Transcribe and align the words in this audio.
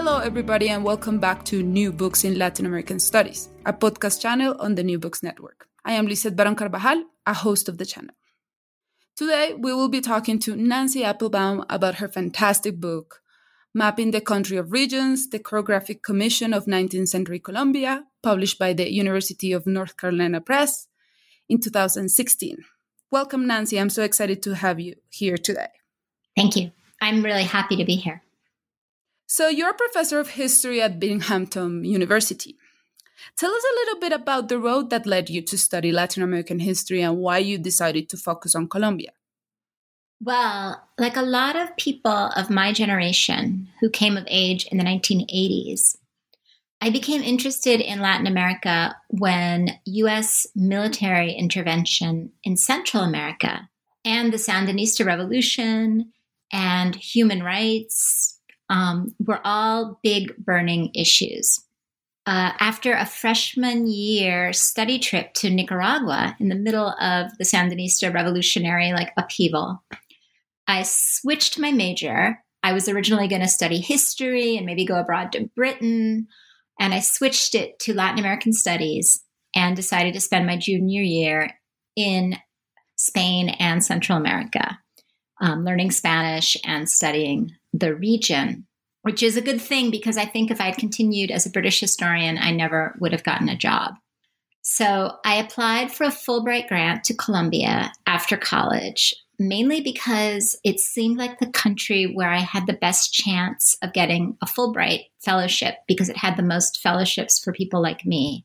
Hello, 0.00 0.18
everybody, 0.18 0.68
and 0.68 0.84
welcome 0.84 1.18
back 1.18 1.44
to 1.46 1.60
New 1.60 1.90
Books 1.90 2.22
in 2.22 2.38
Latin 2.38 2.66
American 2.66 3.00
Studies, 3.00 3.48
a 3.66 3.72
podcast 3.72 4.20
channel 4.20 4.54
on 4.60 4.76
the 4.76 4.84
New 4.84 4.96
Books 4.96 5.24
Network. 5.24 5.66
I 5.84 5.94
am 5.94 6.06
Lisette 6.06 6.36
Baron 6.36 6.54
Carvajal, 6.54 7.02
a 7.26 7.34
host 7.34 7.68
of 7.68 7.78
the 7.78 7.84
channel. 7.84 8.14
Today, 9.16 9.54
we 9.58 9.74
will 9.74 9.88
be 9.88 10.00
talking 10.00 10.38
to 10.38 10.54
Nancy 10.54 11.02
Applebaum 11.02 11.64
about 11.68 11.96
her 11.96 12.06
fantastic 12.06 12.78
book, 12.78 13.22
Mapping 13.74 14.12
the 14.12 14.20
Country 14.20 14.56
of 14.56 14.70
Regions, 14.70 15.30
the 15.30 15.40
Chorographic 15.40 16.00
Commission 16.04 16.54
of 16.54 16.66
19th 16.66 17.08
Century 17.08 17.40
Colombia, 17.40 18.04
published 18.22 18.56
by 18.56 18.72
the 18.72 18.88
University 18.92 19.50
of 19.50 19.66
North 19.66 19.96
Carolina 19.96 20.40
Press 20.40 20.86
in 21.48 21.58
2016. 21.58 22.58
Welcome, 23.10 23.48
Nancy. 23.48 23.80
I'm 23.80 23.90
so 23.90 24.04
excited 24.04 24.44
to 24.44 24.54
have 24.54 24.78
you 24.78 24.94
here 25.10 25.36
today. 25.36 25.70
Thank 26.36 26.54
you. 26.54 26.70
I'm 27.00 27.24
really 27.24 27.42
happy 27.42 27.74
to 27.74 27.84
be 27.84 27.96
here. 27.96 28.22
So, 29.30 29.48
you're 29.48 29.68
a 29.68 29.74
professor 29.74 30.18
of 30.18 30.30
history 30.30 30.80
at 30.80 30.98
Binghamton 30.98 31.84
University. 31.84 32.56
Tell 33.36 33.50
us 33.50 33.62
a 33.62 33.74
little 33.74 34.00
bit 34.00 34.12
about 34.12 34.48
the 34.48 34.58
road 34.58 34.88
that 34.88 35.04
led 35.04 35.28
you 35.28 35.42
to 35.42 35.58
study 35.58 35.92
Latin 35.92 36.22
American 36.22 36.60
history 36.60 37.02
and 37.02 37.18
why 37.18 37.36
you 37.36 37.58
decided 37.58 38.08
to 38.08 38.16
focus 38.16 38.54
on 38.54 38.70
Colombia. 38.70 39.10
Well, 40.22 40.82
like 40.96 41.18
a 41.18 41.22
lot 41.22 41.56
of 41.56 41.76
people 41.76 42.30
of 42.36 42.48
my 42.48 42.72
generation 42.72 43.68
who 43.80 43.90
came 43.90 44.16
of 44.16 44.24
age 44.28 44.66
in 44.72 44.78
the 44.78 44.84
1980s, 44.84 45.98
I 46.80 46.88
became 46.88 47.22
interested 47.22 47.82
in 47.82 48.00
Latin 48.00 48.26
America 48.26 48.96
when 49.08 49.78
US 49.84 50.46
military 50.56 51.32
intervention 51.32 52.32
in 52.42 52.56
Central 52.56 53.02
America 53.02 53.68
and 54.06 54.32
the 54.32 54.38
Sandinista 54.38 55.04
revolution 55.04 56.14
and 56.50 56.96
human 56.96 57.42
rights 57.42 58.37
um, 58.68 59.14
were 59.18 59.40
all 59.44 59.98
big 60.02 60.36
burning 60.36 60.90
issues. 60.94 61.64
Uh, 62.26 62.52
after 62.60 62.92
a 62.92 63.06
freshman 63.06 63.86
year 63.86 64.52
study 64.52 64.98
trip 64.98 65.32
to 65.32 65.48
Nicaragua 65.48 66.36
in 66.38 66.50
the 66.50 66.54
middle 66.54 66.90
of 67.00 67.30
the 67.38 67.44
Sandinista 67.44 68.12
revolutionary 68.12 68.92
like 68.92 69.12
upheaval, 69.16 69.82
I 70.66 70.82
switched 70.82 71.58
my 71.58 71.72
major. 71.72 72.38
I 72.62 72.74
was 72.74 72.88
originally 72.88 73.28
going 73.28 73.40
to 73.40 73.48
study 73.48 73.80
history 73.80 74.58
and 74.58 74.66
maybe 74.66 74.84
go 74.84 74.96
abroad 75.00 75.32
to 75.32 75.48
Britain, 75.56 76.28
and 76.78 76.92
I 76.92 77.00
switched 77.00 77.54
it 77.54 77.78
to 77.80 77.94
Latin 77.94 78.18
American 78.18 78.52
studies 78.52 79.24
and 79.54 79.74
decided 79.74 80.12
to 80.12 80.20
spend 80.20 80.46
my 80.46 80.58
junior 80.58 81.02
year 81.02 81.58
in 81.96 82.36
Spain 82.96 83.48
and 83.48 83.82
Central 83.82 84.18
America, 84.18 84.78
um, 85.40 85.64
learning 85.64 85.92
Spanish 85.92 86.58
and 86.64 86.90
studying 86.90 87.52
the 87.72 87.94
region 87.94 88.66
which 89.08 89.22
is 89.22 89.38
a 89.38 89.40
good 89.40 89.58
thing 89.58 89.90
because 89.90 90.18
I 90.18 90.26
think 90.26 90.50
if 90.50 90.60
I 90.60 90.64
had 90.64 90.76
continued 90.76 91.30
as 91.30 91.46
a 91.46 91.50
British 91.50 91.80
historian, 91.80 92.36
I 92.36 92.50
never 92.50 92.94
would 93.00 93.12
have 93.12 93.24
gotten 93.24 93.48
a 93.48 93.56
job. 93.56 93.94
So 94.60 95.12
I 95.24 95.36
applied 95.36 95.90
for 95.90 96.04
a 96.04 96.10
Fulbright 96.10 96.68
grant 96.68 97.04
to 97.04 97.16
Colombia 97.16 97.90
after 98.06 98.36
college, 98.36 99.14
mainly 99.38 99.80
because 99.80 100.58
it 100.62 100.78
seemed 100.78 101.16
like 101.16 101.38
the 101.38 101.46
country 101.46 102.04
where 102.04 102.28
I 102.28 102.40
had 102.40 102.66
the 102.66 102.74
best 102.74 103.14
chance 103.14 103.78
of 103.80 103.94
getting 103.94 104.36
a 104.42 104.46
Fulbright 104.46 105.04
fellowship 105.24 105.76
because 105.88 106.10
it 106.10 106.18
had 106.18 106.36
the 106.36 106.42
most 106.42 106.78
fellowships 106.82 107.42
for 107.42 107.54
people 107.54 107.80
like 107.80 108.04
me. 108.04 108.44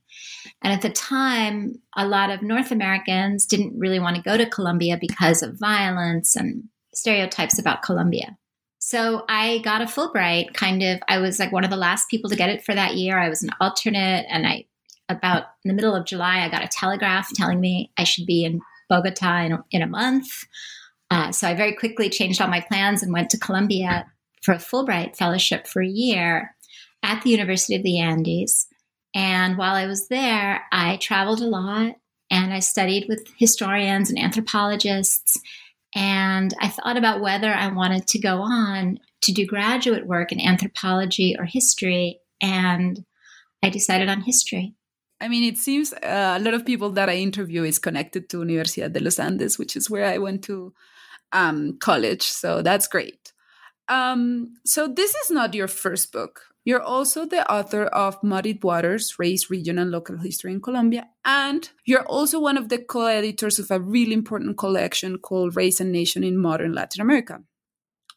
And 0.62 0.72
at 0.72 0.82
the 0.82 0.92
time, 0.92 1.76
a 1.98 2.08
lot 2.08 2.30
of 2.30 2.42
North 2.42 2.72
Americans 2.72 3.46
didn't 3.46 3.78
really 3.78 4.00
want 4.00 4.16
to 4.16 4.22
go 4.22 4.38
to 4.38 4.50
Colombia 4.50 4.98
because 4.98 5.44
of 5.44 5.60
violence 5.60 6.38
and 6.38 6.64
stereotypes 6.94 7.60
about 7.60 7.84
Colombia. 7.84 8.38
So 8.86 9.24
I 9.30 9.60
got 9.60 9.82
a 9.82 9.86
Fulbright 9.86 10.54
kind 10.54 10.84
of, 10.84 11.00
I 11.08 11.20
was 11.20 11.40
like 11.40 11.54
one 11.54 11.64
of 11.64 11.70
the 11.70 11.78
last 11.78 12.10
people 12.10 12.30
to 12.30 12.36
get 12.36 12.50
it 12.50 12.66
for 12.66 12.76
that 12.76 12.96
year. 12.96 13.18
I 13.18 13.30
was 13.30 13.42
an 13.42 13.52
alternate. 13.62 14.26
And 14.28 14.46
I, 14.46 14.66
about 15.08 15.46
in 15.64 15.70
the 15.70 15.74
middle 15.74 15.96
of 15.96 16.06
July, 16.06 16.42
I 16.42 16.50
got 16.50 16.66
a 16.66 16.68
telegraph 16.68 17.32
telling 17.34 17.62
me 17.62 17.94
I 17.98 18.04
should 18.04 18.26
be 18.26 18.44
in 18.44 18.60
Bogota 18.90 19.46
in, 19.46 19.58
in 19.72 19.82
a 19.84 19.88
month. 19.88 20.28
Uh, 21.10 21.32
so 21.32 21.48
I 21.48 21.54
very 21.54 21.74
quickly 21.74 22.10
changed 22.10 22.42
all 22.42 22.50
my 22.50 22.60
plans 22.60 23.02
and 23.02 23.14
went 23.14 23.30
to 23.30 23.40
Colombia 23.40 24.06
for 24.42 24.52
a 24.52 24.58
Fulbright 24.58 25.16
fellowship 25.16 25.66
for 25.66 25.82
a 25.82 25.88
year 25.88 26.54
at 27.02 27.22
the 27.22 27.30
University 27.30 27.76
of 27.76 27.84
the 27.84 28.00
Andes. 28.00 28.68
And 29.16 29.58
while 29.58 29.76
I 29.76 29.86
was 29.86 30.10
there, 30.10 30.62
I 30.74 30.98
traveled 30.98 31.40
a 31.40 31.48
lot 31.48 31.96
and 32.30 32.54
I 32.54 32.60
studied 32.60 33.06
with 33.08 33.30
historians 33.38 34.10
and 34.10 34.20
anthropologists 34.20 35.40
and 35.96 36.54
I 36.60 36.70
thought 36.70 36.98
about 36.98 37.22
whether 37.22 37.54
I 37.54 37.68
wanted 37.68 38.08
to 38.08 38.20
go 38.20 38.42
on 38.42 39.00
to 39.22 39.32
do 39.32 39.46
graduate 39.46 40.08
work 40.08 40.32
in 40.32 40.42
anthropology 40.42 41.36
or 41.38 41.46
history. 41.46 42.20
And 42.42 43.06
I 43.64 43.70
decided 43.70 44.10
on 44.10 44.22
history. 44.22 44.76
I 45.22 45.28
mean, 45.30 45.44
it 45.44 45.58
seems 45.58 45.94
uh, 45.94 46.38
a 46.38 46.44
lot 46.44 46.54
of 46.54 46.66
people 46.66 46.90
that 46.92 47.10
I 47.10 47.16
interview 47.16 47.64
is 47.64 47.80
connected 47.80 48.30
to 48.30 48.38
Universidad 48.38 48.92
de 48.92 49.00
los 49.00 49.20
Andes, 49.20 49.58
which 49.58 49.78
is 49.78 49.90
where 49.90 50.06
I 50.06 50.18
went 50.18 50.44
to 50.46 50.74
um, 51.32 51.78
college. 51.80 52.24
So 52.24 52.62
that's 52.62 52.88
great. 52.88 53.32
Um, 53.88 54.56
so 54.66 54.88
this 54.88 55.14
is 55.16 55.32
not 55.32 55.54
your 55.54 55.68
first 55.68 56.12
book. 56.12 56.42
You're 56.66 56.82
also 56.82 57.26
the 57.26 57.50
author 57.52 57.86
of 57.86 58.24
Muddied 58.24 58.64
Waters 58.64 59.20
Race, 59.20 59.50
Region, 59.50 59.78
and 59.78 59.92
Local 59.92 60.18
History 60.18 60.54
in 60.54 60.62
Colombia. 60.62 61.10
And 61.26 61.70
you're 61.86 62.06
also 62.06 62.40
one 62.40 62.58
of 62.58 62.70
the 62.70 62.78
co 62.78 63.06
editors 63.06 63.60
of 63.60 63.70
a 63.70 63.82
really 63.82 64.14
important 64.14 64.58
collection 64.58 65.18
called 65.18 65.58
Race 65.58 65.82
and 65.82 65.92
Nation 65.92 66.24
in 66.24 66.38
Modern 66.38 66.74
Latin 66.74 67.02
America. 67.02 67.42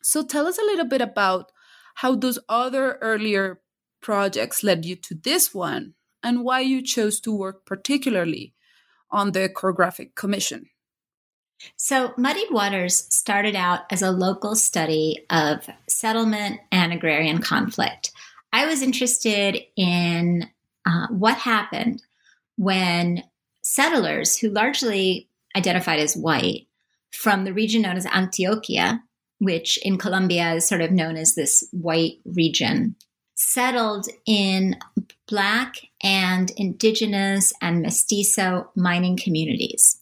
So 0.03 0.25
tell 0.25 0.47
us 0.47 0.59
a 0.59 0.65
little 0.65 0.87
bit 0.87 1.01
about 1.01 1.51
how 1.97 2.15
those 2.15 2.39
other 2.49 2.99
earlier 3.01 3.61
projects 4.01 4.63
led 4.63 4.85
you 4.85 4.95
to 4.95 5.15
this 5.15 5.53
one 5.53 5.95
and 6.23 6.45
why 6.45 6.61
you 6.61 6.83
chose 6.83 7.19
to 7.21 7.37
work 7.37 7.67
particularly 7.67 8.55
on 9.11 9.33
the 9.33 9.49
Chorographic 9.49 10.15
Commission. 10.15 10.67
So, 11.77 12.13
Muddied 12.19 12.51
Waters 12.51 13.07
started 13.11 13.57
out 13.57 13.81
as 13.91 14.03
a 14.03 14.11
local 14.11 14.55
study 14.55 15.25
of 15.31 15.67
settlement 15.89 16.61
and 16.71 16.93
agrarian 16.93 17.39
conflict. 17.39 18.13
I 18.53 18.67
was 18.67 18.83
interested 18.83 19.59
in 19.77 20.49
uh, 20.87 21.07
what 21.11 21.37
happened 21.37 22.03
when 22.57 23.25
settlers 23.63 24.37
who 24.37 24.49
largely 24.49 25.29
identified 25.57 25.99
as 25.99 26.17
white 26.17 26.67
from 27.13 27.45
the 27.45 27.53
region 27.53 27.83
known 27.83 27.97
as 27.97 28.07
Antioquia, 28.07 29.01
which 29.39 29.79
in 29.79 29.99
Colombia 29.99 30.55
is 30.55 30.69
sort 30.69 30.81
of 30.81 30.91
known 30.91 31.17
as 31.17 31.35
this 31.35 31.67
white 31.73 32.19
region, 32.25 32.97
settled 33.35 34.07
in 34.27 34.77
Black 35.29 35.77
and 36.03 36.51
Indigenous 36.57 37.53
and 37.61 37.83
Mestizo 37.83 38.71
mining 38.77 39.17
communities. 39.17 40.01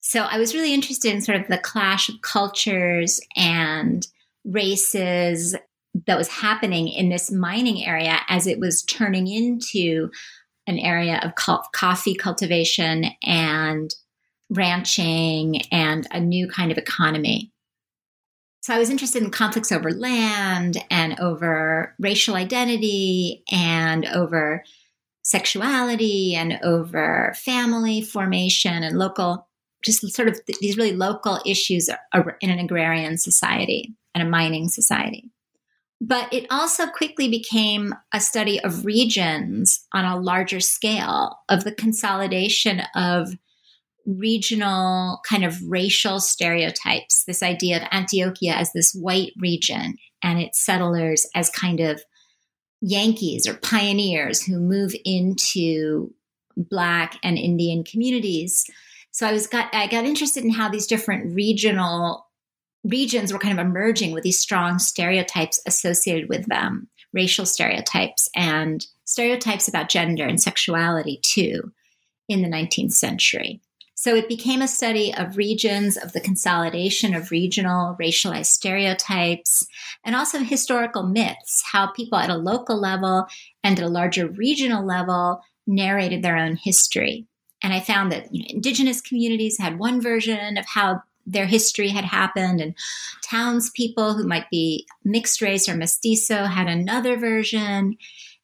So 0.00 0.22
I 0.22 0.38
was 0.38 0.54
really 0.54 0.74
interested 0.74 1.12
in 1.12 1.22
sort 1.22 1.40
of 1.40 1.48
the 1.48 1.58
clash 1.58 2.08
of 2.08 2.20
cultures 2.20 3.20
and 3.36 4.06
races 4.44 5.54
that 6.06 6.18
was 6.18 6.28
happening 6.28 6.88
in 6.88 7.08
this 7.08 7.30
mining 7.30 7.84
area 7.84 8.18
as 8.28 8.46
it 8.46 8.58
was 8.58 8.82
turning 8.82 9.28
into 9.28 10.10
an 10.66 10.78
area 10.78 11.20
of 11.22 11.34
coffee 11.34 12.14
cultivation 12.14 13.06
and 13.22 13.94
ranching 14.50 15.62
and 15.70 16.06
a 16.10 16.20
new 16.20 16.48
kind 16.48 16.72
of 16.72 16.78
economy. 16.78 17.52
So 18.62 18.74
I 18.74 18.78
was 18.78 18.88
interested 18.88 19.22
in 19.22 19.30
conflicts 19.30 19.72
over 19.72 19.92
land 19.92 20.78
and 20.90 21.20
over 21.20 21.94
racial 21.98 22.34
identity 22.34 23.42
and 23.52 24.06
over 24.06 24.64
sexuality 25.22 26.34
and 26.34 26.58
over 26.62 27.34
family 27.36 28.00
formation 28.00 28.82
and 28.82 28.98
local, 28.98 29.48
just 29.84 30.00
sort 30.14 30.28
of 30.28 30.40
these 30.60 30.78
really 30.78 30.96
local 30.96 31.40
issues 31.44 31.90
in 32.40 32.50
an 32.50 32.58
agrarian 32.58 33.18
society 33.18 33.94
and 34.14 34.26
a 34.26 34.30
mining 34.30 34.68
society. 34.68 35.30
But 36.06 36.30
it 36.34 36.46
also 36.50 36.86
quickly 36.86 37.30
became 37.30 37.94
a 38.12 38.20
study 38.20 38.60
of 38.60 38.84
regions 38.84 39.86
on 39.94 40.04
a 40.04 40.20
larger 40.20 40.60
scale, 40.60 41.38
of 41.48 41.64
the 41.64 41.74
consolidation 41.74 42.82
of 42.94 43.30
regional 44.04 45.20
kind 45.26 45.46
of 45.46 45.62
racial 45.66 46.20
stereotypes. 46.20 47.24
This 47.24 47.42
idea 47.42 47.78
of 47.78 47.88
Antioquia 47.88 48.54
as 48.54 48.70
this 48.74 48.92
white 48.92 49.32
region 49.38 49.94
and 50.22 50.38
its 50.38 50.62
settlers 50.62 51.26
as 51.34 51.48
kind 51.48 51.80
of 51.80 52.02
Yankees 52.82 53.48
or 53.48 53.54
pioneers 53.54 54.42
who 54.42 54.60
move 54.60 54.94
into 55.06 56.12
Black 56.54 57.18
and 57.22 57.38
Indian 57.38 57.82
communities. 57.82 58.66
So 59.10 59.26
I 59.26 59.32
was 59.32 59.46
got 59.46 59.74
I 59.74 59.86
got 59.86 60.04
interested 60.04 60.44
in 60.44 60.50
how 60.50 60.68
these 60.68 60.86
different 60.86 61.34
regional 61.34 62.26
regions 62.84 63.32
were 63.32 63.38
kind 63.38 63.58
of 63.58 63.66
emerging 63.66 64.12
with 64.12 64.22
these 64.22 64.38
strong 64.38 64.78
stereotypes 64.78 65.60
associated 65.66 66.28
with 66.28 66.46
them, 66.46 66.88
racial 67.12 67.46
stereotypes 67.46 68.28
and 68.36 68.86
stereotypes 69.04 69.68
about 69.68 69.88
gender 69.88 70.24
and 70.26 70.40
sexuality 70.40 71.20
too 71.22 71.72
in 72.28 72.42
the 72.42 72.48
19th 72.48 72.92
century. 72.92 73.60
So 73.96 74.14
it 74.14 74.28
became 74.28 74.60
a 74.60 74.68
study 74.68 75.14
of 75.14 75.36
regions, 75.36 75.96
of 75.96 76.12
the 76.12 76.20
consolidation 76.20 77.14
of 77.14 77.30
regional 77.30 77.96
racialized 77.98 78.46
stereotypes, 78.46 79.66
and 80.04 80.14
also 80.14 80.40
historical 80.40 81.04
myths, 81.04 81.62
how 81.72 81.86
people 81.86 82.18
at 82.18 82.28
a 82.28 82.36
local 82.36 82.78
level 82.78 83.26
and 83.62 83.78
at 83.78 83.84
a 83.84 83.88
larger 83.88 84.26
regional 84.26 84.84
level 84.84 85.40
narrated 85.66 86.22
their 86.22 86.36
own 86.36 86.56
history. 86.56 87.26
And 87.62 87.72
I 87.72 87.80
found 87.80 88.12
that 88.12 88.34
you 88.34 88.40
know, 88.40 88.46
indigenous 88.50 89.00
communities 89.00 89.58
had 89.58 89.78
one 89.78 90.02
version 90.02 90.58
of 90.58 90.66
how 90.66 91.02
their 91.26 91.46
history 91.46 91.88
had 91.88 92.04
happened, 92.04 92.60
and 92.60 92.74
townspeople 93.22 94.14
who 94.14 94.26
might 94.26 94.50
be 94.50 94.86
mixed 95.04 95.40
race 95.40 95.68
or 95.68 95.76
mestizo 95.76 96.44
had 96.44 96.66
another 96.66 97.16
version, 97.16 97.96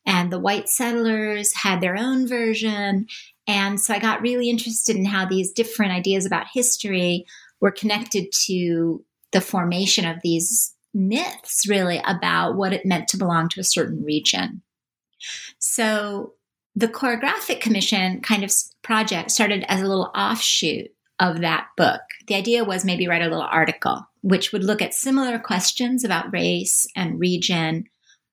and 0.06 0.32
the 0.32 0.40
white 0.40 0.68
settlers 0.68 1.54
had 1.54 1.80
their 1.80 1.96
own 1.96 2.26
version. 2.26 3.06
And 3.46 3.80
so 3.80 3.92
I 3.94 3.98
got 3.98 4.22
really 4.22 4.48
interested 4.48 4.96
in 4.96 5.04
how 5.04 5.26
these 5.26 5.52
different 5.52 5.92
ideas 5.92 6.24
about 6.24 6.46
history 6.52 7.26
were 7.60 7.70
connected 7.70 8.32
to 8.46 9.04
the 9.32 9.40
formation 9.40 10.04
of 10.04 10.16
these 10.22 10.74
myths, 10.94 11.68
really, 11.68 12.00
about 12.06 12.56
what 12.56 12.72
it 12.72 12.86
meant 12.86 13.08
to 13.08 13.16
belong 13.16 13.48
to 13.50 13.60
a 13.60 13.64
certain 13.64 14.02
region. 14.02 14.62
So 15.58 16.32
the 16.74 16.88
Chorographic 16.88 17.60
Commission 17.60 18.20
kind 18.22 18.42
of 18.42 18.52
project 18.82 19.30
started 19.30 19.64
as 19.68 19.80
a 19.80 19.86
little 19.86 20.10
offshoot 20.14 20.90
of 21.20 21.40
that 21.40 21.68
book. 21.76 22.00
The 22.26 22.34
idea 22.34 22.64
was 22.64 22.84
maybe 22.84 23.06
write 23.06 23.22
a 23.22 23.28
little 23.28 23.42
article 23.42 24.06
which 24.22 24.52
would 24.52 24.64
look 24.64 24.82
at 24.82 24.94
similar 24.94 25.38
questions 25.38 26.04
about 26.04 26.32
race 26.32 26.86
and 26.94 27.18
region, 27.18 27.84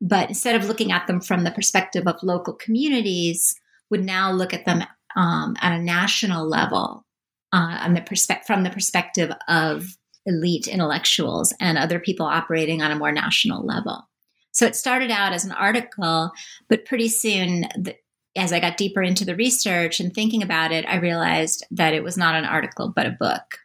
but 0.02 0.30
instead 0.30 0.56
of 0.56 0.68
looking 0.68 0.92
at 0.92 1.08
them 1.08 1.22
from 1.22 1.44
the 1.44 1.52
perspective 1.52 2.06
of 2.08 2.22
local 2.24 2.54
communities, 2.54 3.56
would 3.90 4.04
now 4.04 4.32
look 4.32 4.54
at 4.54 4.66
them 4.66 4.84
um, 5.16 5.56
at 5.62 5.78
a 5.78 5.82
national 5.82 6.48
level 6.48 7.06
uh, 7.54 7.80
on 7.82 7.94
the 7.94 8.02
perspe- 8.02 8.44
from 8.46 8.64
the 8.64 8.70
perspective 8.70 9.32
of 9.48 9.98
elite 10.26 10.68
intellectuals 10.68 11.54
and 11.62 11.78
other 11.78 12.00
people 12.00 12.26
operating 12.26 12.82
on 12.82 12.92
a 12.92 12.98
more 12.98 13.14
national 13.14 13.66
level. 13.66 14.04
So 14.52 14.66
it 14.66 14.76
started 14.76 15.10
out 15.10 15.32
as 15.32 15.46
an 15.46 15.54
article, 15.54 16.32
but 16.68 16.86
pretty 16.86 17.08
soon, 17.08 17.62
the, 17.78 17.96
as 18.38 18.54
I 18.54 18.60
got 18.60 18.78
deeper 18.78 19.02
into 19.02 19.26
the 19.26 19.36
research 19.36 20.00
and 20.00 20.14
thinking 20.14 20.44
about 20.44 20.72
it, 20.72 20.86
I 20.88 20.98
realized 20.98 21.66
that 21.72 21.94
it 21.94 22.04
was 22.04 22.18
not 22.18 22.36
an 22.36 22.46
article, 22.46 22.94
but 22.96 23.06
a 23.06 23.18
book. 23.20 23.60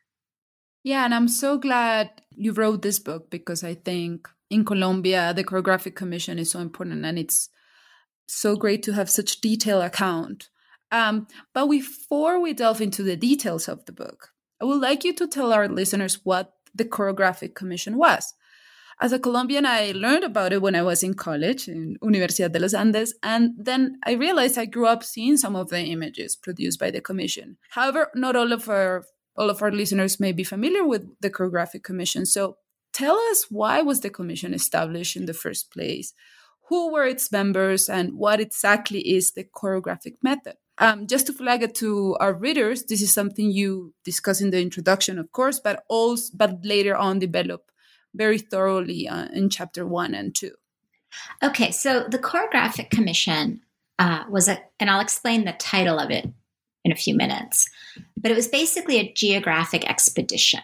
Yeah, 0.83 1.05
and 1.05 1.15
I'm 1.15 1.29
so 1.29 1.59
glad 1.59 2.11
you 2.31 2.53
wrote 2.53 2.83
this 2.83 2.99
book 2.99 3.31
because 3.31 3.63
I 3.63 3.75
think 3.75 4.29
in 4.51 4.65
Colombia, 4.65 5.33
the 5.35 5.45
Chorographic 5.45 5.95
Commission 5.95 6.39
is 6.39 6.51
so 6.51 6.61
important 6.61 7.05
and 7.05 7.19
it's 7.19 7.49
so 8.27 8.57
great 8.57 8.83
to 8.85 8.93
have 8.93 9.11
such 9.11 9.41
detailed 9.41 9.85
account 9.85 10.49
um, 10.93 11.27
but 11.55 11.67
before 11.69 12.39
we 12.39 12.53
delve 12.53 12.83
into 12.83 13.03
the 13.03 13.17
details 13.17 13.67
of 13.67 13.85
the 13.87 13.93
book, 13.93 14.29
I 14.61 14.67
would 14.67 14.81
like 14.81 15.05
you 15.05 15.15
to 15.15 15.27
tell 15.27 15.53
our 15.53 15.67
listeners 15.67 16.21
what 16.23 16.53
the 16.75 16.85
Chorographic 16.85 17.55
Commission 17.55 17.97
was. 17.97 18.35
As 19.03 19.13
a 19.13 19.19
Colombian, 19.19 19.67
I 19.67 19.91
learned 19.97 20.23
about 20.23 20.53
it 20.53 20.63
when 20.63 20.77
I 20.77 20.83
was 20.83 21.03
in 21.03 21.15
college 21.15 21.67
in 21.67 21.97
Universidad 22.05 22.53
de 22.53 22.61
los 22.61 22.73
Andes, 22.73 23.13
and 23.25 23.51
then 23.59 23.99
I 24.07 24.13
realized 24.13 24.57
I 24.57 24.67
grew 24.67 24.87
up 24.87 25.03
seeing 25.03 25.37
some 25.37 25.57
of 25.57 25.71
the 25.71 25.81
images 25.81 26.37
produced 26.37 26.79
by 26.79 26.93
the 26.93 27.01
commission. 27.01 27.57
However, 27.71 28.13
not 28.15 28.37
all 28.37 28.53
of 28.53 28.69
our 28.69 29.05
all 29.35 29.51
of 29.51 29.61
our 29.61 29.73
listeners 29.73 30.21
may 30.21 30.31
be 30.31 30.45
familiar 30.45 30.87
with 30.87 31.03
the 31.21 31.31
Chorographic 31.31 31.83
Commission. 31.83 32.25
So, 32.27 32.59
tell 32.93 33.19
us 33.33 33.47
why 33.51 33.83
was 33.83 34.03
the 34.03 34.11
commission 34.11 34.55
established 34.55 35.17
in 35.17 35.27
the 35.27 35.35
first 35.35 35.73
place? 35.73 36.15
Who 36.69 36.93
were 36.93 37.07
its 37.07 37.33
members, 37.33 37.89
and 37.89 38.15
what 38.15 38.39
exactly 38.39 39.01
is 39.01 39.33
the 39.33 39.43
chorographic 39.43 40.15
method? 40.23 40.55
Um, 40.79 41.09
just 41.09 41.27
to 41.27 41.33
flag 41.33 41.65
it 41.65 41.75
to 41.77 42.17
our 42.21 42.35
readers, 42.35 42.85
this 42.85 43.03
is 43.03 43.13
something 43.13 43.51
you 43.51 43.95
discuss 44.05 44.41
in 44.41 44.51
the 44.51 44.63
introduction, 44.63 45.19
of 45.19 45.33
course, 45.33 45.59
but 45.59 45.83
also 45.89 46.31
but 46.37 46.65
later 46.65 46.95
on 46.95 47.19
develop 47.19 47.72
very 48.15 48.39
thoroughly 48.39 49.09
uh, 49.09 49.29
in 49.33 49.51
chapter 49.51 49.87
one 49.87 50.15
and 50.15 50.35
two. 50.35 50.53
Okay, 51.43 51.71
so 51.71 52.05
the 52.09 52.19
Chorographic 52.19 52.91
Commission 52.91 53.61
uh, 53.99 54.25
was 54.29 54.49
a, 54.49 54.59
and 54.81 54.91
I'll 54.91 55.01
explain 55.01 55.45
the 55.45 55.53
title 55.53 55.99
of 55.99 56.11
it 56.11 56.27
in 56.85 56.93
a 56.93 56.97
few 56.97 57.15
minutes, 57.15 57.69
but 58.17 58.31
it 58.31 58.37
was 58.37 58.49
basically 58.49 58.99
a 58.99 59.13
geographic 59.13 59.89
expedition. 59.89 60.61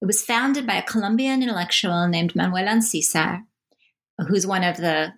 It 0.00 0.06
was 0.06 0.24
founded 0.24 0.66
by 0.66 0.74
a 0.74 0.82
Colombian 0.82 1.42
intellectual 1.42 2.08
named 2.08 2.34
Manuel 2.34 2.66
Ancízar, 2.66 3.44
who's 4.28 4.46
one 4.46 4.64
of 4.64 4.76
the 4.76 5.12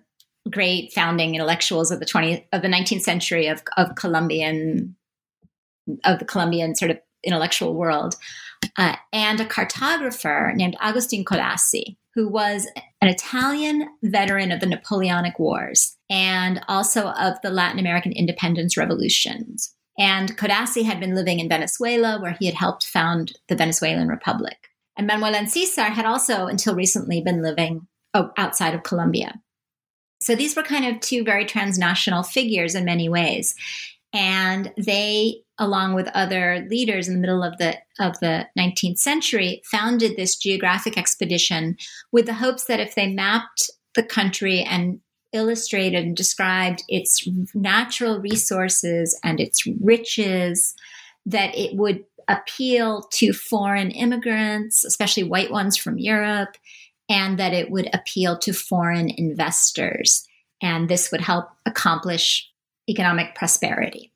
great 0.49 0.93
founding 0.93 1.35
intellectuals 1.35 1.91
of 1.91 1.99
the 1.99 2.05
20th 2.05 2.45
of 2.53 2.61
the 2.61 2.67
19th 2.67 3.01
century 3.01 3.47
of, 3.47 3.61
of 3.75 3.95
Colombian 3.95 4.95
of 6.03 6.19
the 6.19 6.25
Colombian 6.25 6.75
sort 6.75 6.91
of 6.91 6.99
intellectual 7.23 7.73
world, 7.73 8.15
uh, 8.77 8.95
and 9.11 9.39
a 9.39 9.45
cartographer 9.45 10.53
named 10.55 10.75
Agustin 10.79 11.25
Codazzi, 11.25 11.97
who 12.15 12.27
was 12.27 12.67
an 13.01 13.09
Italian 13.09 13.87
veteran 14.03 14.51
of 14.51 14.59
the 14.59 14.65
Napoleonic 14.65 15.37
Wars 15.39 15.97
and 16.09 16.61
also 16.67 17.07
of 17.09 17.35
the 17.43 17.49
Latin 17.49 17.79
American 17.79 18.11
independence 18.11 18.77
revolutions. 18.77 19.73
And 19.99 20.37
Codazzi 20.37 20.83
had 20.83 20.99
been 20.99 21.15
living 21.15 21.39
in 21.39 21.49
Venezuela, 21.49 22.19
where 22.21 22.35
he 22.39 22.45
had 22.45 22.55
helped 22.55 22.85
found 22.85 23.33
the 23.47 23.55
Venezuelan 23.55 24.07
Republic. 24.07 24.57
And 24.95 25.07
Manuel 25.07 25.33
Ancízar 25.33 25.89
had 25.89 26.05
also, 26.05 26.47
until 26.47 26.75
recently, 26.75 27.21
been 27.21 27.41
living 27.41 27.87
oh, 28.13 28.31
outside 28.37 28.73
of 28.73 28.83
Colombia. 28.83 29.41
So 30.21 30.35
these 30.35 30.55
were 30.55 30.63
kind 30.63 30.85
of 30.85 31.01
two 31.01 31.23
very 31.23 31.45
transnational 31.45 32.23
figures 32.23 32.75
in 32.75 32.85
many 32.85 33.09
ways. 33.09 33.55
And 34.13 34.73
they, 34.77 35.41
along 35.59 35.95
with 35.95 36.07
other 36.13 36.65
leaders 36.69 37.07
in 37.07 37.15
the 37.15 37.19
middle 37.19 37.43
of 37.43 37.57
the 37.57 37.77
of 37.99 38.19
the 38.19 38.47
19th 38.57 38.99
century, 38.99 39.61
founded 39.65 40.15
this 40.15 40.35
geographic 40.35 40.97
expedition 40.97 41.77
with 42.11 42.25
the 42.25 42.35
hopes 42.35 42.65
that 42.65 42.79
if 42.79 42.95
they 42.95 43.07
mapped 43.07 43.69
the 43.95 44.03
country 44.03 44.61
and 44.61 44.99
illustrated 45.33 46.03
and 46.03 46.15
described 46.15 46.83
its 46.87 47.27
natural 47.53 48.19
resources 48.19 49.19
and 49.23 49.39
its 49.39 49.65
riches, 49.81 50.75
that 51.25 51.55
it 51.55 51.75
would 51.75 52.03
appeal 52.27 53.07
to 53.11 53.33
foreign 53.33 53.91
immigrants, 53.91 54.83
especially 54.83 55.23
white 55.23 55.51
ones 55.51 55.77
from 55.77 55.97
Europe, 55.97 56.55
and 57.09 57.39
that 57.39 57.53
it 57.53 57.71
would 57.71 57.89
appeal 57.93 58.37
to 58.37 58.53
foreign 58.53 59.09
investors. 59.09 60.27
And 60.61 60.89
this 60.89 61.11
would 61.11 61.21
help 61.21 61.49
accomplish 61.65 62.49
economic 62.89 63.35
prosperity. 63.35 64.11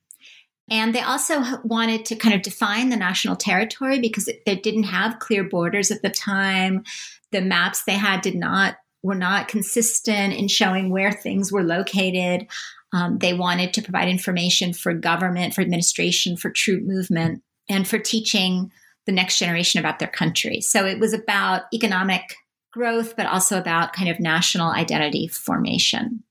And 0.72 0.96
they 0.96 1.02
also 1.02 1.44
wanted 1.66 2.06
to 2.06 2.16
kind 2.16 2.34
of 2.34 2.44
define 2.44 2.90
the 2.90 2.96
national 2.96 3.36
territory 3.36 4.00
because 4.00 4.30
they 4.46 4.56
didn't 4.56 4.84
have 4.84 5.20
clear 5.20 5.44
borders 5.44 5.92
at 5.92 6.02
the 6.02 6.10
time. 6.10 6.86
The 7.34 7.42
maps 7.42 7.84
they 7.84 7.98
had 7.98 8.22
did 8.22 8.36
not 8.36 8.78
were 9.04 9.16
not 9.16 9.50
consistent 9.50 10.34
in 10.34 10.48
showing 10.48 10.90
where 10.90 11.12
things 11.12 11.52
were 11.52 11.64
located. 11.64 12.48
Um, 12.94 13.18
they 13.18 13.34
wanted 13.34 13.74
to 13.74 13.82
provide 13.82 14.08
information 14.08 14.72
for 14.72 14.94
government, 14.94 15.54
for 15.54 15.62
administration, 15.62 16.38
for 16.38 16.50
troop 16.50 16.84
movement, 16.84 17.44
and 17.68 17.86
for 17.86 18.00
teaching 18.00 18.72
the 19.06 19.12
next 19.12 19.40
generation 19.40 19.80
about 19.80 20.00
their 20.00 20.08
country. 20.08 20.62
So 20.62 20.86
it 20.86 21.00
was 21.00 21.12
about 21.14 21.64
economic 21.74 22.36
growth, 22.72 23.18
but 23.18 23.26
also 23.26 23.60
about 23.60 23.92
kind 23.92 24.10
of 24.10 24.22
national 24.22 24.72
identity 24.72 25.28
formation. 25.28 26.24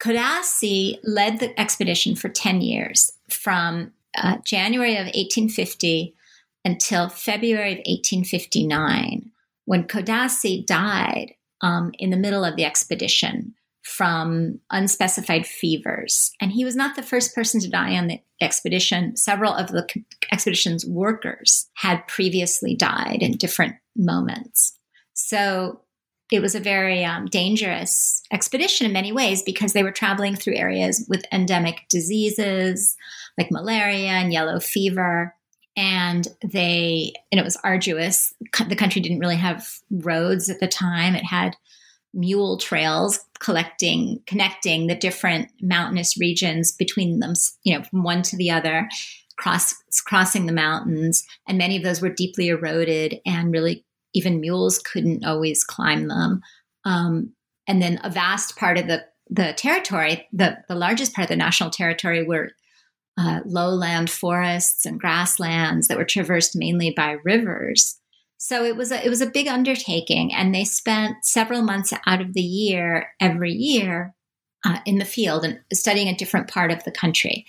Codazzi 0.00 0.98
led 1.02 1.40
the 1.40 1.58
expedition 1.60 2.14
for 2.14 2.28
10 2.28 2.62
years 2.62 3.12
from 3.30 3.92
uh, 4.16 4.38
January 4.44 4.92
of 4.92 5.06
1850 5.06 6.14
until 6.64 7.08
February 7.08 7.72
of 7.72 7.78
1859, 7.78 9.30
when 9.64 9.84
Codazzi 9.84 10.66
died 10.66 11.34
um, 11.60 11.92
in 11.98 12.10
the 12.10 12.16
middle 12.16 12.44
of 12.44 12.56
the 12.56 12.64
expedition 12.64 13.54
from 13.82 14.60
unspecified 14.70 15.46
fevers. 15.46 16.32
And 16.40 16.52
he 16.52 16.64
was 16.64 16.76
not 16.76 16.94
the 16.94 17.02
first 17.02 17.34
person 17.34 17.60
to 17.60 17.70
die 17.70 17.96
on 17.96 18.06
the 18.06 18.20
expedition. 18.40 19.16
Several 19.16 19.54
of 19.54 19.68
the 19.68 19.86
expedition's 20.30 20.84
workers 20.84 21.68
had 21.74 22.06
previously 22.06 22.74
died 22.74 23.18
in 23.22 23.32
different 23.32 23.76
moments. 23.96 24.76
So 25.14 25.80
it 26.30 26.40
was 26.40 26.54
a 26.54 26.60
very 26.60 27.04
um, 27.04 27.26
dangerous 27.26 28.22
expedition 28.30 28.86
in 28.86 28.92
many 28.92 29.12
ways 29.12 29.42
because 29.42 29.72
they 29.72 29.82
were 29.82 29.92
traveling 29.92 30.36
through 30.36 30.56
areas 30.56 31.04
with 31.08 31.24
endemic 31.32 31.86
diseases 31.88 32.96
like 33.38 33.50
malaria 33.50 34.10
and 34.10 34.32
yellow 34.32 34.60
fever. 34.60 35.34
And 35.76 36.26
they, 36.42 37.12
and 37.30 37.40
it 37.40 37.44
was 37.44 37.56
arduous. 37.62 38.34
The 38.68 38.76
country 38.76 39.00
didn't 39.00 39.20
really 39.20 39.36
have 39.36 39.68
roads 39.90 40.50
at 40.50 40.60
the 40.60 40.66
time. 40.66 41.14
It 41.14 41.24
had 41.24 41.56
mule 42.12 42.58
trails 42.58 43.20
collecting, 43.38 44.20
connecting 44.26 44.86
the 44.86 44.96
different 44.96 45.50
mountainous 45.60 46.18
regions 46.18 46.72
between 46.72 47.20
them, 47.20 47.34
you 47.62 47.76
know, 47.76 47.84
from 47.84 48.02
one 48.02 48.22
to 48.22 48.36
the 48.36 48.50
other, 48.50 48.88
cross, 49.36 49.74
crossing 50.04 50.46
the 50.46 50.52
mountains. 50.52 51.24
And 51.46 51.58
many 51.58 51.76
of 51.76 51.84
those 51.84 52.02
were 52.02 52.08
deeply 52.08 52.48
eroded 52.48 53.20
and 53.24 53.52
really 53.52 53.84
even 54.14 54.40
mules 54.40 54.78
couldn't 54.78 55.24
always 55.24 55.64
climb 55.64 56.08
them. 56.08 56.40
Um, 56.84 57.32
and 57.66 57.82
then 57.82 58.00
a 58.02 58.10
vast 58.10 58.56
part 58.56 58.78
of 58.78 58.86
the, 58.86 59.04
the 59.28 59.52
territory, 59.52 60.26
the, 60.32 60.58
the 60.68 60.74
largest 60.74 61.14
part 61.14 61.24
of 61.24 61.28
the 61.28 61.36
national 61.36 61.70
territory 61.70 62.24
were 62.24 62.50
uh, 63.18 63.40
lowland 63.44 64.08
forests 64.08 64.86
and 64.86 65.00
grasslands 65.00 65.88
that 65.88 65.98
were 65.98 66.04
traversed 66.04 66.56
mainly 66.56 66.92
by 66.96 67.16
rivers. 67.24 68.00
So 68.38 68.64
it 68.64 68.76
was 68.76 68.92
a, 68.92 69.04
it 69.04 69.08
was 69.08 69.20
a 69.20 69.30
big 69.30 69.48
undertaking, 69.48 70.32
and 70.32 70.54
they 70.54 70.64
spent 70.64 71.24
several 71.24 71.62
months 71.62 71.92
out 72.06 72.20
of 72.20 72.34
the 72.34 72.40
year 72.40 73.08
every 73.20 73.52
year 73.52 74.14
uh, 74.64 74.78
in 74.86 74.98
the 74.98 75.04
field 75.04 75.44
and 75.44 75.58
studying 75.72 76.08
a 76.08 76.16
different 76.16 76.48
part 76.48 76.70
of 76.70 76.84
the 76.84 76.92
country. 76.92 77.44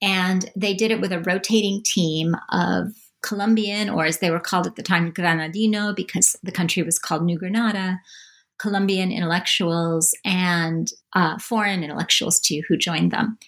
And 0.00 0.48
they 0.54 0.74
did 0.74 0.92
it 0.92 1.00
with 1.00 1.12
a 1.12 1.20
rotating 1.20 1.82
team 1.84 2.36
of 2.50 2.92
Colombian, 3.22 3.90
or 3.90 4.04
as 4.04 4.18
they 4.18 4.30
were 4.30 4.40
called 4.40 4.66
at 4.66 4.76
the 4.76 4.82
time, 4.82 5.12
Granadino, 5.12 5.94
because 5.94 6.36
the 6.42 6.52
country 6.52 6.82
was 6.82 6.98
called 6.98 7.24
New 7.24 7.38
Granada, 7.38 8.00
Colombian 8.58 9.12
intellectuals 9.12 10.14
and 10.24 10.90
uh, 11.14 11.38
foreign 11.38 11.82
intellectuals 11.82 12.40
too, 12.40 12.62
who 12.68 12.76
joined 12.76 13.10
them. 13.10 13.38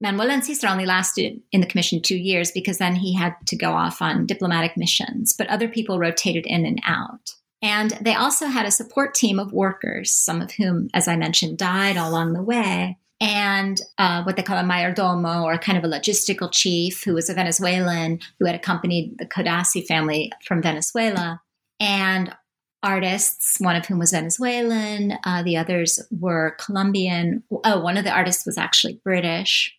Manuel 0.00 0.28
Ancízar 0.28 0.70
only 0.70 0.84
lasted 0.84 1.40
in 1.52 1.60
the 1.60 1.66
commission 1.66 2.02
two 2.02 2.16
years 2.16 2.50
because 2.50 2.78
then 2.78 2.96
he 2.96 3.14
had 3.14 3.34
to 3.46 3.56
go 3.56 3.72
off 3.72 4.02
on 4.02 4.26
diplomatic 4.26 4.76
missions, 4.76 5.32
but 5.32 5.46
other 5.46 5.68
people 5.68 5.98
rotated 5.98 6.44
in 6.46 6.66
and 6.66 6.80
out. 6.84 7.30
And 7.62 7.92
they 8.00 8.14
also 8.14 8.46
had 8.46 8.66
a 8.66 8.72
support 8.72 9.14
team 9.14 9.38
of 9.38 9.52
workers, 9.52 10.12
some 10.12 10.42
of 10.42 10.50
whom, 10.50 10.88
as 10.92 11.06
I 11.06 11.14
mentioned, 11.14 11.58
died 11.58 11.96
along 11.96 12.32
the 12.32 12.42
way. 12.42 12.98
And 13.22 13.80
uh, 13.98 14.24
what 14.24 14.34
they 14.34 14.42
call 14.42 14.58
a 14.58 14.64
mayordomo, 14.64 15.44
or 15.44 15.56
kind 15.56 15.78
of 15.78 15.84
a 15.84 15.86
logistical 15.86 16.50
chief, 16.52 17.04
who 17.04 17.14
was 17.14 17.30
a 17.30 17.34
Venezuelan 17.34 18.18
who 18.40 18.46
had 18.46 18.56
accompanied 18.56 19.16
the 19.18 19.26
Codazzi 19.26 19.86
family 19.86 20.32
from 20.44 20.60
Venezuela. 20.60 21.40
And 21.78 22.34
artists, 22.82 23.60
one 23.60 23.76
of 23.76 23.86
whom 23.86 24.00
was 24.00 24.10
Venezuelan, 24.10 25.18
uh, 25.24 25.44
the 25.44 25.56
others 25.56 26.00
were 26.10 26.56
Colombian. 26.58 27.44
Oh, 27.64 27.80
one 27.80 27.96
of 27.96 28.02
the 28.02 28.10
artists 28.10 28.44
was 28.44 28.58
actually 28.58 29.00
British. 29.04 29.72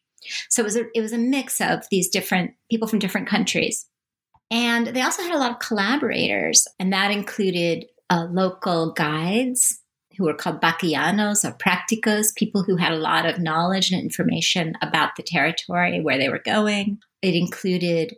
So 0.49 0.61
it 0.61 0.65
was 0.65 0.77
a, 0.77 0.83
it 0.95 1.01
was 1.01 1.11
a 1.11 1.17
mix 1.17 1.59
of 1.59 1.83
these 1.91 2.07
different 2.07 2.51
people 2.71 2.87
from 2.87 2.99
different 2.99 3.27
countries. 3.27 3.85
And 4.49 4.87
they 4.87 5.01
also 5.01 5.21
had 5.21 5.35
a 5.35 5.37
lot 5.37 5.51
of 5.51 5.59
collaborators, 5.59 6.65
and 6.79 6.93
that 6.93 7.11
included 7.11 7.87
uh, 8.09 8.27
local 8.31 8.93
guides 8.93 9.81
who 10.17 10.25
were 10.25 10.33
called 10.33 10.61
vaquianos 10.61 11.43
or 11.43 11.57
practicos, 11.57 12.35
people 12.35 12.63
who 12.63 12.75
had 12.75 12.91
a 12.91 12.97
lot 12.97 13.25
of 13.25 13.39
knowledge 13.39 13.91
and 13.91 14.01
information 14.01 14.73
about 14.81 15.15
the 15.15 15.23
territory 15.23 16.01
where 16.01 16.17
they 16.17 16.29
were 16.29 16.41
going. 16.43 16.99
It 17.21 17.35
included 17.35 18.15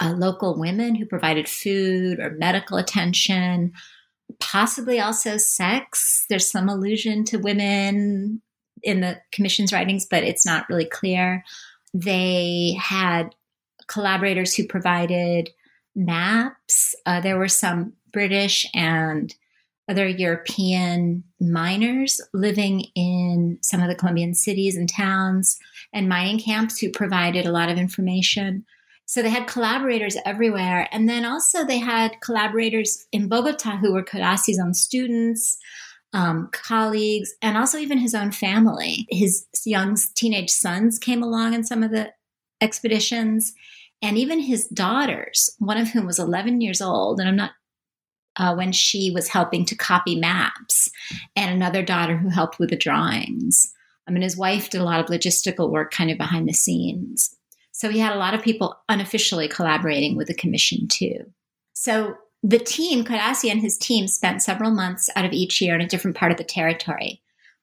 uh, 0.00 0.14
local 0.16 0.58
women 0.58 0.94
who 0.94 1.06
provided 1.06 1.48
food 1.48 2.20
or 2.20 2.30
medical 2.38 2.76
attention, 2.76 3.72
possibly 4.40 5.00
also 5.00 5.36
sex. 5.36 6.24
There's 6.28 6.50
some 6.50 6.68
allusion 6.68 7.24
to 7.24 7.38
women 7.38 8.42
in 8.82 9.00
the 9.00 9.20
commission's 9.32 9.72
writings, 9.72 10.06
but 10.08 10.22
it's 10.22 10.46
not 10.46 10.68
really 10.68 10.84
clear. 10.84 11.44
They 11.92 12.76
had 12.80 13.34
collaborators 13.88 14.54
who 14.54 14.66
provided 14.66 15.50
maps. 15.96 16.94
Uh, 17.06 17.20
there 17.20 17.38
were 17.38 17.48
some 17.48 17.94
British 18.12 18.66
and 18.74 19.34
other 19.88 20.06
European 20.06 21.24
miners 21.40 22.20
living 22.34 22.84
in 22.94 23.58
some 23.62 23.80
of 23.80 23.88
the 23.88 23.94
Colombian 23.94 24.34
cities 24.34 24.76
and 24.76 24.88
towns 24.88 25.58
and 25.92 26.08
mining 26.08 26.38
camps 26.38 26.78
who 26.78 26.90
provided 26.90 27.46
a 27.46 27.52
lot 27.52 27.70
of 27.70 27.78
information. 27.78 28.64
So 29.06 29.22
they 29.22 29.30
had 29.30 29.46
collaborators 29.46 30.16
everywhere. 30.26 30.88
And 30.92 31.08
then 31.08 31.24
also 31.24 31.64
they 31.64 31.78
had 31.78 32.20
collaborators 32.20 33.06
in 33.12 33.28
Bogota 33.28 33.78
who 33.78 33.92
were 33.92 34.04
Codazzi's 34.04 34.60
own 34.60 34.74
students, 34.74 35.56
um, 36.12 36.50
colleagues, 36.52 37.32
and 37.40 37.56
also 37.56 37.78
even 37.78 37.96
his 37.98 38.14
own 38.14 38.32
family. 38.32 39.06
His 39.08 39.46
young 39.64 39.96
teenage 40.14 40.50
sons 40.50 40.98
came 40.98 41.22
along 41.22 41.54
in 41.54 41.64
some 41.64 41.82
of 41.82 41.90
the 41.90 42.12
expeditions 42.60 43.54
and 44.02 44.16
even 44.16 44.40
his 44.40 44.66
daughters, 44.68 45.50
one 45.58 45.78
of 45.78 45.88
whom 45.88 46.06
was 46.06 46.18
11 46.18 46.60
years 46.60 46.80
old, 46.80 47.18
and 47.18 47.28
I'm 47.28 47.36
not 47.36 47.52
uh, 48.38 48.54
when 48.54 48.72
she 48.72 49.10
was 49.10 49.28
helping 49.28 49.64
to 49.66 49.76
copy 49.76 50.16
maps, 50.16 50.90
and 51.36 51.50
another 51.50 51.82
daughter 51.82 52.16
who 52.16 52.28
helped 52.28 52.58
with 52.58 52.70
the 52.70 52.76
drawings. 52.76 53.72
I 54.06 54.10
mean, 54.10 54.22
his 54.22 54.36
wife 54.36 54.70
did 54.70 54.80
a 54.80 54.84
lot 54.84 55.00
of 55.00 55.06
logistical 55.06 55.70
work 55.70 55.90
kind 55.90 56.10
of 56.10 56.16
behind 56.16 56.48
the 56.48 56.54
scenes. 56.54 57.34
So 57.72 57.90
he 57.90 57.98
had 57.98 58.12
a 58.12 58.18
lot 58.18 58.34
of 58.34 58.42
people 58.42 58.76
unofficially 58.88 59.48
collaborating 59.48 60.16
with 60.16 60.28
the 60.28 60.34
commission 60.34 60.88
too. 60.88 61.26
So 61.74 62.16
the 62.42 62.58
team, 62.58 63.04
Codazzi 63.04 63.50
and 63.50 63.60
his 63.60 63.76
team, 63.76 64.08
spent 64.08 64.42
several 64.42 64.70
months 64.70 65.10
out 65.14 65.24
of 65.24 65.32
each 65.32 65.60
year 65.60 65.74
in 65.74 65.80
a 65.80 65.88
different 65.88 66.16
part 66.16 66.32
of 66.32 66.38
the 66.38 66.44
territory, 66.44 67.20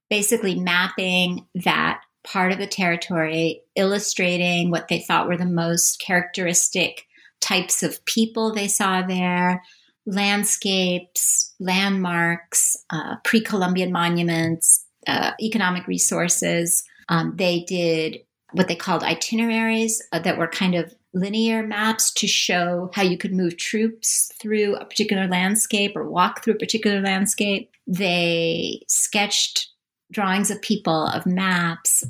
basically 0.09 0.55
mapping 0.55 1.47
that 1.55 2.01
part 2.23 2.51
of 2.51 2.59
the 2.59 2.67
territory, 2.67 3.61
illustrating 3.75 4.71
what 4.71 4.87
they 4.87 4.99
thought 4.99 5.27
were 5.27 5.37
the 5.37 5.45
most 5.45 5.99
characteristic 5.99 7.05
types 7.41 7.83
of 7.83 8.03
people 8.05 8.53
they 8.53 8.67
saw 8.67 9.01
there, 9.01 9.63
landscapes, 10.05 11.53
landmarks, 11.59 12.77
uh, 12.89 13.15
pre 13.23 13.41
Columbian 13.41 13.91
monuments, 13.91 14.85
uh, 15.07 15.31
economic 15.41 15.87
resources. 15.87 16.83
Um, 17.09 17.33
they 17.35 17.61
did 17.61 18.19
what 18.53 18.67
they 18.67 18.75
called 18.75 19.03
itineraries 19.03 20.01
uh, 20.11 20.19
that 20.19 20.37
were 20.37 20.47
kind 20.47 20.75
of 20.75 20.93
linear 21.13 21.65
maps 21.65 22.11
to 22.13 22.27
show 22.27 22.89
how 22.93 23.01
you 23.01 23.17
could 23.17 23.33
move 23.33 23.57
troops 23.57 24.31
through 24.39 24.75
a 24.75 24.85
particular 24.85 25.27
landscape 25.27 25.93
or 25.95 26.09
walk 26.09 26.43
through 26.43 26.53
a 26.53 26.59
particular 26.59 27.01
landscape. 27.01 27.71
They 27.87 28.81
sketched 28.87 29.69
drawings 30.11 30.51
of 30.51 30.61
people, 30.61 31.07
of 31.07 31.25
maps, 31.25 32.03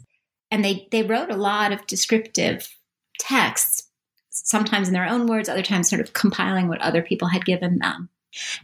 and 0.51 0.63
they, 0.63 0.87
they 0.91 1.03
wrote 1.03 1.31
a 1.31 1.37
lot 1.37 1.71
of 1.71 1.85
descriptive 1.87 2.67
texts, 3.19 3.75
sometimes 4.43 4.87
in 4.87 4.93
their 4.93 5.07
own 5.07 5.27
words, 5.27 5.49
other 5.49 5.61
times 5.61 5.89
sort 5.89 6.01
of 6.01 6.13
compiling 6.13 6.67
what 6.67 6.81
other 6.81 7.01
people 7.01 7.27
had 7.27 7.45
given 7.45 7.79
them. 7.79 8.09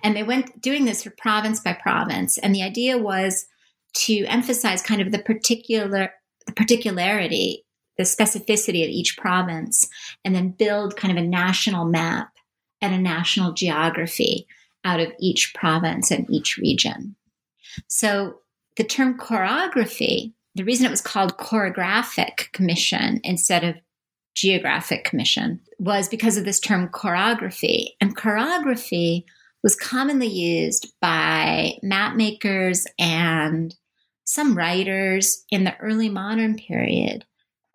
And 0.03 0.15
they 0.15 0.23
went 0.23 0.61
doing 0.61 0.85
this 0.85 1.03
for 1.03 1.11
province 1.11 1.59
by 1.59 1.73
province. 1.73 2.37
And 2.37 2.53
the 2.53 2.63
idea 2.63 2.97
was 2.97 3.45
to 3.93 4.25
emphasize 4.25 4.81
kind 4.81 5.01
of 5.01 5.11
the 5.11 5.19
particular 5.19 6.13
the 6.47 6.53
particularity, 6.53 7.65
the 7.97 8.03
specificity 8.03 8.83
of 8.83 8.89
each 8.89 9.15
province, 9.17 9.87
and 10.25 10.33
then 10.33 10.49
build 10.49 10.97
kind 10.97 11.15
of 11.15 11.23
a 11.23 11.27
national 11.27 11.85
map 11.85 12.31
and 12.81 12.95
a 12.95 12.97
national 12.97 13.53
geography 13.53 14.47
out 14.83 14.99
of 14.99 15.11
each 15.19 15.53
province 15.53 16.09
and 16.09 16.27
each 16.29 16.57
region. 16.57 17.15
So 17.87 18.39
the 18.77 18.83
term 18.83 19.17
chorography, 19.17 20.33
the 20.55 20.63
reason 20.63 20.85
it 20.85 20.91
was 20.91 21.01
called 21.01 21.37
chorographic 21.37 22.51
commission 22.53 23.21
instead 23.23 23.63
of 23.63 23.75
geographic 24.35 25.03
commission 25.03 25.59
was 25.79 26.07
because 26.07 26.38
of 26.38 26.45
this 26.45 26.59
term 26.59 26.88
chorography. 26.89 27.95
And 28.00 28.15
chorography 28.15 29.25
was 29.63 29.75
commonly 29.75 30.27
used 30.27 30.93
by 31.01 31.73
map 31.83 32.15
makers 32.15 32.88
and 32.97 33.75
some 34.25 34.57
writers 34.57 35.43
in 35.51 35.63
the 35.63 35.77
early 35.77 36.09
modern 36.09 36.55
period, 36.55 37.25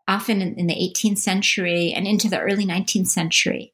often 0.09 0.41
in, 0.41 0.55
in, 0.55 0.67
the 0.67 0.75
18th 0.75 1.19
century 1.19 1.93
and 1.95 2.07
into 2.07 2.29
the 2.29 2.41
early 2.41 2.65
19th 2.65 3.09
century, 3.09 3.73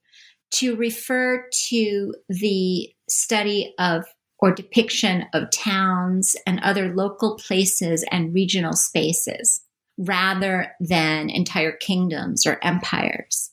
to 0.51 0.77
refer 0.77 1.49
to 1.69 2.15
the 2.29 2.93
study 3.09 3.75
of 3.79 4.05
or 4.39 4.53
depiction 4.53 5.25
of 5.33 5.51
towns 5.53 6.35
and 6.47 6.59
other 6.61 6.93
local 6.93 7.37
places 7.37 8.05
and 8.11 8.35
regional 8.35 8.73
spaces 8.73 9.63
rather 9.99 10.73
than 10.81 11.31
entire 11.31 11.73
kingdoms 11.73 12.47
or 12.47 12.59
empires. 12.63 13.51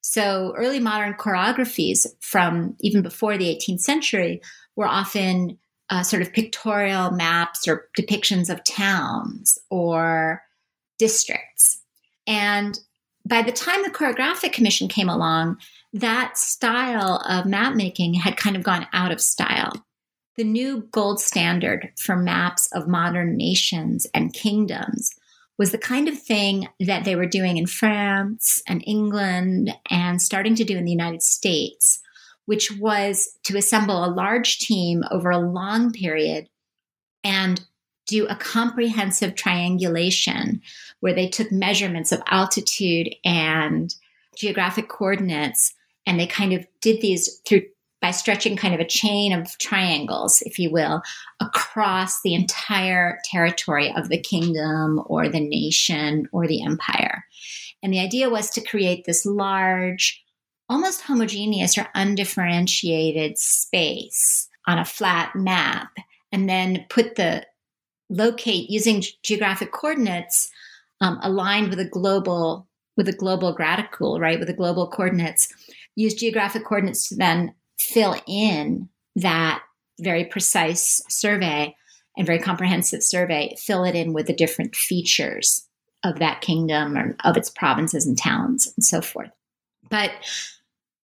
So 0.00 0.52
early 0.56 0.80
modern 0.80 1.14
chorographies 1.14 2.06
from 2.20 2.76
even 2.80 3.02
before 3.02 3.38
the 3.38 3.54
18th 3.54 3.80
century 3.80 4.42
were 4.74 4.86
often 4.88 5.58
uh, 5.90 6.02
sort 6.02 6.22
of 6.22 6.32
pictorial 6.32 7.10
maps 7.10 7.68
or 7.68 7.88
depictions 7.98 8.50
of 8.50 8.64
towns 8.64 9.58
or 9.70 10.42
districts. 10.98 11.80
And 12.26 12.78
by 13.28 13.42
the 13.42 13.52
time 13.52 13.82
the 13.82 13.90
Chorographic 13.90 14.52
Commission 14.52 14.88
came 14.88 15.08
along, 15.08 15.58
that 15.92 16.36
style 16.36 17.22
of 17.28 17.46
map 17.46 17.74
making 17.74 18.14
had 18.14 18.36
kind 18.36 18.56
of 18.56 18.62
gone 18.62 18.86
out 18.92 19.12
of 19.12 19.20
style. 19.20 19.72
The 20.36 20.44
new 20.44 20.88
gold 20.90 21.20
standard 21.20 21.92
for 21.98 22.16
maps 22.16 22.68
of 22.72 22.88
modern 22.88 23.36
nations 23.36 24.06
and 24.14 24.32
kingdoms 24.32 25.10
was 25.58 25.72
the 25.72 25.78
kind 25.78 26.08
of 26.08 26.20
thing 26.20 26.68
that 26.80 27.04
they 27.04 27.16
were 27.16 27.26
doing 27.26 27.56
in 27.56 27.66
France 27.66 28.62
and 28.66 28.82
England 28.86 29.70
and 29.90 30.20
starting 30.20 30.54
to 30.56 30.64
do 30.64 30.76
in 30.76 30.84
the 30.84 30.90
United 30.90 31.22
States, 31.22 32.00
which 32.46 32.72
was 32.78 33.38
to 33.44 33.56
assemble 33.56 34.04
a 34.04 34.06
large 34.06 34.58
team 34.58 35.04
over 35.10 35.30
a 35.30 35.38
long 35.38 35.92
period 35.92 36.48
and 37.22 37.64
do 38.06 38.26
a 38.26 38.36
comprehensive 38.36 39.34
triangulation 39.34 40.60
where 41.00 41.14
they 41.14 41.28
took 41.28 41.52
measurements 41.52 42.12
of 42.12 42.22
altitude 42.26 43.14
and 43.24 43.94
geographic 44.36 44.88
coordinates 44.88 45.74
and 46.06 46.18
they 46.18 46.26
kind 46.26 46.52
of 46.52 46.66
did 46.80 47.00
these 47.00 47.40
through 47.46 47.62
by 48.02 48.10
stretching 48.10 48.56
kind 48.56 48.74
of 48.74 48.80
a 48.80 48.84
chain 48.84 49.32
of 49.32 49.56
triangles, 49.58 50.42
if 50.42 50.58
you 50.58 50.70
will, 50.70 51.00
across 51.40 52.20
the 52.20 52.34
entire 52.34 53.18
territory 53.24 53.94
of 53.96 54.08
the 54.08 54.20
kingdom 54.20 55.00
or 55.06 55.28
the 55.28 55.40
nation 55.40 56.28
or 56.32 56.48
the 56.48 56.62
empire. 56.62 57.24
And 57.82 57.92
the 57.92 58.00
idea 58.00 58.28
was 58.28 58.50
to 58.50 58.60
create 58.60 59.04
this 59.06 59.24
large, 59.24 60.22
almost 60.68 61.02
homogeneous 61.02 61.78
or 61.78 61.88
undifferentiated 61.94 63.38
space 63.38 64.48
on 64.66 64.78
a 64.78 64.84
flat 64.84 65.34
map 65.36 65.92
and 66.32 66.48
then 66.48 66.84
put 66.88 67.14
the 67.14 67.46
locate 68.10 68.68
using 68.68 69.02
geographic 69.22 69.72
coordinates 69.72 70.50
um, 71.00 71.18
aligned 71.22 71.70
with 71.70 71.78
a 71.78 71.88
global 71.88 72.68
with 72.94 73.08
a 73.08 73.12
global 73.12 73.56
graticule, 73.56 74.20
right? 74.20 74.38
With 74.38 74.48
the 74.48 74.54
global 74.54 74.86
coordinates, 74.86 75.48
use 75.96 76.12
geographic 76.12 76.62
coordinates 76.66 77.08
to 77.08 77.16
then 77.16 77.54
fill 77.80 78.16
in 78.26 78.88
that 79.16 79.62
very 80.00 80.24
precise 80.24 81.02
survey 81.08 81.74
and 82.16 82.26
very 82.26 82.38
comprehensive 82.38 83.02
survey, 83.02 83.54
fill 83.58 83.84
it 83.84 83.94
in 83.94 84.12
with 84.12 84.26
the 84.26 84.34
different 84.34 84.76
features 84.76 85.66
of 86.04 86.18
that 86.18 86.40
kingdom 86.40 86.96
or 86.96 87.16
of 87.24 87.36
its 87.36 87.50
provinces 87.50 88.06
and 88.06 88.18
towns 88.18 88.72
and 88.76 88.84
so 88.84 89.00
forth. 89.00 89.30
But 89.88 90.10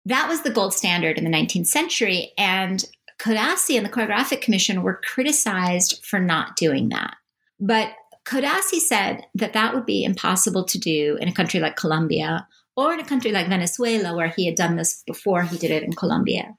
that 0.07 0.29
was 0.29 0.43
the 0.43 0.51
gold 0.51 0.75
standard 0.75 1.19
in 1.19 1.25
the 1.25 1.31
19th 1.31 1.67
century. 1.67 2.33
And 2.39 2.85
Codazzi 3.19 3.77
and 3.77 3.85
the 3.85 3.91
Cartographic 3.91 4.41
Commission 4.41 4.83
were 4.83 5.01
criticized 5.03 6.05
for 6.05 6.21
not 6.21 6.57
doing 6.57 6.91
that. 6.91 7.17
But 7.59 7.93
Codazzi 8.25 8.81
said 8.81 9.27
that 9.35 9.53
that 9.53 9.75
would 9.75 9.87
be 9.87 10.05
impossible 10.05 10.65
to 10.65 10.79
do 10.79 11.19
in 11.21 11.29
a 11.29 11.35
country 11.35 11.61
like 11.61 11.77
Colombia 11.77 12.47
or 12.77 12.93
in 12.93 13.01
a 13.01 13.05
country 13.05 13.33
like 13.33 13.49
Venezuela, 13.49 14.17
where 14.17 14.29
he 14.29 14.47
had 14.47 14.57
done 14.57 14.77
this 14.77 15.03
before 15.07 15.43
he 15.43 15.59
did 15.59 15.71
it 15.71 15.83
in 15.83 15.93
Colombia. 15.93 16.57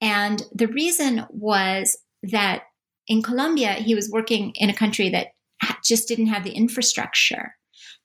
And 0.00 0.42
the 0.52 0.68
reason 0.68 1.26
was 1.30 1.98
that 2.22 2.62
in 3.06 3.22
Colombia, 3.22 3.72
he 3.72 3.94
was 3.94 4.10
working 4.10 4.52
in 4.54 4.70
a 4.70 4.74
country 4.74 5.08
that 5.10 5.28
just 5.84 6.08
didn't 6.08 6.26
have 6.26 6.44
the 6.44 6.52
infrastructure 6.52 7.54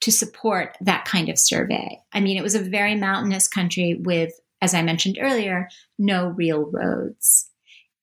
to 0.01 0.11
support 0.11 0.77
that 0.81 1.05
kind 1.05 1.29
of 1.29 1.37
survey. 1.37 1.99
I 2.11 2.19
mean, 2.19 2.37
it 2.37 2.43
was 2.43 2.55
a 2.55 2.59
very 2.59 2.95
mountainous 2.95 3.47
country 3.47 3.95
with, 3.99 4.33
as 4.61 4.73
I 4.73 4.81
mentioned 4.81 5.17
earlier, 5.21 5.69
no 5.99 6.27
real 6.27 6.69
roads. 6.71 7.49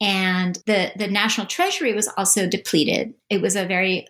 And 0.01 0.57
the, 0.67 0.93
the 0.97 1.09
national 1.09 1.47
treasury 1.47 1.93
was 1.93 2.09
also 2.17 2.47
depleted. 2.47 3.15
It 3.29 3.43
was 3.43 3.57
a 3.57 3.67
very 3.67 4.07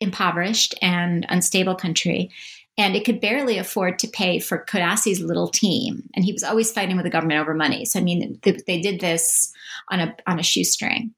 impoverished 0.00 0.74
and 0.82 1.26
unstable 1.28 1.74
country. 1.74 2.30
And 2.78 2.94
it 2.94 3.04
could 3.04 3.20
barely 3.20 3.56
afford 3.56 3.98
to 4.00 4.08
pay 4.08 4.38
for 4.38 4.64
Codazzi's 4.64 5.20
little 5.20 5.48
team. 5.48 6.08
And 6.14 6.24
he 6.24 6.32
was 6.32 6.42
always 6.42 6.70
fighting 6.70 6.96
with 6.96 7.04
the 7.04 7.10
government 7.10 7.40
over 7.40 7.54
money. 7.54 7.86
So, 7.86 7.98
I 7.98 8.02
mean, 8.02 8.38
they, 8.42 8.58
they 8.66 8.80
did 8.80 9.00
this 9.00 9.52
on 9.90 10.00
a, 10.00 10.16
on 10.26 10.38
a 10.38 10.42
shoestring. 10.42 11.14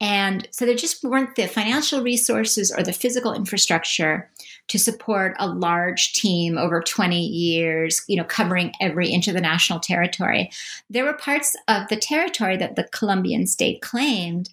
And 0.00 0.46
so 0.50 0.66
there 0.66 0.74
just 0.74 1.02
weren't 1.02 1.36
the 1.36 1.46
financial 1.46 2.02
resources 2.02 2.70
or 2.70 2.82
the 2.82 2.92
physical 2.92 3.32
infrastructure 3.32 4.30
to 4.68 4.78
support 4.78 5.34
a 5.38 5.48
large 5.48 6.12
team 6.12 6.58
over 6.58 6.82
20 6.82 7.18
years, 7.18 8.02
you 8.06 8.16
know, 8.16 8.24
covering 8.24 8.72
every 8.80 9.08
inch 9.08 9.26
of 9.26 9.34
the 9.34 9.40
national 9.40 9.80
territory. 9.80 10.50
There 10.90 11.04
were 11.04 11.14
parts 11.14 11.56
of 11.68 11.88
the 11.88 11.96
territory 11.96 12.58
that 12.58 12.76
the 12.76 12.88
Colombian 12.92 13.46
state 13.46 13.80
claimed 13.80 14.50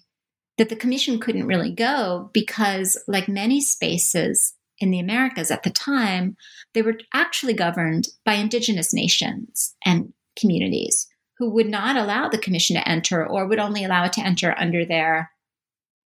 that 0.56 0.70
the 0.70 0.76
commission 0.76 1.18
couldn't 1.18 1.46
really 1.46 1.72
go 1.72 2.30
because, 2.32 2.96
like 3.06 3.28
many 3.28 3.60
spaces 3.60 4.53
in 4.78 4.90
the 4.90 5.00
Americas 5.00 5.50
at 5.50 5.62
the 5.62 5.70
time, 5.70 6.36
they 6.72 6.82
were 6.82 6.98
actually 7.12 7.54
governed 7.54 8.08
by 8.24 8.34
indigenous 8.34 8.92
nations 8.92 9.74
and 9.84 10.12
communities 10.36 11.06
who 11.38 11.50
would 11.50 11.68
not 11.68 11.96
allow 11.96 12.28
the 12.28 12.38
commission 12.38 12.76
to 12.76 12.88
enter 12.88 13.26
or 13.26 13.46
would 13.46 13.58
only 13.58 13.84
allow 13.84 14.04
it 14.04 14.12
to 14.12 14.20
enter 14.20 14.54
under 14.58 14.84
their 14.84 15.30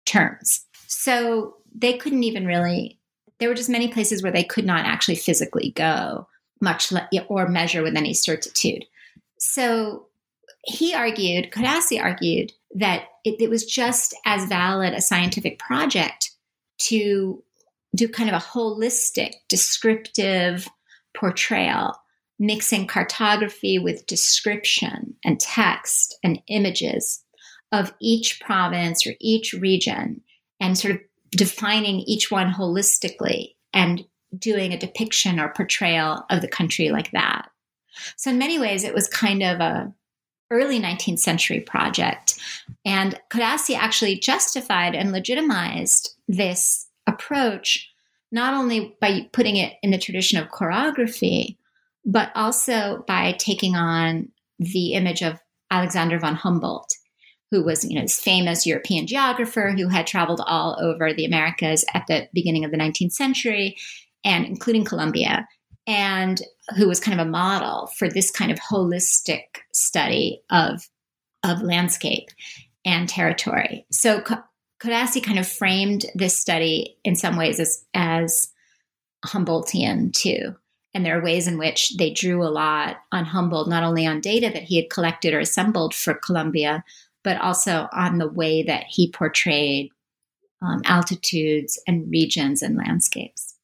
terms. 0.06 0.66
So 0.88 1.58
they 1.74 1.98
couldn't 1.98 2.24
even 2.24 2.46
really, 2.46 3.00
there 3.40 3.50
were 3.50 3.56
just 3.56 3.70
many 3.70 3.88
places 3.88 4.22
where 4.22 4.32
they 4.32 4.44
could 4.44 4.66
not 4.66 4.86
actually 4.86 5.16
physically 5.16 5.74
go, 5.76 6.28
much 6.62 6.92
le- 6.92 7.10
or 7.28 7.48
measure 7.48 7.84
with 7.84 7.96
any 7.96 8.14
certitude. 8.14 8.86
So 9.40 10.08
he 10.64 10.94
argued, 10.94 11.52
Codazzi 11.52 12.02
argued, 12.02 12.52
that 12.76 13.04
it, 13.24 13.40
it 13.40 13.50
was 13.50 13.66
just 13.66 14.16
as 14.26 14.48
valid 14.48 14.94
a 14.94 15.02
scientific 15.02 15.60
project 15.60 16.32
to 16.78 17.44
do 17.96 18.08
kind 18.08 18.30
of 18.30 18.36
a 18.36 18.46
holistic, 18.46 19.34
descriptive 19.50 20.68
portrayal, 21.16 21.96
mixing 22.40 22.88
cartography 22.88 23.80
with 23.80 24.06
description 24.06 25.16
and 25.24 25.40
text 25.40 26.18
and 26.24 26.42
images 26.48 27.24
of 27.72 27.94
each 28.00 28.40
province 28.42 29.08
or 29.08 29.14
each 29.20 29.54
region 29.54 30.22
and 30.60 30.78
sort 30.78 30.96
of 30.96 31.02
defining 31.32 32.00
each 32.02 32.32
one 32.32 32.52
holistically 32.52 33.56
and 33.74 34.06
doing 34.38 34.74
a 34.74 34.78
depiction 34.78 35.40
or 35.40 35.54
portrayal 35.54 36.26
of 36.30 36.42
the 36.42 36.48
country 36.48 36.90
like 36.90 37.12
that. 37.12 37.50
So 38.18 38.30
in 38.30 38.38
many 38.38 38.60
ways 38.60 38.84
it 38.84 38.94
was 38.94 39.08
kind 39.08 39.42
of 39.42 39.60
a 39.60 39.94
early 40.52 40.80
19th 40.80 41.20
century 41.20 41.60
project 41.60 42.40
and 42.86 43.20
Codazzi 43.32 43.76
actually 43.76 44.20
justified 44.20 44.94
and 44.94 45.12
legitimized 45.12 46.16
this 46.28 46.85
approach 47.08 47.90
not 48.32 48.54
only 48.54 48.98
by 49.00 49.30
putting 49.32 49.56
it 49.56 49.74
in 49.82 49.92
the 49.92 49.98
tradition 49.98 50.40
of 50.40 50.50
chorography, 50.50 51.58
but 52.04 52.32
also 52.36 53.04
by 53.08 53.34
taking 53.34 53.76
on 53.76 54.30
the 54.60 54.94
image 54.94 55.22
of 55.22 55.40
Alexander 55.72 56.20
von 56.20 56.36
Humboldt 56.36 56.94
who 57.52 57.64
was 57.64 57.86
you 57.86 57.96
know 57.96 58.02
this 58.02 58.20
famous 58.20 58.66
European 58.66 59.08
geographer 59.08 59.72
who 59.72 59.88
had 59.88 60.08
traveled 60.08 60.42
all 60.46 60.78
over 60.82 61.14
the 61.14 61.26
Americas 61.26 61.86
at 61.94 62.04
the 62.08 62.28
beginning 62.34 62.66
of 62.66 62.72
the 62.72 62.78
19th 62.78 63.14
century, 63.14 63.78
and 64.24 64.46
including 64.46 64.84
Colombia, 64.84 65.48
and 65.88 66.42
who 66.76 66.88
was 66.88 67.00
kind 67.00 67.20
of 67.20 67.26
a 67.26 67.30
model 67.30 67.88
for 67.98 68.10
this 68.10 68.32
kind 68.32 68.52
of 68.52 68.60
holistic 68.60 69.44
study 69.72 70.42
of 70.50 70.88
of 71.44 71.62
landscape 71.62 72.30
and 72.84 73.08
territory. 73.08 73.86
So 73.92 74.22
Codazzi 74.86 75.24
kind 75.24 75.40
of 75.40 75.48
framed 75.48 76.06
this 76.14 76.38
study 76.38 76.98
in 77.04 77.16
some 77.16 77.38
ways 77.38 77.60
as 77.60 77.86
as 77.94 78.50
Humboldtian 79.26 80.14
too. 80.14 80.56
And 80.94 81.06
there 81.06 81.20
are 81.20 81.24
ways 81.24 81.48
in 81.48 81.58
which 81.58 81.98
they 81.98 82.12
drew 82.12 82.42
a 82.44 82.48
lot 82.48 82.98
on 83.12 83.26
Humboldt, 83.26 83.68
not 83.68 83.84
only 83.84 84.06
on 84.06 84.22
data 84.22 84.50
that 84.54 84.64
he 84.64 84.78
had 84.78 84.90
collected 84.90 85.34
or 85.34 85.40
assembled 85.40 85.94
for 85.94 86.14
Colombia, 86.14 86.86
but 87.24 87.42
also 87.42 87.90
on 87.92 88.18
the 88.18 88.30
way 88.30 88.64
that 88.64 88.86
he 88.88 89.12
portrayed 89.12 89.90
um, 90.62 90.82
altitudes 90.86 91.82
and 91.86 92.10
regions 92.10 92.62
and 92.62 92.78
landscapes. 92.78 93.56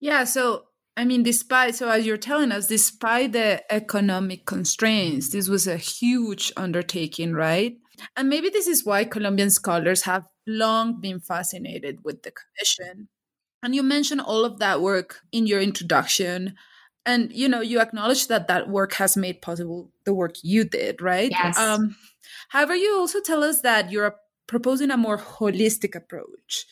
Yeah. 0.00 0.24
So, 0.24 0.64
I 0.96 1.04
mean, 1.04 1.22
despite, 1.22 1.74
so 1.74 1.90
as 1.90 2.06
you're 2.06 2.16
telling 2.16 2.52
us, 2.52 2.68
despite 2.68 3.32
the 3.32 3.62
economic 3.70 4.46
constraints, 4.46 5.28
this 5.28 5.48
was 5.48 5.66
a 5.66 5.76
huge 5.76 6.52
undertaking, 6.56 7.34
right? 7.34 7.76
And 8.16 8.28
maybe 8.30 8.48
this 8.48 8.66
is 8.66 8.84
why 8.84 9.04
Colombian 9.04 9.50
scholars 9.50 10.02
have 10.02 10.24
long 10.48 11.00
been 11.00 11.20
fascinated 11.20 11.98
with 12.02 12.22
the 12.22 12.32
commission. 12.32 13.08
And 13.62 13.74
you 13.74 13.82
mentioned 13.82 14.20
all 14.20 14.44
of 14.44 14.58
that 14.58 14.80
work 14.80 15.20
in 15.30 15.46
your 15.46 15.60
introduction. 15.60 16.54
And, 17.06 17.32
you 17.32 17.48
know, 17.48 17.60
you 17.60 17.80
acknowledge 17.80 18.28
that 18.28 18.48
that 18.48 18.68
work 18.68 18.94
has 18.94 19.16
made 19.16 19.42
possible 19.42 19.90
the 20.04 20.14
work 20.14 20.36
you 20.42 20.64
did, 20.64 21.00
right? 21.00 21.30
Yes. 21.30 21.58
Um, 21.58 21.96
However, 22.48 22.74
you 22.74 22.98
also 22.98 23.20
tell 23.20 23.44
us 23.44 23.60
that 23.60 23.90
you're 23.90 24.16
proposing 24.46 24.90
a 24.90 24.96
more 24.96 25.18
holistic 25.18 25.94
approach, 25.94 26.66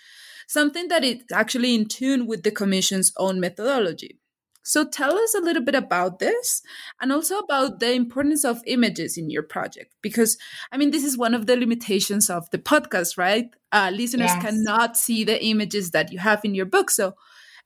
something 0.46 0.88
that 0.88 1.04
is 1.04 1.22
actually 1.32 1.74
in 1.74 1.86
tune 1.86 2.26
with 2.26 2.42
the 2.42 2.50
Commission's 2.50 3.12
own 3.16 3.40
methodology. 3.40 4.18
So 4.66 4.84
tell 4.84 5.16
us 5.16 5.32
a 5.32 5.40
little 5.40 5.62
bit 5.62 5.76
about 5.76 6.18
this 6.18 6.60
and 7.00 7.12
also 7.12 7.38
about 7.38 7.78
the 7.78 7.92
importance 7.92 8.44
of 8.44 8.62
images 8.66 9.16
in 9.16 9.30
your 9.30 9.44
project. 9.44 9.94
Because, 10.02 10.36
I 10.72 10.76
mean, 10.76 10.90
this 10.90 11.04
is 11.04 11.16
one 11.16 11.34
of 11.34 11.46
the 11.46 11.56
limitations 11.56 12.28
of 12.28 12.50
the 12.50 12.58
podcast, 12.58 13.16
right? 13.16 13.48
Uh, 13.70 13.92
listeners 13.94 14.32
yes. 14.34 14.42
cannot 14.42 14.96
see 14.96 15.22
the 15.22 15.40
images 15.42 15.92
that 15.92 16.12
you 16.12 16.18
have 16.18 16.44
in 16.44 16.56
your 16.56 16.66
book. 16.66 16.90
So 16.90 17.14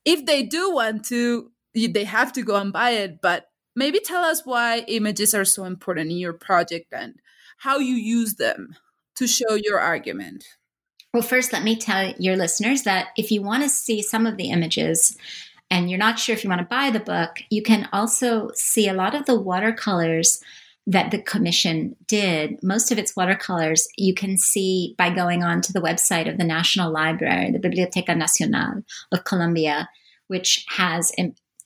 if 0.04 0.26
they 0.26 0.42
do 0.42 0.74
want 0.74 1.06
to, 1.06 1.50
they 1.74 2.04
have 2.04 2.34
to 2.34 2.42
go 2.42 2.56
and 2.56 2.70
buy 2.70 2.90
it. 2.90 3.22
But 3.22 3.46
maybe 3.74 4.00
tell 4.00 4.22
us 4.22 4.44
why 4.44 4.84
images 4.86 5.32
are 5.32 5.46
so 5.46 5.64
important 5.64 6.10
in 6.10 6.18
your 6.18 6.34
project 6.34 6.92
and 6.92 7.14
how 7.56 7.78
you 7.78 7.94
use 7.94 8.34
them 8.34 8.76
to 9.16 9.26
show 9.26 9.54
your 9.54 9.80
argument. 9.80 10.44
Well, 11.14 11.22
first, 11.22 11.52
let 11.52 11.64
me 11.64 11.76
tell 11.76 12.12
your 12.18 12.36
listeners 12.36 12.82
that 12.82 13.08
if 13.16 13.32
you 13.32 13.42
want 13.42 13.62
to 13.62 13.68
see 13.70 14.02
some 14.02 14.26
of 14.26 14.36
the 14.36 14.50
images 14.50 15.16
and 15.70 15.88
you're 15.88 15.98
not 15.98 16.18
sure 16.18 16.35
if 16.35 16.42
you 16.42 16.50
want 16.50 16.61
to 16.61 16.66
buy 16.66 16.90
the 16.90 17.00
book, 17.00 17.42
you 17.50 17.62
can 17.62 17.88
also 17.92 18.50
see 18.54 18.88
a 18.88 18.94
lot 18.94 19.14
of 19.14 19.26
the 19.26 19.38
watercolors 19.38 20.42
that 20.87 21.11
the 21.11 21.22
commission 21.22 21.94
did. 22.06 22.61
Most 22.62 22.90
of 22.90 22.98
its 22.98 23.14
watercolors 23.14 23.87
you 23.96 24.14
can 24.14 24.37
see 24.37 24.94
by 24.98 25.14
going 25.14 25.44
on 25.44 25.61
to 25.62 25.72
the 25.72 25.80
website 25.80 26.28
of 26.28 26.38
the 26.38 26.44
National 26.44 26.90
Library, 26.90 27.50
the 27.52 27.59
Biblioteca 27.61 28.14
Nacional 28.14 28.83
of 29.12 29.24
Colombia, 29.24 29.88
which 30.26 30.64
has 30.70 31.12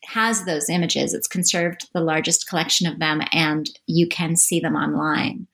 has 0.05 0.45
those 0.45 0.69
images. 0.69 1.15
It's 1.15 1.27
conserved 1.27 1.89
the 1.95 2.01
largest 2.01 2.47
collection 2.47 2.87
of 2.87 2.99
them, 2.99 3.23
and 3.33 3.71
you 3.87 4.07
can 4.07 4.37
see 4.37 4.61
them 4.61 4.75
online. 4.75 5.47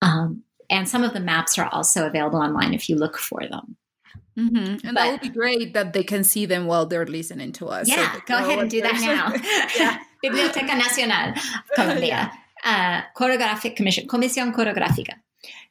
Um, 0.00 0.42
and 0.70 0.88
some 0.88 1.04
of 1.04 1.12
the 1.12 1.20
maps 1.20 1.58
are 1.58 1.68
also 1.70 2.06
available 2.06 2.38
online 2.38 2.72
if 2.72 2.88
you 2.88 2.96
look 2.96 3.18
for 3.18 3.40
them. 3.46 3.76
Mm-hmm. 4.38 4.56
And 4.56 4.82
but, 4.82 4.94
that 4.94 5.10
would 5.12 5.20
be 5.20 5.28
great 5.28 5.74
that 5.74 5.92
they 5.92 6.02
can 6.02 6.24
see 6.24 6.46
them 6.46 6.66
while 6.66 6.86
they're 6.86 7.06
listening 7.06 7.52
to 7.52 7.66
us. 7.66 7.88
Yeah, 7.88 8.12
so 8.12 8.20
go 8.26 8.36
ahead 8.38 8.58
and 8.58 8.70
do 8.70 8.80
that 8.82 9.00
now. 9.00 9.98
Biblioteca 10.22 10.74
Nacional, 10.74 11.34
Colombia. 11.74 12.32
Uh, 12.64 13.02
Chorographic 13.14 13.76
Commission, 13.76 14.08
Comisión 14.08 14.54
Corográfica. 14.54 15.14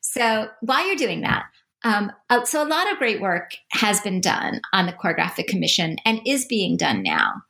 So 0.01 0.49
while 0.61 0.85
you're 0.85 0.95
doing 0.95 1.21
that, 1.21 1.45
um, 1.83 2.11
uh, 2.29 2.45
so 2.45 2.63
a 2.63 2.69
lot 2.69 2.91
of 2.91 2.99
great 2.99 3.19
work 3.19 3.51
has 3.71 3.99
been 4.01 4.21
done 4.21 4.61
on 4.71 4.85
the 4.85 4.93
Chorographic 4.93 5.47
Commission 5.47 5.97
and 6.05 6.21
is 6.25 6.45
being 6.45 6.77
done 6.77 7.01
now. 7.01 7.41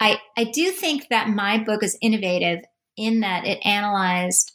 I, 0.00 0.18
I 0.36 0.44
do 0.44 0.70
think 0.70 1.08
that 1.08 1.28
my 1.28 1.58
book 1.58 1.82
is 1.82 1.98
innovative 2.00 2.60
in 2.96 3.20
that 3.20 3.44
it 3.44 3.58
analyzed 3.64 4.52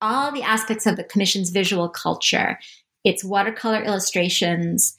all 0.00 0.32
the 0.32 0.42
aspects 0.42 0.86
of 0.86 0.96
the 0.96 1.04
Commission's 1.04 1.50
visual 1.50 1.88
culture, 1.88 2.58
its 3.04 3.22
watercolor 3.22 3.82
illustrations, 3.82 4.96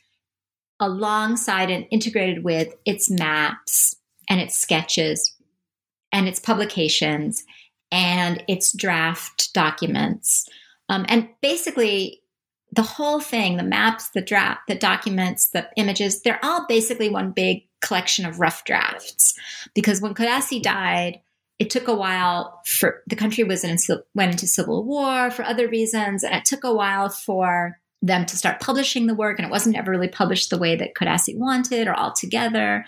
alongside 0.81 1.69
and 1.69 1.85
integrated 1.91 2.43
with 2.43 2.73
its 2.85 3.09
maps 3.09 3.95
and 4.27 4.41
its 4.41 4.57
sketches 4.57 5.35
and 6.11 6.27
its 6.27 6.39
publications 6.39 7.43
and 7.91 8.43
its 8.47 8.75
draft 8.75 9.53
documents. 9.53 10.47
Um, 10.89 11.05
and 11.07 11.29
basically, 11.41 12.21
the 12.73 12.81
whole 12.81 13.19
thing 13.19 13.57
the 13.57 13.63
maps, 13.63 14.09
the 14.09 14.21
draft, 14.21 14.61
the 14.67 14.75
documents, 14.75 15.49
the 15.49 15.69
images 15.75 16.21
they're 16.21 16.43
all 16.43 16.65
basically 16.67 17.09
one 17.09 17.31
big 17.31 17.67
collection 17.81 18.25
of 18.25 18.39
rough 18.39 18.63
drafts. 18.63 19.33
Because 19.75 20.01
when 20.01 20.13
Codazzi 20.13 20.61
died, 20.61 21.19
it 21.59 21.69
took 21.69 21.87
a 21.87 21.93
while 21.93 22.61
for 22.65 23.03
the 23.07 23.15
country 23.15 23.43
was 23.43 23.63
in 23.63 23.77
went 24.15 24.31
into 24.31 24.47
civil 24.47 24.83
war 24.83 25.29
for 25.29 25.43
other 25.43 25.67
reasons, 25.67 26.23
and 26.23 26.33
it 26.33 26.45
took 26.45 26.63
a 26.63 26.73
while 26.73 27.09
for 27.09 27.79
them 28.01 28.25
to 28.25 28.37
start 28.37 28.59
publishing 28.59 29.07
the 29.07 29.15
work, 29.15 29.37
and 29.37 29.45
it 29.45 29.51
wasn't 29.51 29.77
ever 29.77 29.91
really 29.91 30.07
published 30.07 30.49
the 30.49 30.57
way 30.57 30.75
that 30.75 30.95
Codazzi 30.95 31.37
wanted 31.37 31.87
or 31.87 31.93
all 31.93 32.13
together. 32.13 32.85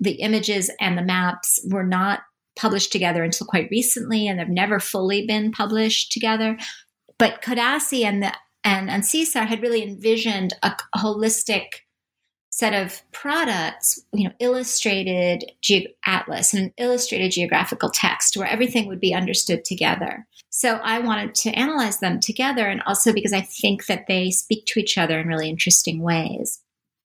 The 0.00 0.12
images 0.12 0.70
and 0.80 0.96
the 0.96 1.02
maps 1.02 1.60
were 1.70 1.84
not 1.84 2.20
published 2.56 2.92
together 2.92 3.22
until 3.22 3.46
quite 3.46 3.68
recently, 3.70 4.26
and 4.26 4.38
they've 4.38 4.48
never 4.48 4.80
fully 4.80 5.26
been 5.26 5.52
published 5.52 6.12
together. 6.12 6.56
But 7.18 7.42
Codazzi 7.42 8.04
and 8.04 8.22
the 8.22 8.32
and, 8.64 8.90
and 8.90 9.04
Ancízar 9.04 9.46
had 9.46 9.62
really 9.62 9.82
envisioned 9.82 10.52
a 10.62 10.74
holistic 10.96 11.66
set 12.56 12.72
of 12.72 13.02
products, 13.12 14.02
you 14.14 14.24
know, 14.24 14.32
illustrated 14.38 15.44
ge- 15.60 15.88
atlas 16.06 16.54
and 16.54 16.64
an 16.64 16.72
illustrated 16.78 17.30
geographical 17.30 17.90
text 17.90 18.34
where 18.34 18.48
everything 18.48 18.88
would 18.88 18.98
be 18.98 19.12
understood 19.12 19.62
together. 19.62 20.26
So 20.48 20.80
I 20.82 21.00
wanted 21.00 21.34
to 21.34 21.50
analyze 21.50 21.98
them 21.98 22.18
together 22.18 22.66
and 22.66 22.80
also 22.86 23.12
because 23.12 23.34
I 23.34 23.42
think 23.42 23.84
that 23.88 24.06
they 24.06 24.30
speak 24.30 24.64
to 24.68 24.80
each 24.80 24.96
other 24.96 25.20
in 25.20 25.28
really 25.28 25.50
interesting 25.50 26.00
ways. 26.00 26.62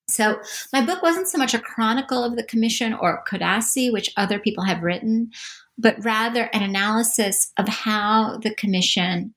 So 0.07 0.39
my 0.71 0.85
book 0.85 1.01
wasn't 1.01 1.27
so 1.27 1.37
much 1.37 1.53
a 1.53 1.59
chronicle 1.59 2.23
of 2.23 2.37
the 2.37 2.45
commission 2.45 2.93
or 2.93 3.21
Codazzi, 3.29 3.91
which 3.91 4.13
other 4.15 4.39
people 4.39 4.63
have 4.63 4.83
written, 4.83 5.31
but 5.77 5.97
rather 6.01 6.43
an 6.53 6.63
analysis 6.63 7.51
of 7.57 7.67
how 7.67 8.37
the 8.37 8.55
commission 8.55 9.33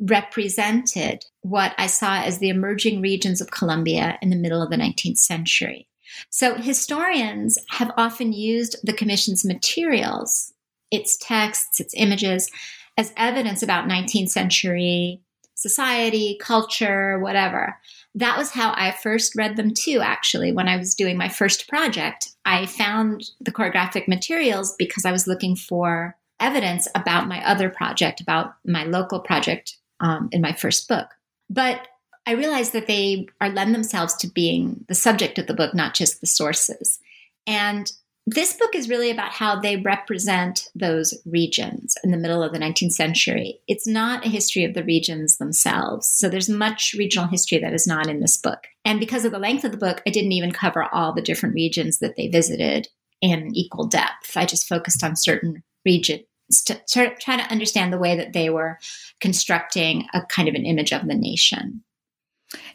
represented 0.00 1.24
what 1.42 1.74
I 1.78 1.86
saw 1.86 2.20
as 2.20 2.38
the 2.38 2.48
emerging 2.48 3.00
regions 3.00 3.40
of 3.40 3.50
Colombia 3.50 4.18
in 4.22 4.30
the 4.30 4.36
middle 4.36 4.62
of 4.62 4.70
the 4.70 4.76
19th 4.76 5.18
century. 5.18 5.88
So 6.30 6.54
historians 6.54 7.58
have 7.70 7.92
often 7.96 8.32
used 8.32 8.76
the 8.82 8.92
commission's 8.92 9.44
materials, 9.44 10.52
its 10.90 11.16
texts, 11.16 11.80
its 11.80 11.94
images, 11.96 12.50
as 12.96 13.12
evidence 13.16 13.62
about 13.62 13.88
19th 13.88 14.30
century 14.30 15.20
society, 15.58 16.38
culture, 16.40 17.18
whatever. 17.18 17.76
That 18.14 18.38
was 18.38 18.52
how 18.52 18.72
I 18.76 18.92
first 18.92 19.34
read 19.34 19.56
them 19.56 19.74
too, 19.74 20.00
actually, 20.00 20.52
when 20.52 20.68
I 20.68 20.76
was 20.76 20.94
doing 20.94 21.16
my 21.16 21.28
first 21.28 21.68
project. 21.68 22.30
I 22.44 22.66
found 22.66 23.24
the 23.40 23.50
chorographic 23.50 24.06
materials 24.06 24.76
because 24.78 25.04
I 25.04 25.10
was 25.10 25.26
looking 25.26 25.56
for 25.56 26.16
evidence 26.38 26.86
about 26.94 27.26
my 27.26 27.44
other 27.44 27.70
project, 27.70 28.20
about 28.20 28.54
my 28.64 28.84
local 28.84 29.18
project 29.18 29.77
um, 30.00 30.28
in 30.32 30.40
my 30.40 30.52
first 30.52 30.88
book. 30.88 31.08
But 31.50 31.88
I 32.26 32.32
realized 32.32 32.72
that 32.74 32.86
they 32.86 33.26
are 33.40 33.48
lend 33.48 33.74
themselves 33.74 34.14
to 34.16 34.28
being 34.28 34.84
the 34.88 34.94
subject 34.94 35.38
of 35.38 35.46
the 35.46 35.54
book, 35.54 35.74
not 35.74 35.94
just 35.94 36.20
the 36.20 36.26
sources. 36.26 36.98
And 37.46 37.90
this 38.26 38.52
book 38.52 38.74
is 38.74 38.90
really 38.90 39.10
about 39.10 39.30
how 39.30 39.58
they 39.58 39.78
represent 39.78 40.68
those 40.74 41.14
regions 41.24 41.96
in 42.04 42.10
the 42.10 42.18
middle 42.18 42.42
of 42.42 42.52
the 42.52 42.58
19th 42.58 42.92
century. 42.92 43.58
It's 43.66 43.86
not 43.86 44.26
a 44.26 44.28
history 44.28 44.64
of 44.64 44.74
the 44.74 44.84
regions 44.84 45.38
themselves. 45.38 46.06
So 46.06 46.28
there's 46.28 46.50
much 46.50 46.94
regional 46.98 47.26
history 47.26 47.56
that 47.60 47.72
is 47.72 47.86
not 47.86 48.06
in 48.06 48.20
this 48.20 48.36
book. 48.36 48.66
And 48.84 49.00
because 49.00 49.24
of 49.24 49.32
the 49.32 49.38
length 49.38 49.64
of 49.64 49.70
the 49.70 49.78
book, 49.78 50.02
I 50.06 50.10
didn't 50.10 50.32
even 50.32 50.52
cover 50.52 50.84
all 50.92 51.14
the 51.14 51.22
different 51.22 51.54
regions 51.54 52.00
that 52.00 52.16
they 52.16 52.28
visited 52.28 52.88
in 53.22 53.50
equal 53.54 53.86
depth. 53.86 54.36
I 54.36 54.44
just 54.44 54.68
focused 54.68 55.02
on 55.02 55.16
certain 55.16 55.62
regions 55.86 56.24
to 56.66 56.80
try 56.88 57.36
to 57.36 57.50
understand 57.50 57.92
the 57.92 57.98
way 57.98 58.16
that 58.16 58.32
they 58.32 58.50
were 58.50 58.78
constructing 59.20 60.06
a 60.14 60.22
kind 60.22 60.48
of 60.48 60.54
an 60.54 60.64
image 60.64 60.92
of 60.92 61.06
the 61.06 61.14
nation. 61.14 61.82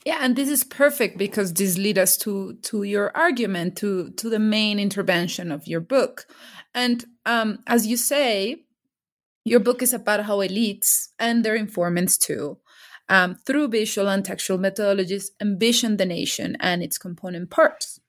Yeah, 0.05 0.19
and 0.21 0.35
this 0.35 0.49
is 0.49 0.63
perfect 0.63 1.17
because 1.17 1.53
this 1.53 1.77
leads 1.77 1.97
us 1.97 2.17
to 2.17 2.53
to 2.63 2.83
your 2.83 3.15
argument, 3.17 3.75
to 3.77 4.11
to 4.11 4.29
the 4.29 4.39
main 4.39 4.79
intervention 4.79 5.51
of 5.51 5.67
your 5.67 5.81
book. 5.81 6.27
And 6.75 7.03
um, 7.25 7.59
as 7.65 7.87
you 7.87 7.97
say, 7.97 8.65
your 9.45 9.59
book 9.59 9.81
is 9.81 9.93
about 9.93 10.25
how 10.25 10.37
elites 10.37 11.07
and 11.19 11.43
their 11.43 11.55
informants 11.55 12.17
too, 12.17 12.59
um, 13.09 13.35
through 13.45 13.69
visual 13.69 14.09
and 14.09 14.23
textual 14.23 14.59
methodologies, 14.59 15.31
envision 15.41 15.97
the 15.97 16.05
nation 16.05 16.55
and 16.59 16.83
its 16.83 16.97
component 16.97 17.49
parts. 17.49 17.99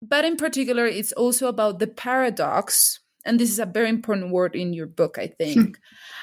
But 0.00 0.24
in 0.24 0.36
particular, 0.36 0.86
it's 0.86 1.12
also 1.12 1.48
about 1.48 1.78
the 1.78 1.88
paradox 1.88 3.00
and 3.24 3.38
this 3.38 3.50
is 3.50 3.58
a 3.58 3.66
very 3.66 3.88
important 3.88 4.30
word 4.30 4.54
in 4.54 4.72
your 4.72 4.86
book, 4.86 5.18
I 5.18 5.26
think. 5.26 5.78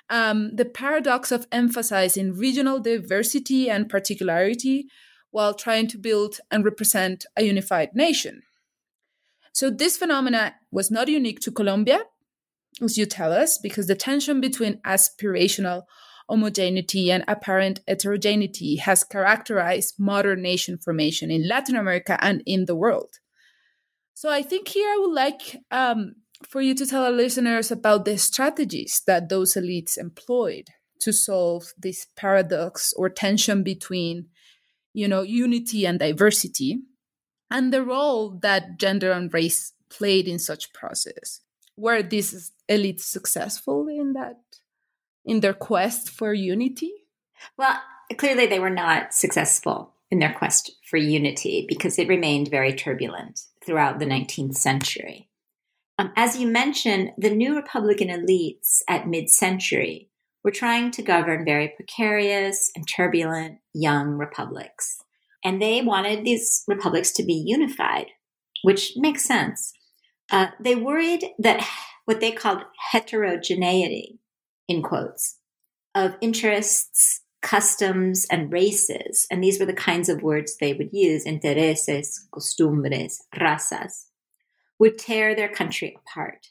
um, 0.09 0.55
the 0.55 0.65
paradox 0.65 1.31
of 1.31 1.47
emphasizing 1.51 2.33
regional 2.33 2.79
diversity 2.79 3.69
and 3.69 3.89
particularity 3.89 4.87
while 5.31 5.53
trying 5.53 5.87
to 5.87 5.97
build 5.97 6.39
and 6.49 6.63
represent 6.63 7.25
a 7.35 7.43
unified 7.43 7.89
nation. 7.93 8.41
So, 9.51 9.69
this 9.69 9.97
phenomena 9.97 10.55
was 10.71 10.91
not 10.91 11.07
unique 11.07 11.39
to 11.41 11.51
Colombia, 11.51 12.03
as 12.81 12.97
you 12.97 13.05
tell 13.05 13.31
us, 13.31 13.57
because 13.57 13.87
the 13.87 13.95
tension 13.95 14.41
between 14.41 14.81
aspirational 14.81 15.83
homogeneity 16.27 17.11
and 17.11 17.23
apparent 17.27 17.81
heterogeneity 17.87 18.77
has 18.77 19.03
characterized 19.03 19.95
modern 19.99 20.41
nation 20.41 20.77
formation 20.77 21.29
in 21.31 21.47
Latin 21.47 21.75
America 21.75 22.17
and 22.21 22.41
in 22.45 22.65
the 22.65 22.75
world. 22.75 23.19
So, 24.13 24.29
I 24.29 24.41
think 24.41 24.69
here 24.69 24.87
I 24.87 24.97
would 24.99 25.13
like 25.13 25.57
um, 25.71 26.15
for 26.49 26.61
you 26.61 26.75
to 26.75 26.85
tell 26.85 27.03
our 27.03 27.11
listeners 27.11 27.71
about 27.71 28.05
the 28.05 28.17
strategies 28.17 29.01
that 29.07 29.29
those 29.29 29.55
elites 29.55 29.97
employed 29.97 30.69
to 30.99 31.11
solve 31.11 31.73
this 31.77 32.07
paradox 32.15 32.93
or 32.93 33.09
tension 33.09 33.63
between 33.63 34.27
you 34.93 35.07
know 35.07 35.21
unity 35.21 35.85
and 35.85 35.99
diversity 35.99 36.79
and 37.51 37.73
the 37.73 37.83
role 37.83 38.29
that 38.41 38.77
gender 38.79 39.11
and 39.11 39.33
race 39.33 39.73
played 39.89 40.27
in 40.27 40.39
such 40.39 40.73
process. 40.73 41.41
Were 41.77 42.01
these 42.01 42.51
elites 42.69 43.01
successful 43.01 43.87
in 43.87 44.13
that 44.13 44.39
in 45.25 45.41
their 45.41 45.53
quest 45.53 46.09
for 46.09 46.33
unity? 46.33 46.91
Well 47.57 47.79
clearly 48.17 48.45
they 48.45 48.59
were 48.59 48.69
not 48.69 49.13
successful 49.13 49.93
in 50.11 50.19
their 50.19 50.33
quest 50.33 50.71
for 50.89 50.97
unity 50.97 51.65
because 51.67 51.97
it 51.99 52.07
remained 52.07 52.49
very 52.49 52.73
turbulent 52.73 53.41
throughout 53.65 53.99
the 53.99 54.05
19th 54.05 54.55
century 54.55 55.29
um, 55.97 56.11
as 56.15 56.37
you 56.37 56.47
mentioned, 56.47 57.11
the 57.17 57.29
new 57.29 57.55
Republican 57.55 58.09
elites 58.09 58.79
at 58.89 59.07
mid 59.07 59.29
century 59.29 60.09
were 60.43 60.51
trying 60.51 60.91
to 60.91 61.01
govern 61.01 61.45
very 61.45 61.73
precarious 61.75 62.69
and 62.75 62.85
turbulent 62.87 63.59
young 63.73 64.09
republics. 64.09 64.97
And 65.43 65.61
they 65.61 65.81
wanted 65.81 66.23
these 66.23 66.63
republics 66.67 67.11
to 67.13 67.23
be 67.23 67.43
unified, 67.45 68.07
which 68.63 68.93
makes 68.95 69.23
sense. 69.23 69.73
Uh, 70.31 70.47
they 70.59 70.75
worried 70.75 71.23
that 71.39 71.65
what 72.05 72.19
they 72.19 72.31
called 72.31 72.63
heterogeneity, 72.91 74.19
in 74.67 74.83
quotes, 74.83 75.39
of 75.95 76.15
interests, 76.19 77.21
customs, 77.41 78.27
and 78.29 78.51
races, 78.51 79.25
and 79.31 79.43
these 79.43 79.59
were 79.59 79.65
the 79.65 79.73
kinds 79.73 80.09
of 80.09 80.21
words 80.21 80.57
they 80.57 80.73
would 80.73 80.89
use 80.91 81.25
intereses, 81.25 82.27
costumbres, 82.33 83.23
razas 83.35 84.05
would 84.79 84.97
tear 84.97 85.35
their 85.35 85.49
country 85.49 85.97
apart. 85.97 86.47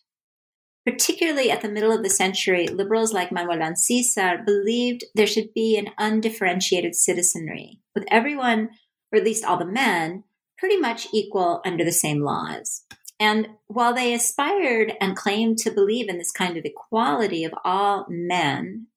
Particularly 0.87 1.51
at 1.51 1.63
the 1.63 1.69
middle 1.71 1.93
of 1.93 2.03
the 2.03 2.11
century, 2.11 2.67
liberals 2.67 3.13
like 3.13 3.33
Manuel 3.33 3.59
Ancízar 3.59 4.45
believed 4.45 5.05
there 5.15 5.27
should 5.27 5.55
be 5.55 5.79
an 5.79 5.89
undifferentiated 5.99 6.95
citizenry, 6.95 7.81
with 7.95 8.05
everyone, 8.09 8.69
or 9.11 9.19
at 9.19 9.25
least 9.25 9.45
all 9.45 9.57
the 9.57 9.65
men, 9.65 10.25
pretty 10.59 10.77
much 10.77 11.09
equal 11.13 11.63
under 11.65 11.85
the 11.85 11.93
same 11.93 12.21
laws. 12.21 12.83
And 13.19 13.49
while 13.67 13.95
they 13.95 14.13
aspired 14.13 14.95
and 15.01 15.17
claimed 15.17 15.59
to 15.59 15.71
believe 15.71 16.09
in 16.09 16.19
this 16.19 16.33
kind 16.33 16.57
of 16.57 16.65
equality 16.65 17.45
of 17.45 17.55
all 17.65 18.07
men, 18.09 18.89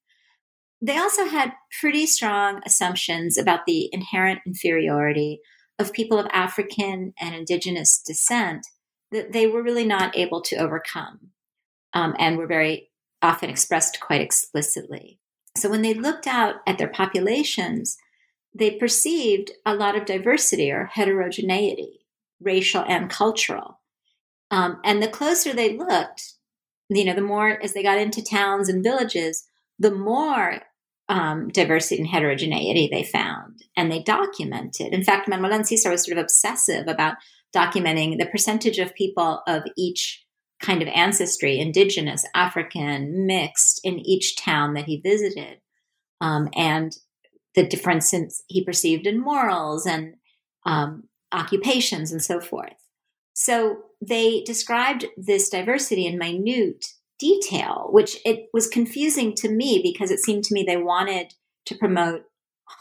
they 0.82 0.98
also 0.98 1.24
had 1.24 1.54
pretty 1.80 2.06
strong 2.06 2.60
assumptions 2.66 3.38
about 3.38 3.66
the 3.66 3.88
inherent 3.92 4.40
inferiority 4.46 5.40
of 5.78 5.92
people 5.92 6.18
of 6.18 6.26
African 6.32 7.14
and 7.18 7.34
indigenous 7.34 8.00
descent 8.04 8.66
that 9.12 9.32
they 9.32 9.46
were 9.46 9.62
really 9.62 9.86
not 9.86 10.16
able 10.16 10.40
to 10.42 10.56
overcome 10.56 11.30
um, 11.92 12.14
and 12.18 12.36
were 12.36 12.46
very 12.46 12.90
often 13.22 13.50
expressed 13.50 14.00
quite 14.00 14.20
explicitly. 14.20 15.18
So 15.56 15.68
when 15.68 15.82
they 15.82 15.94
looked 15.94 16.26
out 16.26 16.56
at 16.66 16.78
their 16.78 16.88
populations, 16.88 17.96
they 18.54 18.72
perceived 18.72 19.50
a 19.66 19.74
lot 19.74 19.96
of 19.96 20.04
diversity 20.04 20.70
or 20.70 20.86
heterogeneity, 20.86 22.06
racial 22.40 22.84
and 22.86 23.10
cultural. 23.10 23.80
Um, 24.50 24.80
and 24.84 25.02
the 25.02 25.08
closer 25.08 25.52
they 25.52 25.76
looked, 25.76 26.34
you 26.88 27.04
know, 27.04 27.14
the 27.14 27.20
more 27.20 27.62
as 27.62 27.74
they 27.74 27.82
got 27.82 27.98
into 27.98 28.22
towns 28.22 28.68
and 28.68 28.82
villages, 28.82 29.46
the 29.78 29.90
more 29.90 30.62
um, 31.08 31.48
diversity 31.48 32.02
and 32.02 32.08
heterogeneity 32.08 32.88
they 32.90 33.02
found 33.02 33.62
and 33.76 33.90
they 33.90 34.02
documented. 34.02 34.92
In 34.92 35.02
fact, 35.02 35.28
Manuel 35.28 35.58
Ancízar 35.58 35.90
was 35.90 36.04
sort 36.04 36.18
of 36.18 36.22
obsessive 36.22 36.86
about 36.86 37.16
documenting 37.54 38.18
the 38.18 38.26
percentage 38.26 38.78
of 38.78 38.94
people 38.94 39.42
of 39.46 39.62
each 39.76 40.24
kind 40.60 40.82
of 40.82 40.88
ancestry, 40.88 41.58
indigenous, 41.58 42.24
African, 42.34 43.26
mixed, 43.26 43.80
in 43.84 43.98
each 44.00 44.36
town 44.36 44.74
that 44.74 44.86
he 44.86 45.00
visited. 45.00 45.60
Um, 46.20 46.48
and 46.54 46.96
the 47.54 47.66
differences 47.66 48.42
he 48.48 48.64
perceived 48.64 49.06
in 49.06 49.20
morals 49.20 49.86
and 49.86 50.14
um, 50.66 51.04
occupations 51.32 52.12
and 52.12 52.22
so 52.22 52.40
forth. 52.40 52.74
So 53.34 53.78
they 54.00 54.42
described 54.42 55.06
this 55.16 55.48
diversity 55.48 56.06
in 56.06 56.18
minute 56.18 56.86
detail, 57.18 57.88
which 57.90 58.18
it 58.24 58.48
was 58.52 58.66
confusing 58.66 59.34
to 59.36 59.48
me 59.48 59.80
because 59.82 60.10
it 60.10 60.20
seemed 60.20 60.44
to 60.44 60.54
me 60.54 60.62
they 60.62 60.76
wanted 60.76 61.34
to 61.66 61.76
promote 61.76 62.24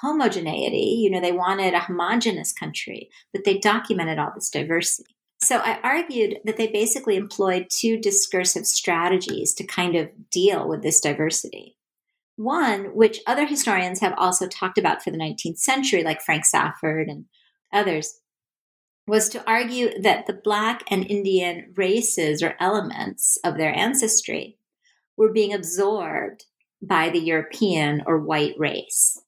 homogeneity. 0.02 1.00
You 1.02 1.10
know, 1.10 1.22
they 1.22 1.32
wanted 1.32 1.74
a 1.74 1.80
homogenous 1.80 2.54
country, 2.54 3.10
but 3.34 3.44
they 3.44 3.58
documented 3.58 4.20
all 4.20 4.32
this 4.36 4.50
diversity. 4.50 5.16
So 5.44 5.58
I 5.58 5.80
argued 5.84 6.40
that 6.46 6.58
they 6.58 6.68
basically 6.68 7.16
employed 7.16 7.68
two 7.70 8.00
discursive 8.00 8.66
strategies 8.66 9.54
to 9.56 9.66
kind 9.66 9.96
of 9.96 10.10
deal 10.32 10.68
with 10.68 10.82
this 10.82 11.00
diversity. 11.00 11.78
One, 12.38 12.96
which 12.96 13.20
other 13.28 13.46
historians 13.46 14.00
have 14.00 14.14
also 14.18 14.48
talked 14.48 14.78
about 14.78 15.04
for 15.04 15.12
the 15.12 15.18
19th 15.18 15.58
century, 15.58 16.04
like 16.04 16.22
Frank 16.22 16.46
Safford 16.46 17.08
and 17.08 17.26
others, 17.72 18.20
was 19.08 19.30
to 19.30 19.50
argue 19.50 20.00
that 20.02 20.28
the 20.28 20.40
Black 20.44 20.84
and 20.90 21.10
Indian 21.10 21.74
races 21.76 22.44
or 22.44 22.56
elements 22.60 23.38
of 23.44 23.58
their 23.58 23.74
ancestry 23.74 24.58
were 25.16 25.32
being 25.32 25.54
absorbed 25.54 26.46
by 26.82 27.10
the 27.10 27.20
European 27.20 28.04
or 28.06 28.20
white 28.20 28.54
race. 28.58 29.22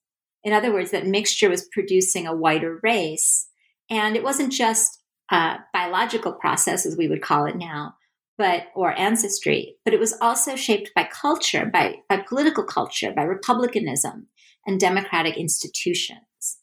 In 0.43 0.54
other 0.54 0.71
words, 0.71 0.91
that 0.91 1.06
mixture 1.06 1.49
was 1.49 1.67
producing 1.71 2.25
a 2.25 2.36
whiter 2.36 2.80
race. 2.82 3.47
And 3.89 4.15
it 4.15 4.23
wasn't 4.23 4.54
just 4.54 5.02
a 5.32 5.58
biological 5.73 6.34
process, 6.34 6.86
as 6.86 6.97
we 6.97 7.08
would 7.08 7.21
call 7.21 7.45
it 7.45 7.56
now, 7.56 7.95
but 8.38 8.67
or 8.75 8.97
ancestry, 8.97 9.75
but 9.84 9.93
it 9.93 9.99
was 9.99 10.15
also 10.21 10.56
shaped 10.56 10.91
by 10.95 11.08
culture, 11.12 11.65
by, 11.65 11.97
by 12.08 12.17
political 12.17 12.63
culture, 12.63 13.12
by 13.12 13.23
republicanism 13.23 14.28
and 14.65 14.80
democratic 14.80 15.38
institutions. 15.38 16.58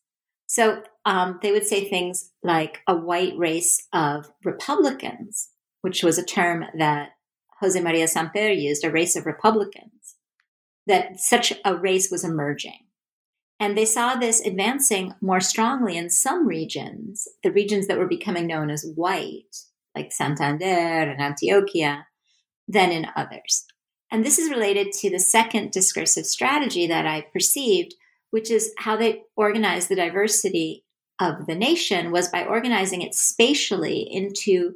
So 0.47 0.83
um, 1.05 1.39
they 1.43 1.53
would 1.53 1.67
say 1.67 1.89
things 1.89 2.31
like 2.43 2.81
a 2.87 2.97
white 2.97 3.37
race 3.37 3.87
of 3.93 4.31
Republicans, 4.45 5.51
which 5.83 6.03
was 6.03 6.19
a 6.19 6.25
term 6.25 6.65
that 6.79 7.11
Jose 7.61 7.81
Maria 7.81 8.07
Samper 8.07 8.59
used, 8.59 8.85
a 8.85 8.91
race 8.91 9.17
of 9.17 9.27
Republicans, 9.27 10.17
that 10.87 11.21
such 11.21 11.53
a 11.65 11.75
race 11.75 12.11
was 12.11 12.25
emerging. 12.25 12.86
And 13.59 13.77
they 13.77 13.87
saw 13.87 14.17
this 14.17 14.45
advancing 14.45 15.15
more 15.21 15.41
strongly 15.41 15.97
in 15.97 16.11
some 16.11 16.47
regions, 16.47 17.27
the 17.43 17.53
regions 17.53 17.87
that 17.87 17.99
were 17.99 18.07
becoming 18.07 18.47
known 18.47 18.71
as 18.71 18.93
white, 18.95 19.57
like 19.95 20.13
Santander 20.13 20.65
and 20.65 21.21
Antioquia, 21.21 22.05
than 22.69 22.93
in 22.93 23.07
others. 23.17 23.65
And 24.11 24.25
this 24.25 24.39
is 24.39 24.51
related 24.51 24.93
to 24.93 25.11
the 25.11 25.19
second 25.19 25.73
discursive 25.73 26.27
strategy 26.27 26.87
that 26.87 27.07
I 27.07 27.27
perceived, 27.33 27.95
which 28.31 28.51
is 28.51 28.73
how 28.79 28.97
they 28.97 29.23
organized 29.37 29.89
the 29.89 29.97
diversity 29.97 30.85
of 31.19 31.47
the 31.47 31.55
nation 31.55 32.13
was 32.13 32.29
by 32.29 32.45
organizing 32.45 33.03
it 33.03 33.15
spatially 33.15 34.07
into 34.11 34.75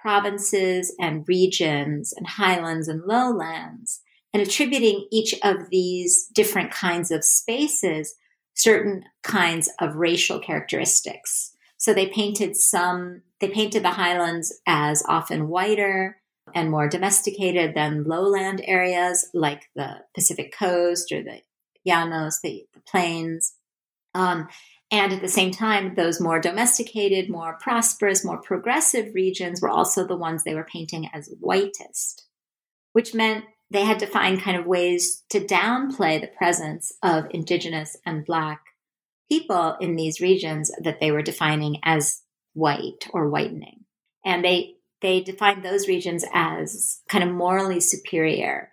provinces 0.00 0.94
and 0.98 1.28
regions 1.28 2.12
and 2.16 2.26
highlands 2.26 2.88
and 2.88 3.02
lowlands 3.04 4.00
and 4.32 4.42
attributing 4.42 5.06
each 5.12 5.34
of 5.44 5.68
these 5.70 6.26
different 6.32 6.70
kinds 6.72 7.10
of 7.10 7.22
spaces 7.22 8.14
certain 8.54 9.04
kinds 9.22 9.70
of 9.80 9.96
racial 9.96 10.38
characteristics. 10.38 11.54
So 11.76 11.92
they 11.92 12.06
painted 12.06 12.56
some, 12.56 13.22
they 13.40 13.48
painted 13.48 13.82
the 13.82 13.90
highlands 13.90 14.60
as 14.66 15.02
often 15.08 15.48
whiter 15.48 16.20
and 16.54 16.70
more 16.70 16.88
domesticated 16.88 17.74
than 17.74 18.04
lowland 18.04 18.62
areas 18.64 19.28
like 19.34 19.68
the 19.74 20.00
Pacific 20.14 20.54
coast 20.56 21.12
or 21.12 21.22
the 21.22 21.40
llanos, 21.86 22.40
the, 22.42 22.66
the 22.74 22.80
plains. 22.80 23.54
Um, 24.14 24.48
and 24.90 25.12
at 25.12 25.22
the 25.22 25.28
same 25.28 25.50
time, 25.50 25.94
those 25.94 26.20
more 26.20 26.38
domesticated, 26.38 27.30
more 27.30 27.56
prosperous, 27.60 28.24
more 28.24 28.40
progressive 28.40 29.14
regions 29.14 29.62
were 29.62 29.70
also 29.70 30.06
the 30.06 30.16
ones 30.16 30.44
they 30.44 30.54
were 30.54 30.68
painting 30.70 31.08
as 31.14 31.32
whitest, 31.40 32.26
which 32.92 33.14
meant 33.14 33.46
they 33.72 33.84
had 33.84 33.98
to 34.00 34.06
find 34.06 34.40
kind 34.40 34.56
of 34.56 34.66
ways 34.66 35.24
to 35.30 35.40
downplay 35.40 36.20
the 36.20 36.30
presence 36.36 36.92
of 37.02 37.26
indigenous 37.30 37.96
and 38.04 38.24
black 38.24 38.60
people 39.30 39.76
in 39.80 39.96
these 39.96 40.20
regions 40.20 40.70
that 40.82 41.00
they 41.00 41.10
were 41.10 41.22
defining 41.22 41.78
as 41.82 42.20
white 42.52 43.08
or 43.12 43.30
whitening. 43.30 43.84
And 44.24 44.44
they 44.44 44.74
they 45.00 45.20
defined 45.20 45.64
those 45.64 45.88
regions 45.88 46.24
as 46.32 47.00
kind 47.08 47.24
of 47.24 47.34
morally 47.34 47.80
superior 47.80 48.70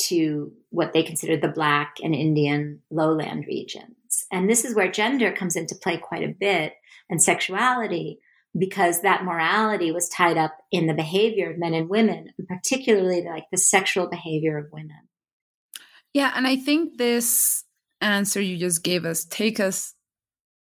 to 0.00 0.52
what 0.70 0.92
they 0.92 1.02
considered 1.02 1.40
the 1.40 1.48
black 1.48 1.96
and 2.02 2.14
Indian 2.14 2.80
lowland 2.90 3.44
regions. 3.46 4.26
And 4.32 4.48
this 4.48 4.64
is 4.64 4.74
where 4.74 4.90
gender 4.90 5.30
comes 5.30 5.56
into 5.56 5.76
play 5.76 5.98
quite 5.98 6.24
a 6.24 6.34
bit 6.40 6.72
and 7.08 7.22
sexuality 7.22 8.20
because 8.58 9.02
that 9.02 9.24
morality 9.24 9.92
was 9.92 10.08
tied 10.08 10.36
up 10.36 10.56
in 10.72 10.86
the 10.86 10.94
behavior 10.94 11.52
of 11.52 11.58
men 11.58 11.74
and 11.74 11.88
women, 11.88 12.32
and 12.36 12.48
particularly 12.48 13.22
like 13.22 13.44
the 13.50 13.58
sexual 13.58 14.08
behavior 14.08 14.58
of 14.58 14.72
women. 14.72 15.08
Yeah, 16.12 16.32
and 16.34 16.46
I 16.46 16.56
think 16.56 16.96
this 16.96 17.64
answer 18.00 18.40
you 18.40 18.56
just 18.56 18.82
gave 18.82 19.04
us 19.04 19.24
take 19.24 19.60
us 19.60 19.94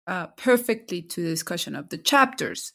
uh, 0.06 0.26
perfectly 0.36 1.02
to 1.02 1.22
the 1.22 1.30
discussion 1.30 1.76
of 1.76 1.88
the 1.88 1.98
chapters. 1.98 2.72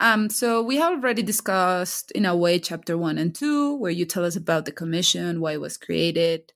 Um, 0.00 0.28
so 0.28 0.60
we 0.62 0.76
have 0.76 0.94
already 0.94 1.22
discussed 1.22 2.10
in 2.10 2.26
a 2.26 2.36
way 2.36 2.58
chapter 2.58 2.98
one 2.98 3.16
and 3.16 3.34
two, 3.34 3.76
where 3.76 3.92
you 3.92 4.04
tell 4.04 4.24
us 4.24 4.36
about 4.36 4.64
the 4.64 4.72
commission, 4.72 5.40
why 5.40 5.52
it 5.52 5.60
was 5.60 5.76
created, 5.76 6.52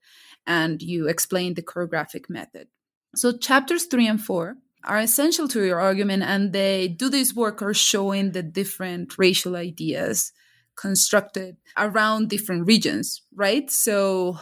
and 0.47 0.83
you 0.83 1.09
explain 1.09 1.55
the 1.55 1.63
chorographic 1.63 2.29
method. 2.29 2.69
So 3.15 3.37
chapters 3.37 3.85
three 3.85 4.07
and 4.07 4.21
four 4.21 4.57
are 4.85 4.99
essential 4.99 5.49
to 5.49 5.65
your 5.65 5.81
argument 5.81 6.23
and 6.23 6.53
they 6.53 6.89
do 6.89 7.09
this 7.09 7.35
work 7.35 7.61
of 7.61 7.77
showing 7.77 8.33
the 8.33 8.43
different 8.43 9.19
racial 9.19 9.57
ideas 9.57 10.33
constructed 10.77 11.57
around 11.77 12.31
different 12.31 12.67
regions, 12.67 13.23
right? 13.35 13.71
So 13.71 14.39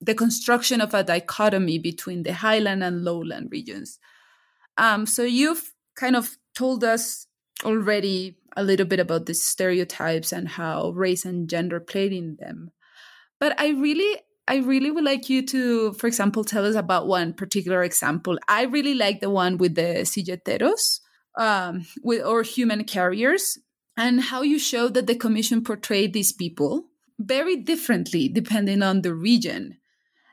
the 0.00 0.14
construction 0.14 0.80
of 0.80 0.94
a 0.94 1.04
dichotomy 1.04 1.78
between 1.78 2.22
the 2.22 2.32
highland 2.32 2.82
and 2.82 3.04
lowland 3.04 3.48
regions. 3.50 3.98
Um, 4.78 5.06
so 5.06 5.22
you've 5.22 5.72
kind 5.94 6.16
of 6.16 6.36
told 6.54 6.84
us 6.84 7.26
already 7.64 8.38
a 8.56 8.62
little 8.62 8.86
bit 8.86 9.00
about 9.00 9.26
the 9.26 9.34
stereotypes 9.34 10.32
and 10.32 10.48
how 10.48 10.90
race 10.90 11.24
and 11.24 11.48
gender 11.48 11.80
played 11.80 12.12
in 12.12 12.36
them. 12.40 12.70
But 13.38 13.58
I 13.60 13.68
really 13.68 14.16
I 14.48 14.56
really 14.58 14.90
would 14.90 15.04
like 15.04 15.28
you 15.28 15.44
to, 15.46 15.92
for 15.94 16.06
example, 16.06 16.44
tell 16.44 16.64
us 16.64 16.76
about 16.76 17.08
one 17.08 17.32
particular 17.32 17.82
example. 17.82 18.38
I 18.48 18.62
really 18.62 18.94
like 18.94 19.20
the 19.20 19.30
one 19.30 19.58
with 19.58 19.74
the 19.74 20.04
silleteros, 20.04 21.00
um, 21.36 21.86
with 22.02 22.24
or 22.24 22.42
human 22.42 22.84
carriers, 22.84 23.58
and 23.96 24.20
how 24.20 24.42
you 24.42 24.58
show 24.58 24.88
that 24.88 25.06
the 25.06 25.16
commission 25.16 25.64
portrayed 25.64 26.12
these 26.12 26.32
people 26.32 26.84
very 27.18 27.56
differently 27.56 28.28
depending 28.28 28.82
on 28.82 29.02
the 29.02 29.14
region. 29.14 29.78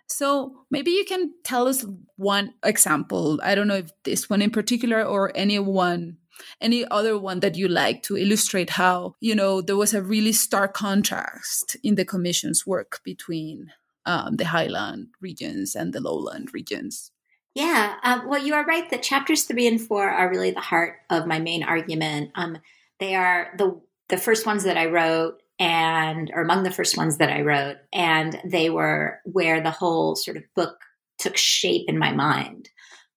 So 0.08 0.66
maybe 0.70 0.92
you 0.92 1.06
can 1.06 1.34
tell 1.44 1.68
us 1.68 1.86
one 2.18 2.54
example. 2.64 3.40
I 3.42 3.56
don't 3.56 3.68
know 3.68 3.76
if 3.76 3.92
this 4.04 4.30
one 4.30 4.42
in 4.42 4.52
particular 4.52 5.04
or 5.04 5.32
any 5.34 5.58
one 5.60 6.18
any 6.60 6.84
other 6.90 7.18
one 7.18 7.40
that 7.42 7.56
you 7.56 7.68
like 7.68 8.02
to 8.04 8.18
illustrate 8.18 8.72
how 8.72 9.16
you 9.20 9.36
know 9.36 9.62
there 9.62 9.78
was 9.78 9.94
a 9.94 10.02
really 10.02 10.34
stark 10.34 10.74
contrast 10.74 11.78
in 11.84 11.94
the 11.94 12.04
commission's 12.04 12.66
work 12.66 13.00
between 13.04 13.72
um, 14.06 14.36
the 14.38 14.46
highland 14.46 15.08
regions 15.22 15.76
and 15.76 15.94
the 15.94 16.02
lowland 16.02 16.50
regions. 16.54 17.12
Yeah, 17.56 17.96
um, 18.04 18.28
well, 18.28 18.44
you 18.44 18.56
are 18.56 18.66
right 18.66 18.90
that 18.90 19.04
chapters 19.04 19.44
three 19.44 19.68
and 19.68 19.80
four 19.80 20.10
are 20.10 20.30
really 20.30 20.52
the 20.52 20.60
heart 20.60 20.96
of 21.10 21.28
my 21.28 21.40
main 21.40 21.64
argument. 21.64 22.32
Um, 22.36 22.58
they 23.00 23.16
are 23.16 23.54
the 23.58 23.80
the 24.10 24.18
first 24.18 24.46
ones 24.46 24.64
that 24.64 24.78
I 24.78 24.88
wrote, 24.88 25.42
and 25.60 26.32
or 26.34 26.42
among 26.42 26.64
the 26.64 26.72
first 26.72 26.98
ones 26.98 27.18
that 27.18 27.30
I 27.30 27.42
wrote, 27.42 27.78
and 27.94 28.40
they 28.44 28.70
were 28.70 29.20
where 29.26 29.62
the 29.62 29.72
whole 29.72 30.16
sort 30.16 30.38
of 30.38 30.44
book 30.56 30.78
took 31.20 31.38
shape 31.38 31.86
in 31.88 32.00
my 32.00 32.12
mind. 32.12 32.70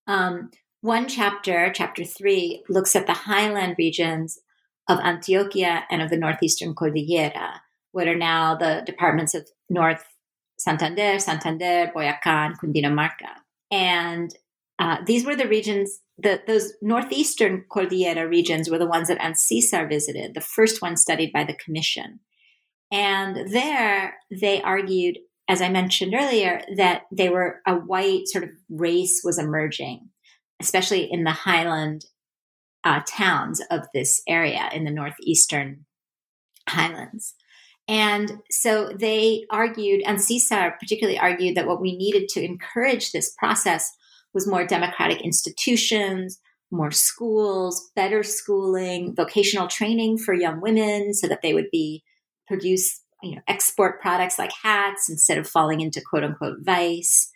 Um, 0.07 0.51
one 0.83 1.09
chapter, 1.09 1.73
chapter 1.75 2.05
three, 2.05 2.63
looks 2.69 2.95
at 2.95 3.07
the 3.07 3.15
highland 3.15 3.77
regions 3.79 4.39
of 4.89 4.99
Antioquia 4.99 5.83
and 5.91 6.01
of 6.03 6.11
the 6.11 6.17
northeastern 6.17 6.75
Cordillera, 6.75 7.63
what 7.93 8.07
are 8.07 8.17
now 8.17 8.55
the 8.55 8.83
departments 8.87 9.35
of 9.35 9.49
North 9.69 10.05
Santander, 10.59 11.19
Santander, 11.19 11.93
Boyacá, 11.95 12.47
and 12.47 12.59
Cundinamarca. 12.59 13.31
And 13.71 14.35
uh, 14.79 14.99
these 15.07 15.25
were 15.25 15.37
the 15.37 15.49
regions, 15.49 16.01
the, 16.19 16.43
those 16.47 16.73
northeastern 16.83 17.65
Cordillera 17.69 18.29
regions 18.29 18.71
were 18.71 18.79
the 18.79 18.87
ones 18.87 19.09
that 19.09 19.19
Ancízar 19.19 19.89
visited, 19.89 20.35
the 20.35 20.41
first 20.41 20.83
one 20.83 20.97
studied 20.97 21.33
by 21.33 21.45
the 21.45 21.55
commission. 21.55 22.21
And 22.93 23.53
there 23.53 24.15
they 24.31 24.63
argued, 24.63 25.19
as 25.49 25.61
I 25.61 25.69
mentioned 25.69 26.15
earlier, 26.15 26.63
that 26.77 27.03
they 27.11 27.29
were 27.29 27.61
a 27.67 27.75
white 27.75 28.29
sort 28.29 28.45
of 28.45 28.51
race 28.69 29.23
was 29.25 29.39
emerging, 29.39 30.09
especially 30.61 31.11
in 31.11 31.25
the 31.25 31.33
highland 31.33 32.07
uh, 32.85 33.01
towns 33.07 33.61
of 33.71 33.89
this 33.93 34.23
area 34.29 34.69
in 34.73 34.85
the 34.85 34.91
northeastern 34.91 35.87
highlands. 36.69 37.35
And 37.89 38.41
so 38.51 38.91
they 38.99 39.47
argued, 39.51 40.03
and 40.05 40.19
Ancízar 40.19 40.79
particularly 40.79 41.19
argued 41.19 41.57
that 41.57 41.67
what 41.67 41.81
we 41.81 41.97
needed 41.97 42.29
to 42.31 42.45
encourage 42.45 43.13
this 43.13 43.33
process 43.39 43.93
was 44.35 44.47
more 44.47 44.67
democratic 44.67 45.21
institutions, 45.23 46.41
more 46.71 46.91
schools, 46.91 47.91
better 47.95 48.23
schooling, 48.23 49.15
vocational 49.15 49.69
training 49.69 50.19
for 50.19 50.35
young 50.35 50.61
women 50.61 51.15
so 51.15 51.29
that 51.29 51.43
they 51.43 51.55
would 51.55 51.71
be 51.71 52.03
produce, 52.49 53.01
you 53.23 53.37
know, 53.37 53.41
export 53.47 54.01
products 54.01 54.39
like 54.39 54.53
hats 54.63 55.09
instead 55.09 55.39
of 55.39 55.49
falling 55.49 55.81
into 55.81 56.01
quote 56.01 56.25
unquote 56.25 56.59
vice. 56.61 57.31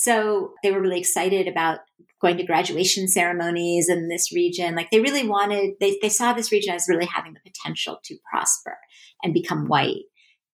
So 0.00 0.54
they 0.62 0.72
were 0.72 0.80
really 0.80 0.98
excited 0.98 1.46
about 1.46 1.80
going 2.22 2.38
to 2.38 2.42
graduation 2.42 3.06
ceremonies 3.06 3.90
in 3.90 4.08
this 4.08 4.32
region. 4.32 4.74
Like 4.74 4.90
they 4.90 5.00
really 5.00 5.28
wanted, 5.28 5.74
they, 5.78 5.98
they 6.00 6.08
saw 6.08 6.32
this 6.32 6.50
region 6.50 6.74
as 6.74 6.86
really 6.88 7.04
having 7.04 7.34
the 7.34 7.40
potential 7.44 7.98
to 8.04 8.16
prosper 8.30 8.78
and 9.22 9.34
become 9.34 9.68
white 9.68 10.04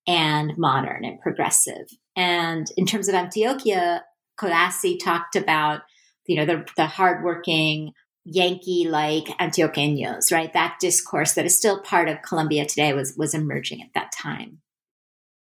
and 0.04 0.59
modern 0.59 1.04
and 1.04 1.20
progressive. 1.20 1.87
And 2.16 2.66
in 2.76 2.87
terms 2.87 3.06
of 3.06 3.14
Antioquia, 3.14 4.00
Codazzi 4.37 4.98
talked 4.98 5.37
about, 5.37 5.82
you 6.26 6.35
know, 6.35 6.44
the, 6.44 6.66
the 6.76 6.87
hardworking, 6.87 7.92
Yankee 8.24 8.88
like 8.88 9.26
Antioqueños, 9.38 10.32
right? 10.32 10.52
That 10.54 10.78
discourse 10.80 11.35
that 11.35 11.46
is 11.46 11.56
still 11.56 11.80
part 11.82 12.09
of 12.09 12.22
Colombia 12.22 12.66
today 12.66 12.92
was, 12.94 13.14
was 13.16 13.32
emerging 13.32 13.80
at 13.82 13.94
that 13.94 14.11
time. 14.11 14.59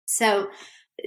So 0.07 0.49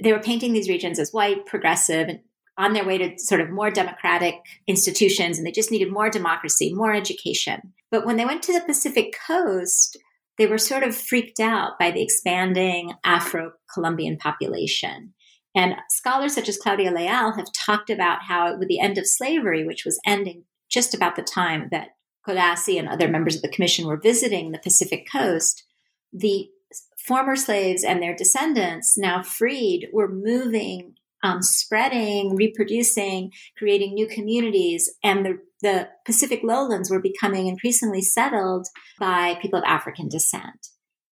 they 0.02 0.14
were 0.14 0.18
painting 0.18 0.54
these 0.54 0.70
regions 0.70 0.98
as 0.98 1.12
white, 1.12 1.44
progressive, 1.44 2.08
and 2.08 2.20
on 2.58 2.72
their 2.72 2.86
way 2.86 2.98
to 2.98 3.18
sort 3.18 3.40
of 3.40 3.50
more 3.50 3.70
democratic 3.70 4.34
institutions, 4.66 5.38
and 5.38 5.46
they 5.46 5.52
just 5.52 5.70
needed 5.70 5.92
more 5.92 6.08
democracy, 6.08 6.72
more 6.72 6.94
education. 6.94 7.74
But 7.90 8.06
when 8.06 8.16
they 8.16 8.24
went 8.24 8.42
to 8.44 8.52
the 8.52 8.64
Pacific 8.64 9.14
coast, 9.26 9.96
they 10.38 10.46
were 10.46 10.58
sort 10.58 10.82
of 10.82 10.96
freaked 10.96 11.40
out 11.40 11.78
by 11.78 11.90
the 11.90 12.02
expanding 12.02 12.94
Afro 13.04 13.52
Colombian 13.72 14.16
population. 14.16 15.14
And 15.54 15.76
scholars 15.88 16.34
such 16.34 16.48
as 16.48 16.58
Claudia 16.58 16.92
Leal 16.92 17.32
have 17.32 17.52
talked 17.52 17.88
about 17.88 18.22
how, 18.22 18.58
with 18.58 18.68
the 18.68 18.80
end 18.80 18.98
of 18.98 19.06
slavery, 19.06 19.64
which 19.64 19.84
was 19.84 20.00
ending 20.06 20.44
just 20.68 20.94
about 20.94 21.16
the 21.16 21.22
time 21.22 21.68
that 21.70 21.90
Codazzi 22.26 22.78
and 22.78 22.88
other 22.88 23.08
members 23.08 23.36
of 23.36 23.42
the 23.42 23.48
commission 23.48 23.86
were 23.86 23.96
visiting 23.96 24.50
the 24.50 24.58
Pacific 24.58 25.06
coast, 25.10 25.64
the 26.12 26.50
former 26.98 27.36
slaves 27.36 27.84
and 27.84 28.02
their 28.02 28.14
descendants, 28.14 28.98
now 28.98 29.22
freed, 29.22 29.88
were 29.92 30.08
moving, 30.08 30.94
um, 31.26 31.42
spreading, 31.42 32.36
reproducing, 32.36 33.32
creating 33.58 33.94
new 33.94 34.06
communities. 34.06 34.90
And 35.02 35.26
the 35.26 35.38
the 35.62 35.88
Pacific 36.04 36.40
lowlands 36.44 36.90
were 36.90 37.00
becoming 37.00 37.46
increasingly 37.46 38.02
settled 38.02 38.66
by 39.00 39.38
people 39.40 39.58
of 39.58 39.64
African 39.66 40.08
descent. 40.08 40.68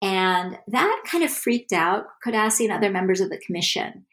And 0.02 0.58
that 0.68 1.04
kind 1.06 1.26
of 1.26 1.30
freaked 1.30 1.74
out 1.74 2.06
Codazzi 2.26 2.64
and 2.64 2.72
other 2.72 2.90
members 2.90 3.20
of 3.20 3.30
the 3.30 3.42
commission. 3.46 4.06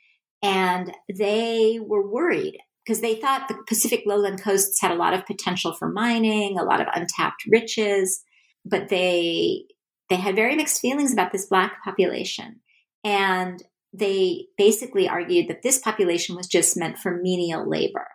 And 0.43 0.93
they 1.17 1.79
were 1.81 2.07
worried 2.07 2.59
because 2.85 3.01
they 3.01 3.15
thought 3.15 3.47
the 3.49 3.63
Pacific 3.69 4.03
lowland 4.05 4.43
coasts 4.43 4.81
had 4.81 4.91
a 4.91 4.97
lot 4.97 5.15
of 5.15 5.25
potential 5.27 5.73
for 5.73 5.89
mining, 5.89 6.59
a 6.59 6.65
lot 6.65 6.81
of 6.81 6.89
untapped 6.93 7.45
riches, 7.49 8.23
but 8.65 8.89
they 8.89 9.65
they 10.11 10.17
had 10.17 10.37
very 10.37 10.57
mixed 10.57 10.81
feelings 10.81 11.13
about 11.13 11.33
this 11.33 11.47
black 11.47 11.83
population. 11.85 12.61
And 13.05 13.63
they 13.99 14.47
basically 14.59 15.09
argued 15.09 15.49
that 15.49 15.63
this 15.63 15.79
population 15.79 16.37
was 16.37 16.47
just 16.47 16.77
meant 16.77 16.99
for 16.99 17.17
menial 17.17 17.69
labor 17.69 18.09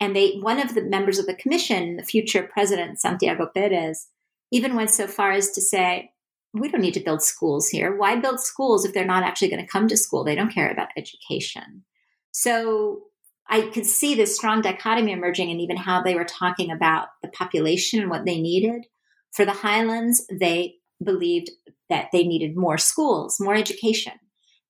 and 0.00 0.14
they, 0.14 0.38
one 0.40 0.60
of 0.60 0.74
the 0.74 0.82
members 0.82 1.18
of 1.18 1.26
the 1.26 1.34
commission, 1.34 1.96
the 1.96 2.02
future 2.02 2.42
president, 2.42 3.00
Santiago 3.00 3.48
Perez, 3.54 4.08
even 4.50 4.76
went 4.76 4.90
so 4.90 5.06
far 5.06 5.32
as 5.32 5.50
to 5.52 5.60
say, 5.60 6.10
we 6.52 6.68
don't 6.68 6.80
need 6.80 6.94
to 6.94 7.00
build 7.00 7.22
schools 7.22 7.68
here. 7.68 7.96
Why 7.96 8.16
build 8.16 8.40
schools 8.40 8.84
if 8.84 8.92
they're 8.92 9.04
not 9.04 9.22
actually 9.22 9.48
going 9.48 9.64
to 9.64 9.70
come 9.70 9.88
to 9.88 9.96
school? 9.96 10.22
They 10.22 10.34
don't 10.34 10.52
care 10.52 10.70
about 10.70 10.90
education. 10.96 11.84
So 12.32 13.04
I 13.48 13.62
could 13.62 13.86
see 13.86 14.14
this 14.14 14.36
strong 14.36 14.62
dichotomy 14.62 15.12
emerging 15.12 15.50
and 15.50 15.60
even 15.60 15.76
how 15.76 16.02
they 16.02 16.14
were 16.14 16.24
talking 16.24 16.70
about 16.70 17.08
the 17.22 17.28
population 17.28 18.00
and 18.00 18.10
what 18.10 18.24
they 18.24 18.40
needed. 18.40 18.86
For 19.32 19.44
the 19.44 19.52
highlands, 19.52 20.26
they 20.30 20.76
believed 21.02 21.50
that 21.88 22.08
they 22.12 22.24
needed 22.24 22.56
more 22.56 22.78
schools, 22.78 23.38
more 23.40 23.54
education. 23.54 24.14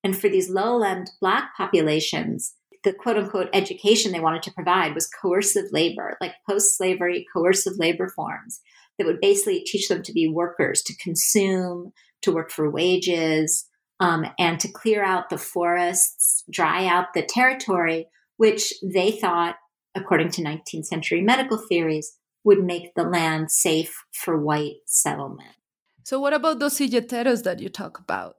And 0.05 0.15
for 0.15 0.29
these 0.29 0.51
lowland 0.51 1.09
black 1.19 1.57
populations, 1.57 2.53
the 2.83 2.93
quote 2.93 3.17
unquote 3.17 3.49
education 3.53 4.11
they 4.11 4.19
wanted 4.19 4.43
to 4.43 4.53
provide 4.53 4.93
was 4.93 5.07
coercive 5.07 5.71
labor, 5.71 6.15
like 6.21 6.33
post 6.47 6.77
slavery 6.77 7.25
coercive 7.33 7.73
labor 7.79 8.07
forms 8.15 8.61
that 8.99 9.07
would 9.07 9.19
basically 9.19 9.63
teach 9.65 9.87
them 9.87 10.03
to 10.03 10.13
be 10.13 10.29
workers, 10.29 10.83
to 10.83 10.95
consume, 10.97 11.91
to 12.21 12.31
work 12.31 12.51
for 12.51 12.69
wages, 12.69 13.67
um, 13.99 14.27
and 14.37 14.59
to 14.59 14.71
clear 14.71 15.03
out 15.03 15.31
the 15.31 15.39
forests, 15.39 16.43
dry 16.51 16.85
out 16.85 17.15
the 17.15 17.23
territory, 17.23 18.05
which 18.37 18.75
they 18.83 19.09
thought, 19.09 19.55
according 19.95 20.29
to 20.29 20.43
19th 20.43 20.85
century 20.85 21.23
medical 21.23 21.57
theories, 21.57 22.15
would 22.43 22.63
make 22.63 22.93
the 22.95 23.03
land 23.03 23.49
safe 23.49 24.03
for 24.11 24.39
white 24.39 24.75
settlement. 24.85 25.55
So, 26.03 26.19
what 26.19 26.33
about 26.35 26.59
those 26.59 26.77
silleteros 26.77 27.41
that 27.41 27.59
you 27.59 27.69
talk 27.69 27.97
about, 27.97 28.35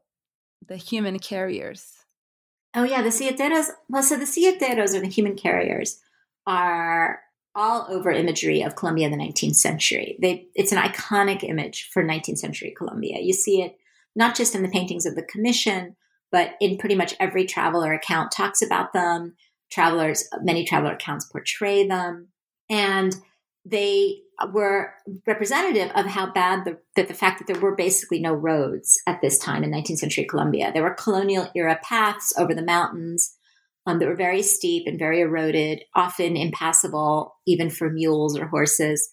the 0.68 0.76
human 0.76 1.18
carriers? 1.18 1.92
Oh 2.74 2.84
yeah, 2.84 3.02
the 3.02 3.08
silleteros. 3.08 3.68
Well, 3.88 4.02
so 4.02 4.16
the 4.16 4.24
silleteros 4.24 4.94
or 4.94 5.00
the 5.00 5.08
human 5.08 5.36
carriers 5.36 6.00
are 6.46 7.20
all 7.54 7.86
over 7.88 8.10
imagery 8.10 8.62
of 8.62 8.76
Colombia 8.76 9.06
in 9.06 9.12
the 9.12 9.24
19th 9.24 9.56
century. 9.56 10.18
They, 10.20 10.46
it's 10.54 10.72
an 10.72 10.78
iconic 10.78 11.42
image 11.42 11.88
for 11.90 12.04
19th 12.04 12.38
century 12.38 12.74
Colombia. 12.76 13.18
You 13.20 13.32
see 13.32 13.62
it 13.62 13.76
not 14.14 14.34
just 14.34 14.54
in 14.54 14.62
the 14.62 14.68
paintings 14.68 15.06
of 15.06 15.14
the 15.14 15.22
commission, 15.22 15.96
but 16.30 16.54
in 16.60 16.76
pretty 16.76 16.94
much 16.94 17.14
every 17.18 17.46
traveler 17.46 17.94
account 17.94 18.30
talks 18.30 18.60
about 18.60 18.92
them. 18.92 19.36
Travelers, 19.70 20.28
many 20.42 20.64
traveler 20.64 20.92
accounts 20.92 21.24
portray 21.24 21.86
them. 21.86 22.28
And 22.68 23.16
they 23.68 24.20
were 24.52 24.94
representative 25.26 25.90
of 25.94 26.06
how 26.06 26.30
bad 26.30 26.64
the, 26.64 26.78
that 26.94 27.08
the 27.08 27.14
fact 27.14 27.38
that 27.38 27.52
there 27.52 27.60
were 27.60 27.74
basically 27.74 28.20
no 28.20 28.32
roads 28.32 29.00
at 29.06 29.20
this 29.20 29.38
time 29.38 29.64
in 29.64 29.72
19th 29.72 29.98
century 29.98 30.24
Colombia. 30.24 30.70
There 30.72 30.82
were 30.82 30.94
colonial 30.94 31.50
era 31.54 31.78
paths 31.82 32.32
over 32.38 32.54
the 32.54 32.64
mountains 32.64 33.34
um, 33.86 33.98
that 33.98 34.06
were 34.06 34.16
very 34.16 34.42
steep 34.42 34.86
and 34.86 34.98
very 34.98 35.20
eroded, 35.20 35.82
often 35.94 36.36
impassable 36.36 37.34
even 37.46 37.68
for 37.70 37.90
mules 37.90 38.38
or 38.38 38.46
horses. 38.46 39.08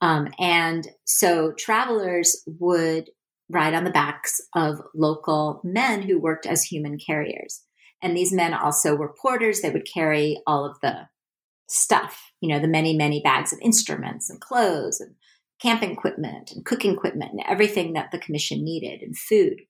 Um, 0.00 0.28
and 0.38 0.88
so 1.04 1.52
travelers 1.52 2.42
would 2.46 3.10
ride 3.50 3.74
on 3.74 3.84
the 3.84 3.90
backs 3.90 4.40
of 4.54 4.80
local 4.94 5.60
men 5.64 6.02
who 6.02 6.20
worked 6.20 6.46
as 6.46 6.62
human 6.62 6.98
carriers. 6.98 7.62
And 8.00 8.16
these 8.16 8.32
men 8.32 8.54
also 8.54 8.94
were 8.94 9.14
porters. 9.20 9.60
They 9.60 9.70
would 9.70 9.88
carry 9.92 10.40
all 10.46 10.64
of 10.64 10.78
the 10.80 11.08
stuff, 11.68 12.32
you 12.40 12.48
know, 12.48 12.58
the 12.58 12.68
many, 12.68 12.96
many 12.96 13.20
bags 13.20 13.52
of 13.52 13.58
instruments 13.60 14.30
and 14.30 14.40
clothes 14.40 15.00
and 15.00 15.14
camping 15.60 15.90
equipment 15.90 16.50
and 16.52 16.64
cooking 16.64 16.92
equipment 16.92 17.32
and 17.32 17.42
everything 17.46 17.92
that 17.92 18.10
the 18.10 18.18
commission 18.18 18.64
needed 18.64 19.02
and 19.02 19.16
food. 19.16 19.62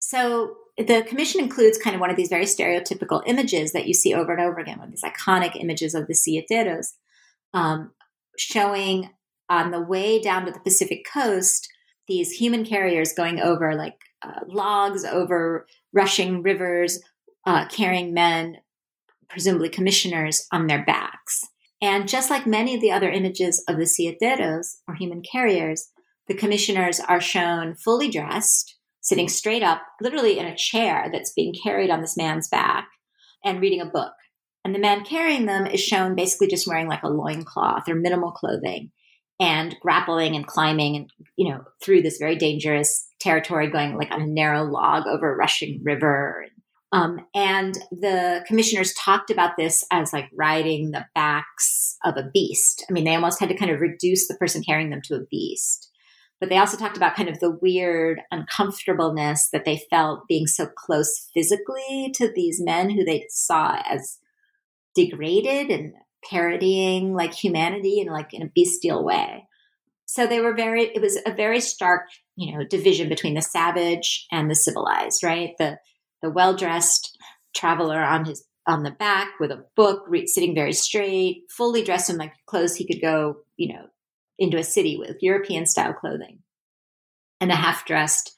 So 0.00 0.56
the 0.76 1.02
commission 1.02 1.40
includes 1.40 1.78
kind 1.78 1.94
of 1.94 2.00
one 2.00 2.10
of 2.10 2.16
these 2.16 2.28
very 2.28 2.44
stereotypical 2.44 3.22
images 3.26 3.72
that 3.72 3.86
you 3.86 3.94
see 3.94 4.14
over 4.14 4.32
and 4.32 4.40
over 4.40 4.58
again, 4.58 4.78
one 4.78 4.88
of 4.88 4.92
these 4.92 5.04
iconic 5.04 5.60
images 5.60 5.94
of 5.94 6.06
the 6.06 6.14
silleteros, 6.14 6.88
um, 7.54 7.92
showing 8.38 9.10
on 9.48 9.70
the 9.70 9.80
way 9.80 10.20
down 10.20 10.46
to 10.46 10.52
the 10.52 10.60
Pacific 10.60 11.06
coast 11.10 11.68
these 12.08 12.32
human 12.32 12.64
carriers 12.64 13.12
going 13.12 13.40
over 13.40 13.74
like 13.74 13.96
uh, 14.22 14.40
logs 14.48 15.04
over 15.04 15.66
rushing 15.92 16.42
rivers, 16.42 17.00
uh, 17.46 17.66
carrying 17.68 18.12
men 18.12 18.56
presumably 19.30 19.68
commissioners, 19.68 20.46
on 20.52 20.66
their 20.66 20.84
backs. 20.84 21.42
And 21.80 22.08
just 22.08 22.30
like 22.30 22.46
many 22.46 22.74
of 22.74 22.80
the 22.80 22.90
other 22.90 23.10
images 23.10 23.64
of 23.66 23.76
the 23.76 23.84
silleteros 23.84 24.76
or 24.86 24.94
human 24.94 25.22
carriers, 25.22 25.88
the 26.28 26.34
commissioners 26.34 27.00
are 27.00 27.20
shown 27.20 27.74
fully 27.74 28.10
dressed, 28.10 28.76
sitting 29.00 29.28
straight 29.28 29.62
up, 29.62 29.82
literally 30.00 30.38
in 30.38 30.46
a 30.46 30.56
chair 30.56 31.08
that's 31.12 31.32
being 31.32 31.54
carried 31.54 31.90
on 31.90 32.02
this 32.02 32.16
man's 32.16 32.48
back, 32.48 32.88
and 33.44 33.60
reading 33.60 33.80
a 33.80 33.86
book. 33.86 34.12
And 34.64 34.74
the 34.74 34.78
man 34.78 35.04
carrying 35.04 35.46
them 35.46 35.66
is 35.66 35.80
shown 35.80 36.14
basically 36.14 36.48
just 36.48 36.66
wearing 36.66 36.86
like 36.86 37.02
a 37.02 37.08
loincloth 37.08 37.88
or 37.88 37.94
minimal 37.94 38.32
clothing 38.32 38.90
and 39.40 39.74
grappling 39.80 40.36
and 40.36 40.46
climbing 40.46 40.96
and, 40.96 41.10
you 41.36 41.48
know, 41.48 41.64
through 41.82 42.02
this 42.02 42.18
very 42.18 42.36
dangerous 42.36 43.08
territory, 43.20 43.70
going 43.70 43.96
like 43.96 44.10
on 44.10 44.20
a 44.20 44.26
narrow 44.26 44.64
log 44.64 45.06
over 45.06 45.32
a 45.32 45.36
rushing 45.36 45.80
river. 45.82 46.44
Um, 46.92 47.20
and 47.34 47.78
the 47.92 48.44
commissioners 48.46 48.92
talked 48.94 49.30
about 49.30 49.56
this 49.56 49.84
as 49.92 50.12
like 50.12 50.28
riding 50.32 50.90
the 50.90 51.06
backs 51.14 51.96
of 52.04 52.16
a 52.16 52.28
beast. 52.32 52.84
I 52.88 52.92
mean, 52.92 53.04
they 53.04 53.14
almost 53.14 53.38
had 53.38 53.48
to 53.50 53.56
kind 53.56 53.70
of 53.70 53.80
reduce 53.80 54.26
the 54.26 54.34
person 54.34 54.62
carrying 54.62 54.90
them 54.90 55.02
to 55.04 55.14
a 55.14 55.24
beast. 55.30 55.88
But 56.40 56.48
they 56.48 56.56
also 56.56 56.78
talked 56.78 56.96
about 56.96 57.14
kind 57.14 57.28
of 57.28 57.38
the 57.38 57.56
weird 57.62 58.22
uncomfortableness 58.30 59.50
that 59.52 59.64
they 59.64 59.82
felt 59.90 60.26
being 60.26 60.46
so 60.46 60.66
close 60.66 61.28
physically 61.34 62.12
to 62.14 62.32
these 62.34 62.60
men 62.60 62.90
who 62.90 63.04
they 63.04 63.26
saw 63.28 63.80
as 63.88 64.18
degraded 64.94 65.70
and 65.70 65.92
parodying 66.28 67.14
like 67.14 67.34
humanity 67.34 68.00
in 68.00 68.08
like 68.08 68.32
in 68.32 68.42
a 68.42 68.50
bestial 68.54 69.04
way. 69.04 69.46
So 70.06 70.26
they 70.26 70.40
were 70.40 70.54
very 70.54 70.84
it 70.84 71.00
was 71.00 71.18
a 71.24 71.32
very 71.32 71.60
stark, 71.60 72.06
you 72.36 72.56
know, 72.56 72.64
division 72.64 73.08
between 73.08 73.34
the 73.34 73.42
savage 73.42 74.26
and 74.32 74.50
the 74.50 74.56
civilized, 74.56 75.22
right? 75.22 75.54
The 75.58 75.78
the 76.22 76.30
well-dressed 76.30 77.16
traveler 77.54 78.00
on 78.00 78.24
his 78.24 78.44
on 78.66 78.82
the 78.82 78.90
back 78.90 79.28
with 79.40 79.50
a 79.50 79.64
book, 79.74 80.04
re- 80.06 80.26
sitting 80.26 80.54
very 80.54 80.72
straight, 80.72 81.44
fully 81.50 81.82
dressed 81.82 82.10
in 82.10 82.18
like 82.18 82.32
clothes 82.46 82.76
he 82.76 82.86
could 82.86 83.00
go, 83.00 83.36
you 83.56 83.72
know, 83.72 83.86
into 84.38 84.58
a 84.58 84.62
city 84.62 84.96
with 84.96 85.16
European 85.22 85.66
style 85.66 85.92
clothing, 85.92 86.40
and 87.40 87.50
a 87.50 87.56
half 87.56 87.84
dressed, 87.84 88.36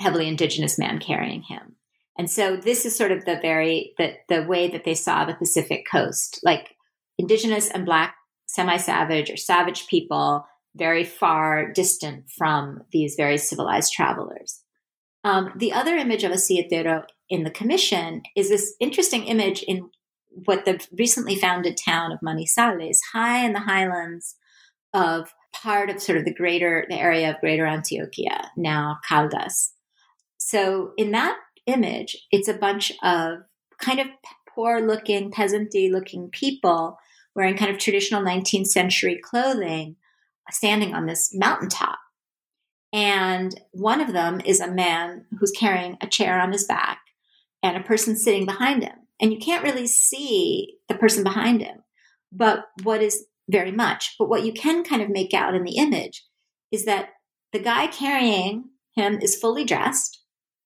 heavily 0.00 0.26
indigenous 0.26 0.78
man 0.78 0.98
carrying 0.98 1.42
him. 1.42 1.76
And 2.18 2.30
so 2.30 2.56
this 2.56 2.84
is 2.84 2.96
sort 2.96 3.12
of 3.12 3.24
the 3.24 3.38
very 3.40 3.92
the 3.98 4.14
the 4.28 4.42
way 4.42 4.68
that 4.68 4.84
they 4.84 4.94
saw 4.94 5.24
the 5.24 5.34
Pacific 5.34 5.84
coast, 5.90 6.40
like 6.42 6.74
indigenous 7.18 7.70
and 7.70 7.86
black 7.86 8.16
semi-savage 8.46 9.30
or 9.30 9.36
savage 9.36 9.86
people 9.86 10.44
very 10.74 11.04
far 11.04 11.72
distant 11.72 12.24
from 12.36 12.82
these 12.92 13.14
very 13.16 13.36
civilized 13.38 13.92
travelers. 13.92 14.62
Um, 15.24 15.52
the 15.56 15.72
other 15.72 15.96
image 15.96 16.24
of 16.24 16.32
a 16.32 16.36
silletero 16.36 17.04
in 17.28 17.44
the 17.44 17.50
commission 17.50 18.22
is 18.36 18.48
this 18.48 18.74
interesting 18.80 19.24
image 19.24 19.62
in 19.62 19.90
what 20.44 20.64
the 20.64 20.84
recently 20.96 21.36
founded 21.36 21.76
town 21.76 22.12
of 22.12 22.20
Manizales, 22.20 22.98
high 23.12 23.44
in 23.44 23.52
the 23.52 23.60
highlands 23.60 24.36
of 24.94 25.34
part 25.52 25.90
of 25.90 26.00
sort 26.00 26.18
of 26.18 26.24
the 26.24 26.34
greater 26.34 26.86
the 26.88 26.96
area 26.96 27.30
of 27.30 27.40
greater 27.40 27.64
Antioquia, 27.64 28.48
now 28.56 28.98
Caldas. 29.08 29.70
So 30.38 30.92
in 30.96 31.10
that 31.12 31.36
image, 31.66 32.16
it's 32.30 32.48
a 32.48 32.54
bunch 32.54 32.92
of 33.02 33.40
kind 33.80 34.00
of 34.00 34.06
poor 34.48 34.80
looking, 34.80 35.30
peasanty 35.30 35.90
looking 35.90 36.30
people 36.30 36.98
wearing 37.34 37.56
kind 37.56 37.70
of 37.70 37.78
traditional 37.78 38.22
19th 38.22 38.66
century 38.66 39.18
clothing, 39.22 39.96
standing 40.50 40.94
on 40.94 41.06
this 41.06 41.30
mountaintop. 41.34 41.98
And 42.92 43.60
one 43.72 44.00
of 44.00 44.12
them 44.12 44.40
is 44.44 44.60
a 44.60 44.72
man 44.72 45.26
who's 45.38 45.52
carrying 45.52 45.98
a 46.00 46.06
chair 46.06 46.40
on 46.40 46.52
his 46.52 46.64
back 46.64 47.00
and 47.62 47.76
a 47.76 47.82
person 47.82 48.16
sitting 48.16 48.46
behind 48.46 48.82
him. 48.82 48.96
And 49.20 49.32
you 49.32 49.38
can't 49.38 49.64
really 49.64 49.86
see 49.86 50.76
the 50.88 50.94
person 50.94 51.24
behind 51.24 51.60
him, 51.60 51.82
but 52.32 52.66
what 52.82 53.02
is 53.02 53.26
very 53.50 53.72
much. 53.72 54.14
But 54.18 54.28
what 54.28 54.44
you 54.44 54.52
can 54.52 54.84
kind 54.84 55.02
of 55.02 55.08
make 55.08 55.34
out 55.34 55.54
in 55.54 55.64
the 55.64 55.76
image 55.76 56.24
is 56.70 56.84
that 56.84 57.10
the 57.52 57.58
guy 57.58 57.86
carrying 57.86 58.64
him 58.94 59.18
is 59.20 59.36
fully 59.36 59.64
dressed. 59.64 60.22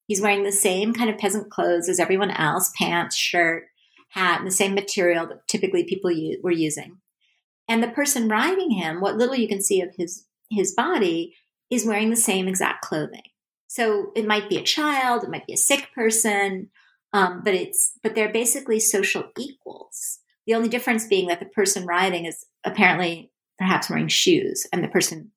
He's 0.06 0.20
wearing 0.20 0.42
the 0.42 0.52
same 0.52 0.92
kind 0.92 1.08
of 1.08 1.18
peasant 1.18 1.50
clothes 1.50 1.88
as 1.88 2.00
everyone 2.00 2.32
else 2.32 2.72
pants, 2.76 3.16
shirt, 3.16 3.64
hat, 4.10 4.40
and 4.40 4.46
the 4.46 4.54
same 4.54 4.74
material 4.74 5.26
that 5.28 5.46
typically 5.48 5.84
people 5.84 6.10
use, 6.10 6.38
were 6.42 6.50
using. 6.50 6.98
And 7.68 7.82
the 7.82 7.88
person 7.88 8.28
riding 8.28 8.72
him, 8.72 9.00
what 9.00 9.16
little 9.16 9.36
you 9.36 9.48
can 9.48 9.62
see 9.62 9.80
of 9.80 9.94
his, 9.96 10.26
his 10.50 10.74
body, 10.74 11.34
is 11.70 11.86
wearing 11.86 12.10
the 12.10 12.16
same 12.16 12.48
exact 12.48 12.84
clothing. 12.84 13.22
So 13.68 14.10
it 14.14 14.26
might 14.26 14.50
be 14.50 14.58
a 14.58 14.62
child, 14.62 15.24
it 15.24 15.30
might 15.30 15.46
be 15.46 15.54
a 15.54 15.58
sick 15.58 15.88
person, 15.94 16.68
um, 17.12 17.42
but 17.44 17.54
it's 17.54 17.92
but 18.02 18.14
they're 18.14 18.32
basically 18.32 18.80
social 18.80 19.24
equals. 19.38 20.20
The 20.46 20.54
only 20.54 20.68
difference 20.68 21.06
being 21.06 21.28
that 21.28 21.40
the 21.40 21.46
person 21.46 21.86
riding 21.86 22.24
is 22.24 22.44
apparently 22.64 23.30
perhaps 23.58 23.90
wearing 23.90 24.08
shoes, 24.08 24.66
and 24.72 24.82
the 24.82 24.88
person 24.88 25.30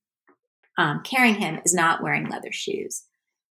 um, 0.78 1.01
carrying 1.03 1.36
him 1.36 1.59
is 1.65 1.73
not 1.73 2.01
wearing 2.01 2.30
leather 2.30 2.51
shoes. 2.51 3.03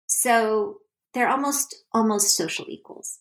So 0.08 0.78
they're 1.14 1.30
almost 1.30 1.76
almost 1.94 2.36
social 2.36 2.66
equals, 2.68 3.20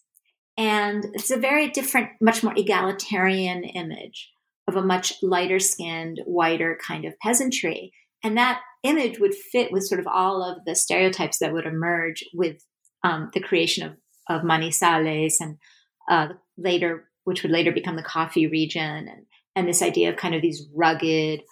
and 0.57 1.07
it's 1.14 1.30
a 1.30 1.38
very 1.38 1.70
different, 1.70 2.11
much 2.20 2.42
more 2.42 2.55
egalitarian 2.57 3.64
image 3.64 4.30
of 4.68 4.76
a 4.76 4.82
much 4.82 5.14
lighter 5.22 5.59
skinned, 5.59 6.20
whiter 6.26 6.78
kind 6.86 7.05
of 7.05 7.18
peasantry, 7.20 7.92
and 8.22 8.36
that 8.36 8.61
image 8.82 9.18
would 9.18 9.34
fit 9.34 9.72
with 9.72 9.86
sort 9.86 10.01
of 10.01 10.07
all 10.07 10.42
of 10.42 10.64
the 10.64 10.74
stereotypes 10.74 11.38
that 11.38 11.53
would 11.53 11.66
emerge 11.66 12.24
with 12.34 12.64
um, 13.03 13.30
the 13.32 13.40
creation 13.40 13.86
of 13.86 13.96
of 14.31 14.43
Manizales 14.43 15.35
and 15.41 15.59
uh, 16.09 16.28
later, 16.57 17.05
which 17.24 17.43
would 17.43 17.53
later 17.53 17.72
become 17.72 17.97
the 17.97 18.03
coffee 18.03 18.47
region, 18.47 19.09
and 19.09 19.26
and 19.55 19.68
this 19.68 19.83
idea 19.83 20.09
of 20.09 20.16
kind 20.16 20.35
of 20.35 20.41
these 20.41 20.66
rugged 20.74 21.43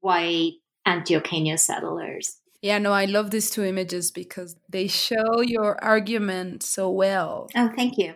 white 0.00 0.52
Antioqueño 0.86 1.58
settlers. 1.58 2.38
Yeah, 2.62 2.78
no, 2.78 2.92
I 2.92 3.06
love 3.06 3.30
these 3.30 3.50
two 3.50 3.64
images 3.64 4.10
because 4.10 4.56
they 4.68 4.86
show 4.86 5.40
your 5.40 5.82
argument 5.82 6.62
so 6.62 6.90
well. 6.90 7.48
Oh, 7.56 7.72
thank 7.74 7.98
you. 7.98 8.14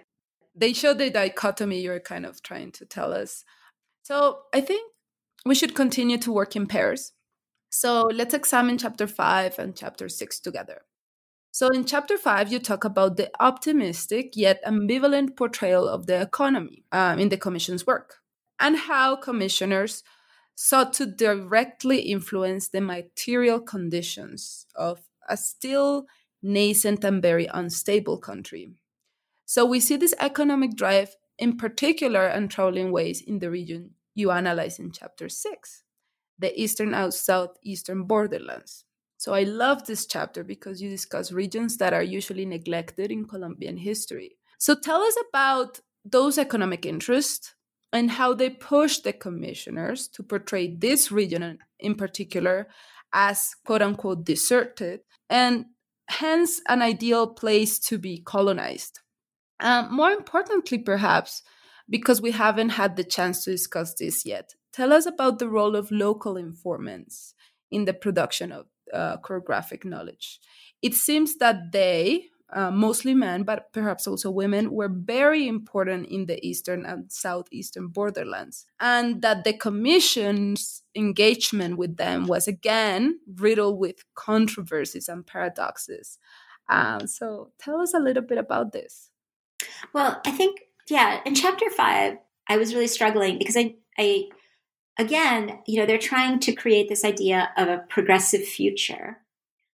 They 0.54 0.72
show 0.72 0.94
the 0.94 1.10
dichotomy 1.10 1.80
you're 1.80 2.00
kind 2.00 2.26
of 2.26 2.42
trying 2.42 2.72
to 2.72 2.84
tell 2.84 3.12
us. 3.12 3.44
So 4.02 4.40
I 4.52 4.60
think 4.60 4.92
we 5.44 5.54
should 5.54 5.74
continue 5.74 6.18
to 6.18 6.32
work 6.32 6.56
in 6.56 6.66
pairs. 6.66 7.12
So 7.70 8.08
let's 8.12 8.34
examine 8.34 8.78
chapter 8.78 9.06
five 9.06 9.58
and 9.58 9.76
chapter 9.76 10.08
six 10.08 10.40
together. 10.40 10.82
So, 11.52 11.68
in 11.68 11.84
chapter 11.84 12.16
five, 12.16 12.52
you 12.52 12.58
talk 12.60 12.84
about 12.84 13.16
the 13.16 13.30
optimistic 13.40 14.36
yet 14.36 14.62
ambivalent 14.64 15.36
portrayal 15.36 15.88
of 15.88 16.06
the 16.06 16.20
economy 16.20 16.84
um, 16.92 17.18
in 17.18 17.28
the 17.28 17.36
Commission's 17.36 17.86
work 17.86 18.18
and 18.60 18.76
how 18.76 19.16
commissioners 19.16 20.04
sought 20.54 20.92
to 20.94 21.06
directly 21.06 22.00
influence 22.02 22.68
the 22.68 22.80
material 22.80 23.60
conditions 23.60 24.66
of 24.76 25.00
a 25.28 25.36
still 25.36 26.06
nascent 26.42 27.02
and 27.04 27.22
very 27.22 27.46
unstable 27.46 28.18
country. 28.18 28.72
So, 29.46 29.64
we 29.66 29.80
see 29.80 29.96
this 29.96 30.14
economic 30.20 30.76
drive 30.76 31.16
in 31.38 31.56
particular 31.56 32.26
and 32.26 32.50
troubling 32.50 32.92
ways 32.92 33.20
in 33.20 33.40
the 33.40 33.50
region 33.50 33.94
you 34.14 34.30
analyze 34.30 34.78
in 34.78 34.92
chapter 34.92 35.28
six, 35.28 35.82
the 36.38 36.58
eastern 36.60 36.94
out 36.94 37.14
southeastern 37.14 38.04
borderlands. 38.04 38.84
So 39.20 39.34
I 39.34 39.42
love 39.42 39.84
this 39.84 40.06
chapter 40.06 40.42
because 40.42 40.80
you 40.80 40.88
discuss 40.88 41.30
regions 41.30 41.76
that 41.76 41.92
are 41.92 42.02
usually 42.02 42.46
neglected 42.46 43.12
in 43.12 43.26
Colombian 43.26 43.76
history. 43.76 44.38
So 44.56 44.74
tell 44.74 45.02
us 45.02 45.14
about 45.28 45.80
those 46.06 46.38
economic 46.38 46.86
interests 46.86 47.54
and 47.92 48.12
how 48.12 48.32
they 48.32 48.48
pushed 48.48 49.04
the 49.04 49.12
commissioners 49.12 50.08
to 50.14 50.22
portray 50.22 50.74
this 50.74 51.12
region 51.12 51.58
in 51.78 51.96
particular 51.96 52.68
as 53.12 53.54
quote 53.66 53.82
unquote 53.82 54.24
deserted 54.24 55.00
and 55.28 55.66
hence 56.08 56.62
an 56.66 56.80
ideal 56.80 57.26
place 57.26 57.78
to 57.80 57.98
be 57.98 58.22
colonized. 58.24 59.00
Um, 59.60 59.94
more 59.94 60.12
importantly, 60.12 60.78
perhaps, 60.78 61.42
because 61.90 62.22
we 62.22 62.30
haven't 62.30 62.70
had 62.70 62.96
the 62.96 63.04
chance 63.04 63.44
to 63.44 63.50
discuss 63.50 63.92
this 63.92 64.24
yet, 64.24 64.54
tell 64.72 64.94
us 64.94 65.04
about 65.04 65.38
the 65.38 65.50
role 65.50 65.76
of 65.76 65.90
local 65.90 66.38
informants 66.38 67.34
in 67.70 67.84
the 67.84 67.92
production 67.92 68.50
of 68.50 68.64
uh, 68.92 69.16
chorographic 69.18 69.84
knowledge. 69.84 70.40
It 70.82 70.94
seems 70.94 71.36
that 71.38 71.72
they, 71.72 72.26
uh, 72.52 72.70
mostly 72.70 73.14
men, 73.14 73.42
but 73.44 73.72
perhaps 73.72 74.06
also 74.06 74.30
women, 74.30 74.72
were 74.72 74.88
very 74.88 75.46
important 75.46 76.08
in 76.08 76.26
the 76.26 76.44
eastern 76.46 76.84
and 76.84 77.10
southeastern 77.10 77.88
borderlands, 77.88 78.66
and 78.80 79.22
that 79.22 79.44
the 79.44 79.52
commission's 79.52 80.82
engagement 80.94 81.76
with 81.78 81.96
them 81.96 82.26
was 82.26 82.48
again 82.48 83.20
riddled 83.36 83.78
with 83.78 84.04
controversies 84.14 85.08
and 85.08 85.26
paradoxes. 85.26 86.18
Um, 86.68 87.06
so, 87.06 87.52
tell 87.58 87.80
us 87.80 87.94
a 87.94 88.00
little 88.00 88.22
bit 88.22 88.38
about 88.38 88.72
this. 88.72 89.10
Well, 89.92 90.20
I 90.24 90.30
think, 90.30 90.60
yeah, 90.88 91.20
in 91.24 91.34
chapter 91.34 91.68
five, 91.70 92.18
I 92.48 92.56
was 92.56 92.74
really 92.74 92.86
struggling 92.86 93.38
because 93.38 93.56
I, 93.56 93.74
I 93.98 94.24
again, 95.00 95.58
you 95.66 95.80
know, 95.80 95.86
they're 95.86 95.98
trying 95.98 96.38
to 96.40 96.52
create 96.52 96.88
this 96.88 97.04
idea 97.04 97.50
of 97.56 97.68
a 97.68 97.84
progressive 97.88 98.44
future, 98.44 99.16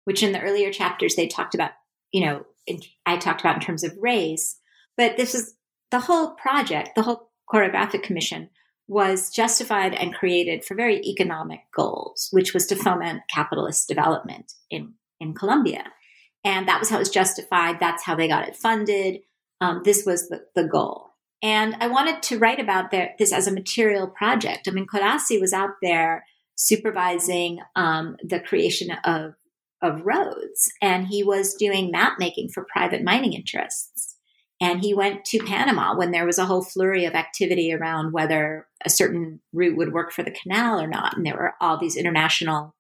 which 0.06 0.24
in 0.24 0.32
the 0.32 0.42
earlier 0.42 0.72
chapters 0.72 1.16
they 1.16 1.28
talked 1.28 1.54
about, 1.54 1.72
you 2.12 2.26
know, 2.26 2.44
in, 2.66 2.80
I 3.06 3.18
talked 3.18 3.42
about 3.42 3.56
in 3.56 3.62
terms 3.62 3.84
of 3.84 3.96
race. 4.00 4.58
But 4.98 5.18
this 5.18 5.36
is 5.36 5.54
the 5.92 6.00
whole 6.00 6.32
project, 6.32 6.92
the 6.96 7.04
whole 7.04 7.30
chorographic 7.46 8.02
commission 8.02 8.50
was 8.88 9.30
justified 9.30 9.94
and 9.94 10.14
created 10.14 10.66
for 10.66 10.76
very 10.76 11.00
economic 11.02 11.60
goals, 11.74 12.28
which 12.32 12.54
was 12.54 12.66
to 12.68 12.76
foment 12.76 13.22
capitalist 13.34 13.88
development 13.88 14.52
in, 14.70 14.94
in 15.20 15.34
Colombia. 15.34 15.86
And 16.44 16.68
that 16.68 16.80
was 16.80 16.90
how 16.90 16.96
it 16.96 17.00
was 17.00 17.10
justified. 17.10 17.80
That's 17.80 18.04
how 18.04 18.16
they 18.16 18.28
got 18.28 18.48
it 18.48 18.56
funded. 18.56 19.20
Um, 19.62 19.82
this 19.86 20.04
was 20.04 20.30
the, 20.30 20.42
the 20.56 20.68
goal. 20.68 21.11
And 21.44 21.76
I 21.80 21.88
wanted 21.88 22.22
to 22.24 22.38
write 22.38 22.60
about 22.60 22.92
this 22.92 23.34
as 23.34 23.48
a 23.48 23.54
material 23.54 24.08
project. 24.08 24.68
I 24.68 24.72
mean, 24.72 24.86
Codazzi 24.86 25.42
was 25.42 25.54
out 25.54 25.72
there 25.82 26.24
supervising 26.56 27.60
um, 27.76 28.16
the 28.24 28.40
creation 28.40 28.92
of 29.04 29.34
of 29.84 30.06
roads, 30.06 30.72
and 30.80 31.08
he 31.08 31.24
was 31.24 31.56
doing 31.56 31.90
map 31.90 32.14
making 32.20 32.50
for 32.50 32.68
private 32.72 33.04
mining 33.04 33.34
interests. 33.34 34.16
And 34.62 34.84
he 34.84 34.94
went 34.94 35.26
to 35.26 35.40
Panama 35.40 35.98
when 35.98 36.12
there 36.12 36.28
was 36.28 36.38
a 36.38 36.46
whole 36.46 36.64
flurry 36.64 37.06
of 37.06 37.16
activity 37.16 37.74
around 37.74 38.14
whether 38.14 38.68
a 38.86 38.92
certain 38.92 39.42
route 39.52 39.76
would 39.76 39.92
work 39.92 40.12
for 40.12 40.22
the 40.22 40.30
canal 40.30 40.80
or 40.80 40.86
not, 40.86 41.18
and 41.18 41.26
there 41.26 41.36
were 41.36 41.56
all 41.60 41.80
these 41.80 41.96
international 41.96 42.76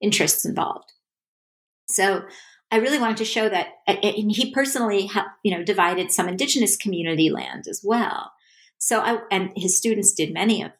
interests 0.00 0.46
involved. 0.46 0.90
So 1.90 2.22
I 2.70 2.76
really 2.76 2.98
wanted 2.98 3.18
to 3.18 3.24
show 3.24 3.48
that, 3.48 3.68
and 3.86 4.30
he 4.32 4.52
personally, 4.52 5.08
you 5.44 5.56
know, 5.56 5.62
divided 5.62 6.10
some 6.10 6.28
indigenous 6.28 6.76
community 6.76 7.30
land 7.30 7.66
as 7.68 7.80
well. 7.84 8.32
So 8.78 9.00
I, 9.00 9.18
and 9.30 9.52
his 9.56 9.78
students 9.78 10.12
did 10.12 10.34
many 10.34 10.62
of 10.62 10.72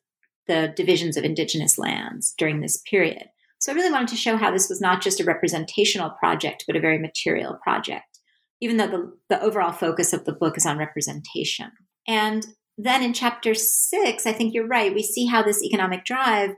the 0.48 0.72
divisions 0.76 1.16
of 1.16 1.24
indigenous 1.24 1.78
lands 1.78 2.34
during 2.36 2.60
this 2.60 2.82
period. 2.90 3.26
So 3.58 3.72
I 3.72 3.74
really 3.74 3.92
wanted 3.92 4.08
to 4.08 4.16
show 4.16 4.36
how 4.36 4.50
this 4.50 4.68
was 4.68 4.80
not 4.80 5.00
just 5.00 5.20
a 5.20 5.24
representational 5.24 6.10
project, 6.10 6.64
but 6.66 6.76
a 6.76 6.80
very 6.80 6.98
material 6.98 7.58
project, 7.62 8.18
even 8.60 8.76
though 8.76 8.88
the, 8.88 9.12
the 9.28 9.42
overall 9.42 9.72
focus 9.72 10.12
of 10.12 10.24
the 10.24 10.32
book 10.32 10.56
is 10.56 10.66
on 10.66 10.78
representation. 10.78 11.70
And 12.06 12.46
then 12.76 13.02
in 13.02 13.12
chapter 13.12 13.54
six, 13.54 14.26
I 14.26 14.32
think 14.32 14.52
you're 14.52 14.68
right, 14.68 14.94
we 14.94 15.02
see 15.02 15.26
how 15.26 15.42
this 15.42 15.62
economic 15.62 16.04
drive 16.04 16.50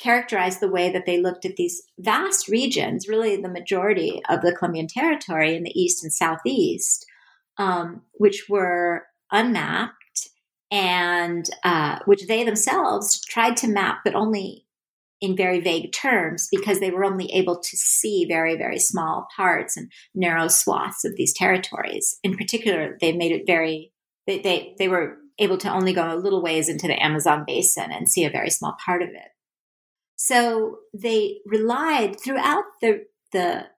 characterized 0.00 0.60
the 0.60 0.70
way 0.70 0.90
that 0.90 1.06
they 1.06 1.20
looked 1.20 1.44
at 1.44 1.56
these 1.56 1.82
vast 1.98 2.48
regions, 2.48 3.08
really 3.08 3.36
the 3.36 3.48
majority 3.48 4.20
of 4.28 4.40
the 4.40 4.54
Colombian 4.54 4.86
territory 4.86 5.54
in 5.54 5.62
the 5.62 5.78
east 5.78 6.02
and 6.02 6.12
southeast, 6.12 7.06
um, 7.58 8.02
which 8.14 8.46
were 8.48 9.04
unmapped 9.30 10.30
and 10.70 11.50
uh, 11.64 11.98
which 12.06 12.26
they 12.26 12.44
themselves 12.44 13.20
tried 13.20 13.56
to 13.58 13.68
map, 13.68 13.98
but 14.04 14.14
only 14.14 14.66
in 15.20 15.36
very 15.36 15.60
vague 15.60 15.92
terms 15.92 16.48
because 16.50 16.80
they 16.80 16.90
were 16.90 17.04
only 17.04 17.30
able 17.32 17.58
to 17.58 17.76
see 17.76 18.24
very, 18.26 18.56
very 18.56 18.78
small 18.78 19.28
parts 19.36 19.76
and 19.76 19.92
narrow 20.14 20.48
swaths 20.48 21.04
of 21.04 21.14
these 21.16 21.34
territories. 21.34 22.18
In 22.22 22.36
particular, 22.36 22.96
they 23.00 23.12
made 23.12 23.32
it 23.32 23.42
very, 23.46 23.92
they, 24.26 24.38
they, 24.40 24.74
they 24.78 24.88
were 24.88 25.18
able 25.38 25.58
to 25.58 25.70
only 25.70 25.92
go 25.92 26.14
a 26.14 26.16
little 26.16 26.42
ways 26.42 26.68
into 26.68 26.86
the 26.86 27.02
Amazon 27.02 27.44
basin 27.46 27.90
and 27.90 28.08
see 28.08 28.24
a 28.24 28.30
very 28.30 28.50
small 28.50 28.76
part 28.84 29.02
of 29.02 29.10
it. 29.10 29.28
So 30.22 30.80
they 30.92 31.38
relied 31.46 32.20
throughout 32.20 32.64
the, 32.82 33.06
the 33.32 33.68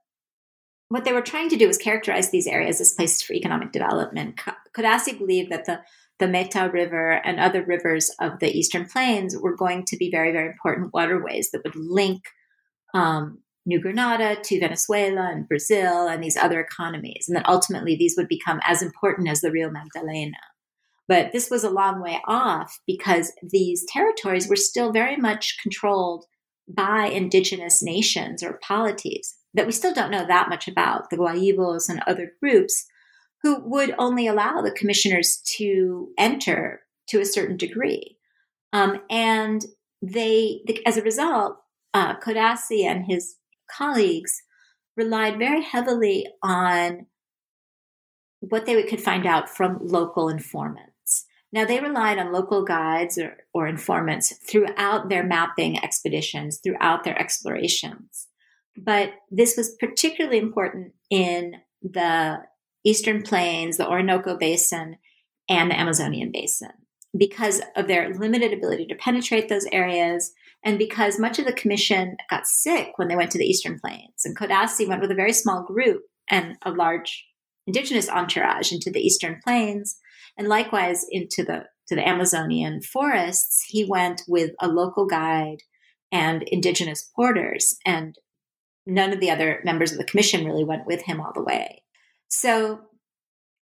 what 0.89 1.05
they 1.05 1.13
were 1.13 1.23
trying 1.23 1.49
to 1.51 1.57
do 1.57 1.69
was 1.69 1.79
characterize 1.79 2.33
these 2.33 2.49
areas 2.49 2.81
as 2.81 2.95
places 2.95 3.23
for 3.23 3.33
economic 3.33 3.71
development. 3.71 4.41
Codazzi 4.77 5.17
believed 5.17 5.53
that 5.53 5.67
the, 5.67 5.83
the 6.19 6.27
Meta 6.27 6.69
River 6.69 7.13
and 7.25 7.39
other 7.39 7.65
rivers 7.65 8.11
of 8.21 8.41
the 8.41 8.51
Eastern 8.51 8.87
Plains 8.87 9.37
were 9.41 9.57
going 9.57 9.85
to 9.85 9.97
be 9.97 10.11
very, 10.11 10.33
very 10.33 10.49
important 10.49 10.93
waterways 10.93 11.53
that 11.53 11.63
would 11.63 11.77
link 11.77 12.25
um, 12.93 13.39
New 13.65 13.81
Granada 13.81 14.37
to 14.43 14.59
Venezuela 14.59 15.31
and 15.31 15.47
Brazil 15.47 16.09
and 16.09 16.25
these 16.25 16.37
other 16.37 16.59
economies. 16.59 17.27
And 17.29 17.37
that 17.37 17.49
ultimately 17.49 17.95
these 17.95 18.17
would 18.17 18.27
become 18.27 18.59
as 18.65 18.83
important 18.83 19.29
as 19.29 19.43
the 19.43 19.53
Rio 19.53 19.71
Magdalena. 19.71 20.39
But 21.07 21.31
this 21.33 21.51
was 21.51 21.63
a 21.63 21.71
long 21.71 22.03
way 22.03 22.21
off 22.27 22.81
because 22.85 23.33
these 23.49 23.87
territories 23.89 24.49
were 24.49 24.57
still 24.57 24.91
very 24.91 25.17
much 25.17 25.57
controlled 25.63 26.25
by 26.69 27.07
indigenous 27.07 27.83
nations 27.83 28.43
or 28.43 28.61
polities 28.63 29.35
that 29.55 29.67
we 29.67 29.73
still 29.73 29.93
don't 29.93 30.11
know 30.11 30.27
that 30.27 30.49
much 30.49 30.69
about, 30.69 31.11
the 31.11 31.17
Guaibos 31.17 31.89
and 31.89 32.03
other 32.07 32.33
groups, 32.41 32.87
who 33.43 33.61
would 33.69 33.95
only 33.99 34.27
allow 34.27 34.63
the 34.63 34.71
commissioners 34.71 35.43
to 35.57 36.09
enter 36.17 36.83
to 37.09 37.21
a 37.21 37.27
certain 37.27 37.57
degree. 37.57 38.17
Um, 38.73 39.01
and 39.11 39.65
they, 40.01 40.63
as 40.87 40.97
a 40.97 41.03
result, 41.03 41.59
uh, 41.93 42.19
Codazzi 42.19 42.85
and 42.85 43.05
his 43.07 43.37
colleagues 43.71 44.43
relied 44.97 45.39
very 45.39 45.63
heavily 45.63 46.27
on 46.43 47.07
what 48.41 48.67
they 48.67 48.83
could 48.85 49.01
find 49.01 49.27
out 49.27 49.49
from 49.49 49.79
local 49.81 50.29
informants. 50.29 50.92
Now, 51.53 51.67
they 51.67 51.81
relied 51.81 52.19
on 52.19 52.33
local 52.33 52.65
guides 52.65 53.19
or, 53.19 53.37
or 53.53 53.67
informants 53.67 54.35
throughout 54.49 55.09
their 55.09 55.23
mapping 55.23 55.83
expeditions, 55.83 56.61
throughout 56.63 57.05
their 57.05 57.19
explorations. 57.21 58.29
But 58.77 59.13
this 59.31 59.57
was 59.57 59.77
particularly 59.79 60.39
important 60.39 60.93
in 61.11 61.57
the 61.83 62.39
Eastern 62.85 63.23
Plains, 63.23 63.77
the 63.77 63.89
Orinoco 63.89 64.37
Basin, 64.37 64.97
and 65.49 65.71
the 65.71 65.79
Amazonian 65.79 66.31
Basin 66.33 66.71
because 67.17 67.61
of 67.77 67.89
their 67.89 68.15
limited 68.15 68.53
ability 68.53 68.87
to 68.87 68.95
penetrate 68.95 69.49
those 69.49 69.67
areas 69.71 70.33
and 70.65 70.79
because 70.79 71.19
much 71.19 71.39
of 71.39 71.45
the 71.45 71.53
commission 71.53 72.17
got 72.31 72.47
sick 72.47 72.93
when 72.97 73.09
they 73.09 73.17
went 73.17 73.31
to 73.33 73.39
the 73.39 73.45
Eastern 73.45 73.79
Plains. 73.79 74.25
And 74.25 74.37
Codazzi 74.37 74.89
went 74.89 75.03
with 75.03 75.11
a 75.11 75.17
very 75.17 75.33
small 75.33 75.63
group 75.63 76.03
and 76.31 76.57
a 76.63 76.71
large 76.71 77.27
indigenous 77.67 78.09
entourage 78.09 78.73
into 78.73 78.91
the 78.91 79.01
Eastern 79.01 79.41
Plains 79.45 79.99
and 80.37 80.49
likewise 80.49 81.05
into 81.11 81.45
the 81.45 81.65
to 81.89 81.97
the 81.97 82.09
Amazonian 82.09 82.81
forests, 82.81 83.65
he 83.69 83.85
went 83.85 84.23
with 84.29 84.53
a 84.61 84.69
local 84.69 85.07
guide 85.07 85.59
and 86.13 86.43
indigenous 86.45 87.11
porters, 87.15 87.77
and 87.85 88.17
none 88.87 89.13
of 89.13 89.21
the 89.21 89.31
other 89.31 89.61
members 89.65 89.93
of 89.93 89.99
the 89.99 90.05
commission 90.05 90.45
really 90.45 90.65
went 90.65 90.87
with 90.87 91.03
him 91.03 91.21
all 91.21 91.33
the 91.35 91.43
way. 91.43 91.83
So 92.29 92.83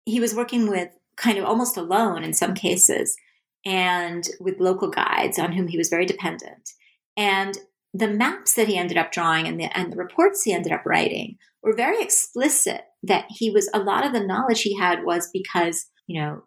he 0.05 0.21
was 0.21 0.35
working 0.35 0.69
with 0.71 0.89
kind 1.17 1.39
of 1.39 1.45
almost 1.45 1.77
alone 1.77 2.23
in 2.23 2.33
some 2.33 2.55
cases, 2.55 3.17
and 3.65 4.25
with 4.41 4.61
local 4.61 4.91
guides 4.91 5.39
on 5.39 5.53
whom 5.53 5.69
he 5.69 5.79
was 5.79 5.89
very 5.89 6.07
dependent. 6.07 6.71
And 7.17 7.59
the 7.93 8.09
maps 8.09 8.55
that 8.55 8.69
he 8.69 8.77
ended 8.77 8.99
up 8.99 9.13
drawing 9.13 9.47
and 9.47 9.59
the, 9.59 9.77
and 9.77 9.93
the 9.93 9.97
reports 9.97 10.43
he 10.43 10.53
ended 10.53 10.73
up 10.73 10.85
writing 10.85 11.37
were 11.63 11.75
very 11.75 12.03
explicit 12.03 12.83
that 13.03 13.27
he 13.29 13.51
was 13.51 13.71
a 13.73 13.79
lot 13.79 14.05
of 14.05 14.13
the 14.13 14.25
knowledge 14.25 14.63
he 14.63 14.77
had 14.77 15.05
was 15.05 15.31
because 15.33 15.87
you 16.07 16.21
know 16.21 16.43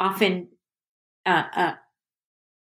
often 0.00 0.48
uh, 1.26 1.44
a, 1.54 1.78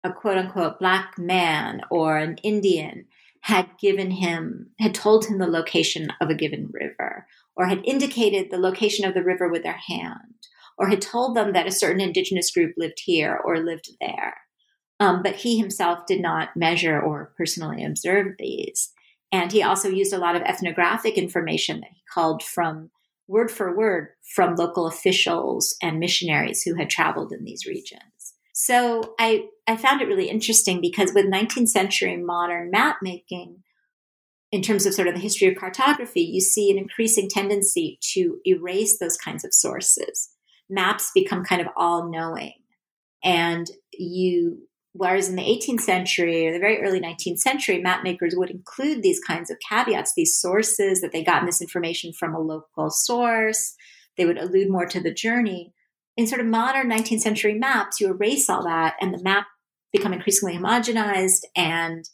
a 0.06 0.14
quote 0.14 0.38
unquote 0.38 0.80
black 0.80 1.20
man 1.20 1.82
or 1.92 2.18
an 2.18 2.38
Indian 2.44 3.06
had 3.42 3.70
given 3.80 4.12
him, 4.12 4.72
had 4.80 4.96
told 4.96 5.26
him 5.26 5.38
the 5.38 5.48
location 5.48 6.12
of 6.20 6.30
a 6.30 6.36
given 6.36 6.70
river, 6.72 7.28
or 7.56 7.68
had 7.68 7.82
indicated 7.86 8.50
the 8.50 8.58
location 8.58 9.06
of 9.06 9.14
the 9.14 9.24
river 9.24 9.48
with 9.48 9.64
their 9.64 9.80
hand, 9.88 10.36
or 10.78 10.90
had 10.90 11.02
told 11.02 11.36
them 11.36 11.54
that 11.54 11.68
a 11.68 11.72
certain 11.72 12.02
indigenous 12.02 12.52
group 12.52 12.74
lived 12.78 13.02
here 13.06 13.40
or 13.46 13.60
lived 13.60 13.90
there. 14.02 14.36
Um, 15.00 15.22
but 15.22 15.36
he 15.36 15.60
himself 15.60 16.00
did 16.08 16.22
not 16.22 16.58
measure 16.58 17.00
or 17.00 17.34
personally 17.38 17.86
observe 17.86 18.34
these. 18.40 18.92
And 19.32 19.52
he 19.52 19.62
also 19.62 19.90
used 19.90 20.14
a 20.14 20.18
lot 20.18 20.36
of 20.36 20.42
ethnographic 20.42 21.18
information 21.18 21.82
that 21.82 21.92
he 21.94 22.02
called 22.12 22.42
from 22.42 22.90
word 23.28 23.52
for 23.52 23.76
word 23.76 24.10
from 24.36 24.56
local 24.56 24.88
officials 24.88 25.76
and 25.82 26.00
missionaries 26.00 26.64
who 26.64 26.76
had 26.76 26.90
traveled 26.90 27.32
in 27.32 27.44
these 27.44 27.66
regions. 27.66 28.02
So 28.54 29.14
I, 29.20 29.46
I 29.68 29.78
found 29.78 30.02
it 30.02 30.08
really 30.08 30.30
interesting 30.30 30.82
because 30.82 31.14
with 31.14 31.26
19th 31.26 31.68
century 31.68 32.18
modern 32.18 32.72
map 32.72 32.98
making, 33.02 33.64
in 34.52 34.62
terms 34.62 34.86
of 34.86 34.94
sort 34.94 35.08
of 35.08 35.14
the 35.14 35.20
history 35.20 35.48
of 35.48 35.58
cartography, 35.58 36.22
you 36.22 36.40
see 36.40 36.72
an 36.72 36.78
increasing 36.78 37.30
tendency 37.30 38.00
to 38.14 38.40
erase 38.46 38.98
those 38.98 39.18
kinds 39.18 39.44
of 39.44 39.54
sources. 39.54 40.30
Maps 40.70 41.12
become 41.14 41.44
kind 41.44 41.62
of 41.62 41.68
all 41.76 42.10
knowing. 42.10 42.54
And 43.24 43.68
you 43.92 44.68
Whereas 44.98 45.30
in 45.30 45.36
the 45.36 45.44
18th 45.44 45.82
century 45.82 46.48
or 46.48 46.54
the 46.54 46.60
very 46.60 46.82
early 46.82 47.00
19th 47.00 47.38
century, 47.38 47.84
mapmakers 47.84 48.36
would 48.36 48.50
include 48.50 49.04
these 49.04 49.20
kinds 49.20 49.52
of 49.52 49.58
caveats, 49.70 50.14
these 50.16 50.40
sources 50.40 51.02
that 51.02 51.12
they 51.12 51.24
gotten 51.24 51.46
this 51.46 51.62
information 51.62 52.14
from 52.14 52.34
a 52.34 52.40
local 52.40 52.90
source. 52.90 53.76
They 54.18 54.26
would 54.26 54.40
allude 54.40 54.72
more 54.72 54.88
to 54.88 55.00
the 55.00 55.14
journey. 55.14 55.74
In 56.16 56.26
sort 56.26 56.42
of 56.42 56.48
modern 56.48 56.90
19th 56.90 57.20
century 57.20 57.54
maps, 57.54 58.02
you 58.02 58.08
erase 58.08 58.50
all 58.50 58.64
that 58.64 58.96
and 59.00 59.14
the 59.14 59.22
map 59.22 59.46
become 59.94 60.14
increasingly 60.14 60.58
homogenized 60.58 61.44
and 61.56 62.10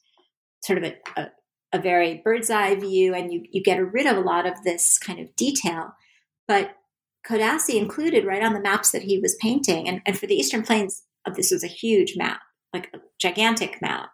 sort 0.62 0.78
of 0.78 0.84
a, 0.84 0.96
a, 1.16 1.28
a 1.72 1.82
very 1.82 2.22
bird's 2.22 2.50
eye 2.50 2.76
view, 2.76 3.14
and 3.14 3.32
you, 3.32 3.44
you 3.50 3.64
get 3.64 3.80
rid 3.94 4.06
of 4.06 4.18
a 4.18 4.22
lot 4.22 4.46
of 4.46 4.62
this 4.64 4.98
kind 4.98 5.20
of 5.20 5.34
detail. 5.38 5.94
But 6.50 6.76
Codazzi 7.26 7.76
included 7.76 8.26
right 8.26 8.44
on 8.44 8.54
the 8.54 8.62
maps 8.62 8.92
that 8.92 9.04
he 9.04 9.20
was 9.20 9.38
painting, 9.42 9.88
and, 9.88 10.02
and 10.06 10.20
for 10.20 10.28
the 10.28 10.36
Eastern 10.36 10.64
Plains, 10.64 11.04
this 11.36 11.52
was 11.52 11.64
a 11.64 11.68
huge 11.68 12.16
map 12.18 12.42
like 12.74 12.90
a 12.94 13.00
gigantic 13.20 13.82
map. 13.82 14.10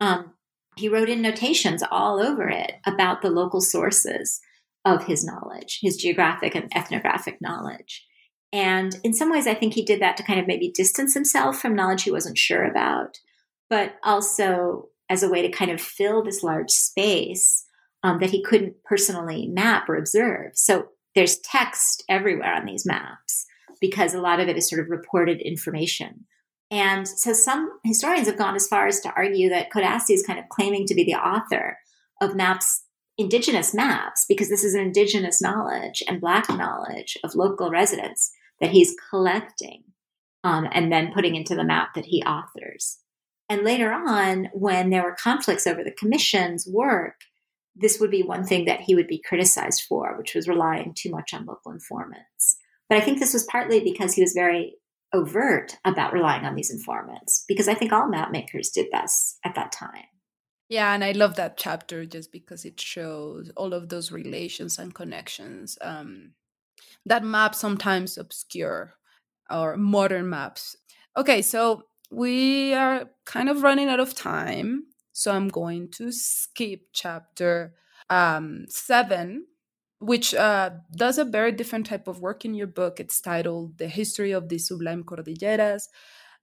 Um, 0.00 0.32
he 0.76 0.88
wrote 0.88 1.08
in 1.08 1.20
notations 1.20 1.82
all 1.90 2.20
over 2.20 2.48
it 2.48 2.74
about 2.86 3.22
the 3.22 3.30
local 3.30 3.60
sources 3.60 4.40
of 4.84 5.04
his 5.04 5.24
knowledge, 5.24 5.78
his 5.82 5.96
geographic 5.96 6.54
and 6.54 6.72
ethnographic 6.74 7.38
knowledge. 7.40 8.06
And 8.52 8.96
in 9.04 9.12
some 9.12 9.30
ways, 9.30 9.46
I 9.46 9.54
think 9.54 9.74
he 9.74 9.84
did 9.84 10.00
that 10.00 10.16
to 10.16 10.22
kind 10.22 10.40
of 10.40 10.46
maybe 10.46 10.72
distance 10.74 11.14
himself 11.14 11.60
from 11.60 11.76
knowledge 11.76 12.02
he 12.02 12.10
wasn't 12.10 12.38
sure 12.38 12.64
about, 12.64 13.18
but 13.68 13.96
also 14.02 14.88
as 15.08 15.22
a 15.22 15.28
way 15.28 15.42
to 15.42 15.50
kind 15.50 15.70
of 15.70 15.80
fill 15.80 16.22
this 16.22 16.42
large 16.42 16.70
space 16.70 17.64
um, 18.02 18.18
that 18.20 18.30
he 18.30 18.42
couldn't 18.42 18.74
personally 18.84 19.46
map 19.48 19.88
or 19.88 19.96
observe. 19.96 20.52
So 20.54 20.86
there's 21.14 21.38
text 21.38 22.02
everywhere 22.08 22.54
on 22.54 22.64
these 22.64 22.86
maps, 22.86 23.44
because 23.80 24.14
a 24.14 24.20
lot 24.20 24.40
of 24.40 24.48
it 24.48 24.56
is 24.56 24.68
sort 24.68 24.80
of 24.80 24.88
reported 24.88 25.40
information. 25.40 26.24
And 26.70 27.06
so 27.06 27.32
some 27.32 27.70
historians 27.84 28.28
have 28.28 28.36
gone 28.36 28.54
as 28.54 28.68
far 28.68 28.86
as 28.86 29.00
to 29.00 29.12
argue 29.14 29.48
that 29.48 29.70
Codazzi 29.70 30.10
is 30.10 30.24
kind 30.24 30.38
of 30.38 30.48
claiming 30.48 30.86
to 30.86 30.94
be 30.94 31.04
the 31.04 31.14
author 31.14 31.78
of 32.20 32.36
maps, 32.36 32.84
indigenous 33.18 33.74
maps, 33.74 34.24
because 34.28 34.48
this 34.48 34.62
is 34.62 34.74
an 34.74 34.80
indigenous 34.80 35.42
knowledge 35.42 36.02
and 36.06 36.20
black 36.20 36.48
knowledge 36.48 37.18
of 37.24 37.34
local 37.34 37.70
residents 37.70 38.30
that 38.60 38.70
he's 38.70 38.94
collecting 39.10 39.82
um, 40.44 40.68
and 40.72 40.92
then 40.92 41.12
putting 41.12 41.34
into 41.34 41.54
the 41.54 41.64
map 41.64 41.94
that 41.94 42.06
he 42.06 42.22
authors. 42.22 42.98
And 43.48 43.62
later 43.62 43.92
on, 43.92 44.48
when 44.52 44.90
there 44.90 45.02
were 45.02 45.16
conflicts 45.20 45.66
over 45.66 45.82
the 45.82 45.90
commission's 45.90 46.68
work, 46.70 47.16
this 47.74 47.98
would 47.98 48.10
be 48.10 48.22
one 48.22 48.44
thing 48.44 48.66
that 48.66 48.80
he 48.80 48.94
would 48.94 49.08
be 49.08 49.20
criticized 49.20 49.82
for, 49.88 50.16
which 50.16 50.34
was 50.34 50.46
relying 50.46 50.94
too 50.94 51.10
much 51.10 51.34
on 51.34 51.46
local 51.46 51.72
informants. 51.72 52.58
But 52.88 52.98
I 52.98 53.00
think 53.00 53.18
this 53.18 53.32
was 53.32 53.44
partly 53.44 53.80
because 53.80 54.14
he 54.14 54.22
was 54.22 54.32
very 54.32 54.76
overt 55.12 55.76
about 55.84 56.12
relying 56.12 56.44
on 56.44 56.54
these 56.54 56.70
informants, 56.70 57.44
because 57.48 57.68
I 57.68 57.74
think 57.74 57.92
all 57.92 58.08
map 58.08 58.30
makers 58.30 58.70
did 58.70 58.86
this 58.92 59.38
at 59.44 59.54
that 59.54 59.72
time. 59.72 60.04
Yeah, 60.68 60.94
and 60.94 61.02
I 61.02 61.12
love 61.12 61.34
that 61.36 61.56
chapter 61.56 62.06
just 62.06 62.30
because 62.30 62.64
it 62.64 62.80
shows 62.80 63.50
all 63.56 63.74
of 63.74 63.88
those 63.88 64.12
relations 64.12 64.78
and 64.78 64.94
connections 64.94 65.76
um, 65.80 66.34
that 67.04 67.24
maps 67.24 67.58
sometimes 67.58 68.16
obscure 68.16 68.94
or 69.50 69.76
modern 69.76 70.30
maps. 70.30 70.76
Okay, 71.16 71.42
so 71.42 71.82
we 72.12 72.72
are 72.74 73.10
kind 73.26 73.48
of 73.48 73.62
running 73.62 73.88
out 73.88 74.00
of 74.00 74.14
time. 74.14 74.84
So 75.12 75.32
I'm 75.32 75.48
going 75.48 75.90
to 75.92 76.12
skip 76.12 76.82
chapter 76.92 77.74
um, 78.08 78.66
seven, 78.68 79.46
which 80.00 80.34
uh, 80.34 80.70
does 80.96 81.18
a 81.18 81.24
very 81.24 81.52
different 81.52 81.86
type 81.86 82.08
of 82.08 82.20
work 82.20 82.44
in 82.44 82.54
your 82.54 82.66
book. 82.66 82.98
It's 82.98 83.20
titled 83.20 83.78
The 83.78 83.88
History 83.88 84.32
of 84.32 84.48
the 84.48 84.58
Sublime 84.58 85.04
Cordilleras 85.04 85.88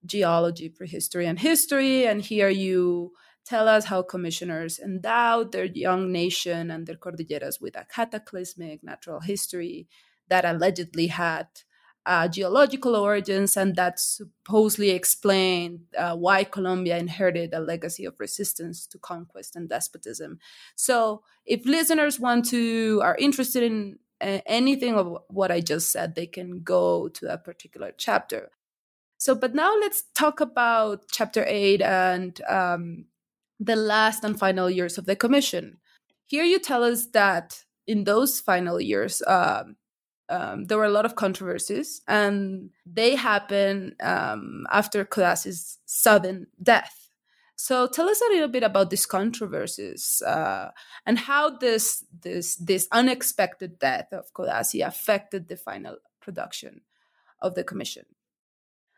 Geology, 0.06 0.70
Prehistory, 0.70 1.26
and 1.26 1.40
History. 1.40 2.06
And 2.06 2.22
here 2.22 2.50
you 2.50 3.14
tell 3.46 3.68
us 3.68 3.86
how 3.86 4.04
commissioners 4.04 4.78
endowed 4.78 5.52
their 5.52 5.66
young 5.66 6.12
nation 6.12 6.70
and 6.70 6.86
their 6.86 6.98
cordilleras 6.98 7.60
with 7.60 7.76
a 7.76 7.88
cataclysmic 7.94 8.84
natural 8.84 9.22
history 9.22 9.88
that 10.30 10.46
allegedly 10.46 11.08
had 11.08 11.48
uh, 12.08 12.28
geological 12.28 12.96
origins, 12.96 13.58
and 13.58 13.76
that 13.76 14.00
supposedly 14.00 14.92
explained 14.92 15.82
uh, 15.98 16.16
why 16.16 16.46
Colombia 16.46 16.98
inherited 16.98 17.54
a 17.54 17.60
legacy 17.60 18.06
of 18.06 18.20
resistance 18.20 18.88
to 18.88 18.98
conquest 18.98 19.56
and 19.58 19.70
despotism. 19.70 20.40
So, 20.76 21.24
if 21.46 21.66
listeners 21.66 22.20
want 22.20 22.46
to 22.50 23.02
are 23.04 23.18
interested 23.18 23.64
in 23.64 24.00
uh, 24.22 24.40
anything 24.46 24.96
of 24.96 25.18
what 25.28 25.52
I 25.52 25.60
just 25.60 25.92
said, 25.92 26.16
they 26.16 26.28
can 26.28 26.64
go 26.64 27.10
to 27.10 27.26
that 27.26 27.44
particular 27.44 27.92
chapter. 27.98 28.52
So, 29.18 29.36
but 29.36 29.54
now 29.54 29.76
let's 29.76 30.04
talk 30.16 30.40
about 30.40 31.06
chapter 31.12 31.44
eight 31.48 31.82
and 31.82 32.40
um, 32.48 33.06
the 33.60 33.76
last 33.76 34.24
and 34.24 34.40
final 34.40 34.70
years 34.70 34.98
of 34.98 35.06
the 35.06 35.16
commission. 35.16 35.80
Here, 36.28 36.44
you 36.44 36.60
tell 36.60 36.84
us 36.84 37.08
that 37.08 37.64
in 37.88 38.04
those 38.04 38.40
final 38.40 38.80
years, 38.80 39.24
um, 39.26 39.77
um, 40.30 40.66
there 40.66 40.78
were 40.78 40.86
a 40.86 40.90
lot 40.90 41.06
of 41.06 41.16
controversies, 41.16 42.02
and 42.08 42.70
they 42.86 43.16
happened 43.16 43.96
um, 44.02 44.66
after 44.72 45.06
Codazzi's 45.06 45.80
sudden 45.86 46.48
death. 46.62 47.10
So 47.56 47.88
tell 47.88 48.08
us 48.08 48.22
a 48.22 48.32
little 48.32 48.50
bit 48.50 48.64
about 48.64 48.92
these 48.92 49.08
controversies 49.08 50.22
uh, 50.22 50.70
and 51.06 51.18
how 51.18 51.58
this 51.58 52.06
this 52.22 52.56
this 52.56 52.88
unexpected 52.92 53.80
death 53.80 54.14
of 54.14 54.32
Codazzi 54.34 54.86
affected 54.86 55.48
the 55.48 55.58
final 55.58 55.98
production 56.22 56.82
of 57.42 57.56
the 57.56 57.64
commission. 57.64 58.06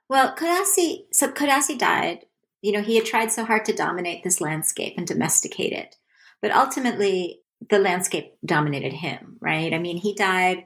Well, 0.10 0.36
Codazzi, 0.36 1.06
so 1.14 1.32
Codazzi 1.32 1.78
died. 1.78 2.26
You 2.62 2.74
know, 2.74 2.82
he 2.82 2.98
had 2.98 3.06
tried 3.06 3.32
so 3.32 3.46
hard 3.46 3.64
to 3.66 3.74
dominate 3.74 4.24
this 4.24 4.42
landscape 4.42 4.96
and 4.98 5.08
domesticate 5.08 5.72
it, 5.72 5.96
but 6.42 6.52
ultimately 6.52 7.42
the 7.70 7.80
landscape 7.80 8.34
dominated 8.44 8.94
him. 8.94 9.38
Right? 9.40 9.74
I 9.74 9.78
mean, 9.78 9.98
he 9.98 10.16
died 10.16 10.66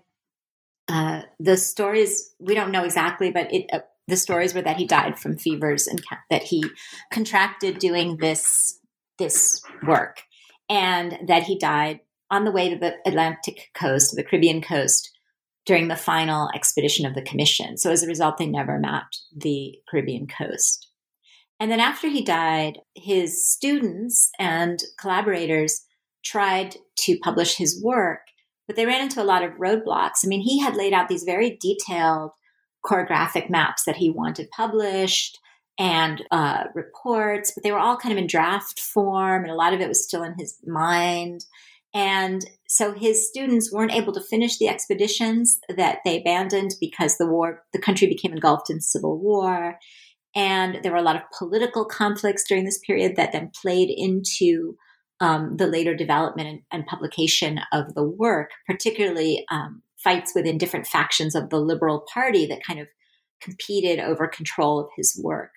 uh, 0.88 1.21
the 1.39 1.57
stories 1.57 2.34
we 2.39 2.55
don't 2.55 2.71
know 2.71 2.84
exactly, 2.84 3.31
but 3.31 3.53
it, 3.53 3.65
uh, 3.71 3.79
the 4.07 4.17
stories 4.17 4.53
were 4.53 4.61
that 4.61 4.77
he 4.77 4.86
died 4.86 5.17
from 5.17 5.38
fevers 5.38 5.88
and 5.88 6.05
ca- 6.05 6.19
that 6.29 6.43
he 6.43 6.63
contracted 7.11 7.79
doing 7.79 8.17
this 8.17 8.79
this 9.17 9.61
work, 9.88 10.21
and 10.69 11.17
that 11.27 11.43
he 11.43 11.57
died 11.57 12.01
on 12.29 12.45
the 12.45 12.51
way 12.51 12.69
to 12.69 12.77
the 12.77 12.95
Atlantic 13.05 13.69
coast, 13.75 14.15
the 14.15 14.23
Caribbean 14.23 14.61
coast, 14.61 15.11
during 15.65 15.88
the 15.88 15.95
final 15.95 16.49
expedition 16.53 17.05
of 17.05 17.15
the 17.15 17.21
commission. 17.21 17.77
So 17.77 17.91
as 17.91 18.03
a 18.03 18.07
result, 18.07 18.38
they 18.38 18.47
never 18.47 18.79
mapped 18.79 19.21
the 19.36 19.75
Caribbean 19.89 20.27
coast. 20.27 20.88
And 21.59 21.71
then 21.71 21.79
after 21.79 22.09
he 22.09 22.23
died, 22.23 22.79
his 22.95 23.47
students 23.47 24.31
and 24.39 24.84
collaborators 24.99 25.86
tried 26.25 26.75
to 26.97 27.17
publish 27.19 27.55
his 27.55 27.81
work 27.81 28.21
but 28.68 28.76
they 28.76 28.86
ran 28.86 29.01
into 29.01 29.22
a 29.22 29.26
lot 29.26 29.43
of 29.43 29.53
roadblocks. 29.53 30.24
I 30.24 30.28
mean, 30.28 30.41
he 30.41 30.59
had 30.59 30.76
laid 30.76 30.93
out 30.93 31.07
these 31.07 31.24
very 31.24 31.57
detailed 31.61 32.32
chorographic 32.84 33.49
maps 33.49 33.84
that 33.86 33.97
he 33.97 34.09
wanted 34.09 34.49
published 34.51 35.39
and 35.80 36.24
uh, 36.32 36.66
reports, 36.76 37.51
but 37.55 37.64
they 37.64 37.72
were 37.72 37.80
all 37.80 37.97
kind 37.97 38.11
of 38.11 38.20
in 38.20 38.28
draft 38.28 38.80
form, 38.80 39.43
and 39.43 39.51
a 39.51 39.55
lot 39.55 39.74
of 39.74 39.82
it 39.82 39.88
was 39.88 40.03
still 40.03 40.24
in 40.24 40.36
his 40.38 40.57
mind. 40.66 41.45
And 41.95 42.43
so 42.68 42.93
his 42.93 43.28
students 43.28 43.72
weren't 43.72 43.93
able 43.93 44.14
to 44.14 44.22
finish 44.22 44.57
the 44.57 44.68
expeditions 44.68 45.59
that 45.70 45.99
they 46.03 46.20
abandoned 46.20 46.72
because 46.80 47.18
the 47.18 47.28
war, 47.28 47.64
the 47.72 47.80
country 47.80 48.07
became 48.07 48.34
engulfed 48.34 48.70
in 48.70 48.82
civil 48.82 49.20
war. 49.20 49.78
And 50.36 50.80
there 50.82 50.91
were 50.91 50.97
a 50.97 51.03
lot 51.03 51.16
of 51.16 51.22
political 51.38 51.86
conflicts 51.86 52.43
during 52.47 52.66
this 52.66 52.80
period 52.80 53.16
that 53.16 53.32
then 53.32 53.51
played 53.61 53.91
into 53.95 54.76
um, 55.20 55.57
the 55.57 55.68
later 55.68 55.95
development 55.95 56.64
and, 56.72 56.86
publication 56.86 57.59
of 57.72 57.93
the 57.95 58.03
work, 58.03 58.51
particularly 58.68 59.45
um, 59.51 59.82
fights 60.03 60.34
within 60.36 60.57
different 60.57 60.88
factions 60.88 61.36
of 61.36 61.49
the 61.49 61.59
Liberal 61.59 62.05
Party 62.14 62.45
that 62.45 62.64
kind 62.66 62.80
of 62.80 62.88
competed 63.41 63.99
over 63.99 64.28
control 64.28 64.80
of 64.80 64.89
his 64.97 65.20
work. 65.24 65.51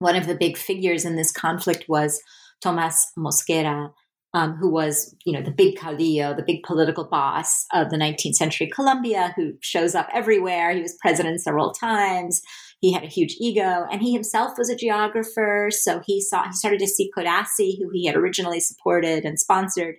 One 0.00 0.16
of 0.16 0.26
the 0.26 0.36
big 0.36 0.56
figures 0.56 1.04
in 1.04 1.16
this 1.16 1.32
conflict 1.32 1.84
was 1.88 2.20
Tomas 2.60 3.10
Mosquera, 3.18 3.92
um, 4.34 4.56
who 4.56 4.70
was, 4.70 5.14
you 5.24 5.32
know, 5.32 5.42
the 5.42 5.50
big 5.50 5.76
caudillo, 5.76 6.36
the 6.36 6.44
big 6.46 6.62
political 6.62 7.04
boss 7.04 7.64
of 7.72 7.90
the 7.90 7.96
19th 7.96 8.34
century 8.34 8.68
Colombia, 8.72 9.32
who 9.36 9.54
shows 9.60 9.94
up 9.94 10.08
everywhere. 10.12 10.72
He 10.72 10.82
was 10.82 10.96
president 11.00 11.40
several 11.40 11.72
times. 11.72 12.42
He 12.80 12.92
had 12.92 13.02
a 13.02 13.08
huge 13.08 13.36
ego, 13.40 13.86
and 13.90 14.00
he 14.00 14.12
himself 14.12 14.56
was 14.56 14.70
a 14.70 14.76
geographer. 14.76 15.68
So 15.70 16.00
he 16.06 16.20
saw 16.20 16.44
he 16.44 16.52
started 16.52 16.80
to 16.80 16.86
see 16.86 17.10
Codazzi, 17.16 17.78
who 17.78 17.90
he 17.92 18.06
had 18.06 18.16
originally 18.16 18.60
supported 18.60 19.24
and 19.24 19.38
sponsored, 19.38 19.96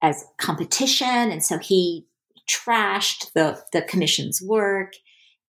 as 0.00 0.24
competition, 0.38 1.30
and 1.30 1.44
so 1.44 1.58
he 1.58 2.06
trashed 2.48 3.32
the 3.34 3.62
the 3.72 3.82
commission's 3.82 4.40
work, 4.42 4.92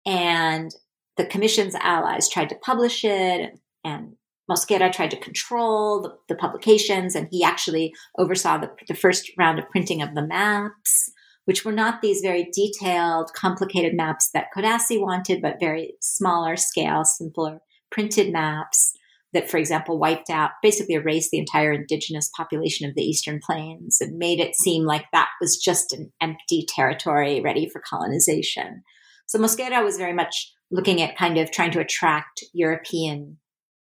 and 0.04 0.72
the 1.16 1.26
commission's 1.26 1.74
allies 1.76 2.28
tried 2.28 2.48
to 2.48 2.56
publish 2.56 3.04
it, 3.04 3.58
and 3.84 4.16
Mosquera 4.50 4.92
tried 4.92 5.10
to 5.12 5.20
control 5.20 6.02
the, 6.02 6.16
the 6.28 6.34
publications, 6.34 7.14
and 7.14 7.28
he 7.30 7.44
actually 7.44 7.94
oversaw 8.18 8.58
the, 8.58 8.70
the 8.88 8.94
first 8.94 9.30
round 9.38 9.58
of 9.58 9.70
printing 9.70 10.02
of 10.02 10.14
the 10.14 10.26
maps 10.26 11.12
which 11.44 11.64
were 11.64 11.72
not 11.72 12.00
these 12.02 12.20
very 12.20 12.48
detailed, 12.52 13.32
complicated 13.34 13.94
maps 13.94 14.30
that 14.32 14.48
Codazzi 14.56 15.00
wanted, 15.00 15.42
but 15.42 15.60
very 15.60 15.94
smaller 16.00 16.56
scale, 16.56 17.04
simpler 17.04 17.58
printed 17.90 18.32
maps 18.32 18.92
that, 19.32 19.50
for 19.50 19.56
example, 19.56 19.98
wiped 19.98 20.30
out, 20.30 20.50
basically 20.62 20.94
erased 20.94 21.30
the 21.30 21.38
entire 21.38 21.72
indigenous 21.72 22.30
population 22.36 22.88
of 22.88 22.94
the 22.94 23.02
Eastern 23.02 23.40
Plains 23.42 24.00
and 24.00 24.18
made 24.18 24.40
it 24.40 24.54
seem 24.54 24.84
like 24.84 25.06
that 25.12 25.28
was 25.40 25.56
just 25.56 25.92
an 25.92 26.12
empty 26.20 26.66
territory 26.68 27.40
ready 27.40 27.68
for 27.68 27.82
colonization. 27.88 28.82
So 29.26 29.38
Mosquera 29.38 29.82
was 29.82 29.96
very 29.96 30.12
much 30.12 30.52
looking 30.70 31.00
at 31.00 31.16
kind 31.16 31.38
of 31.38 31.50
trying 31.50 31.70
to 31.72 31.80
attract 31.80 32.44
European 32.52 33.38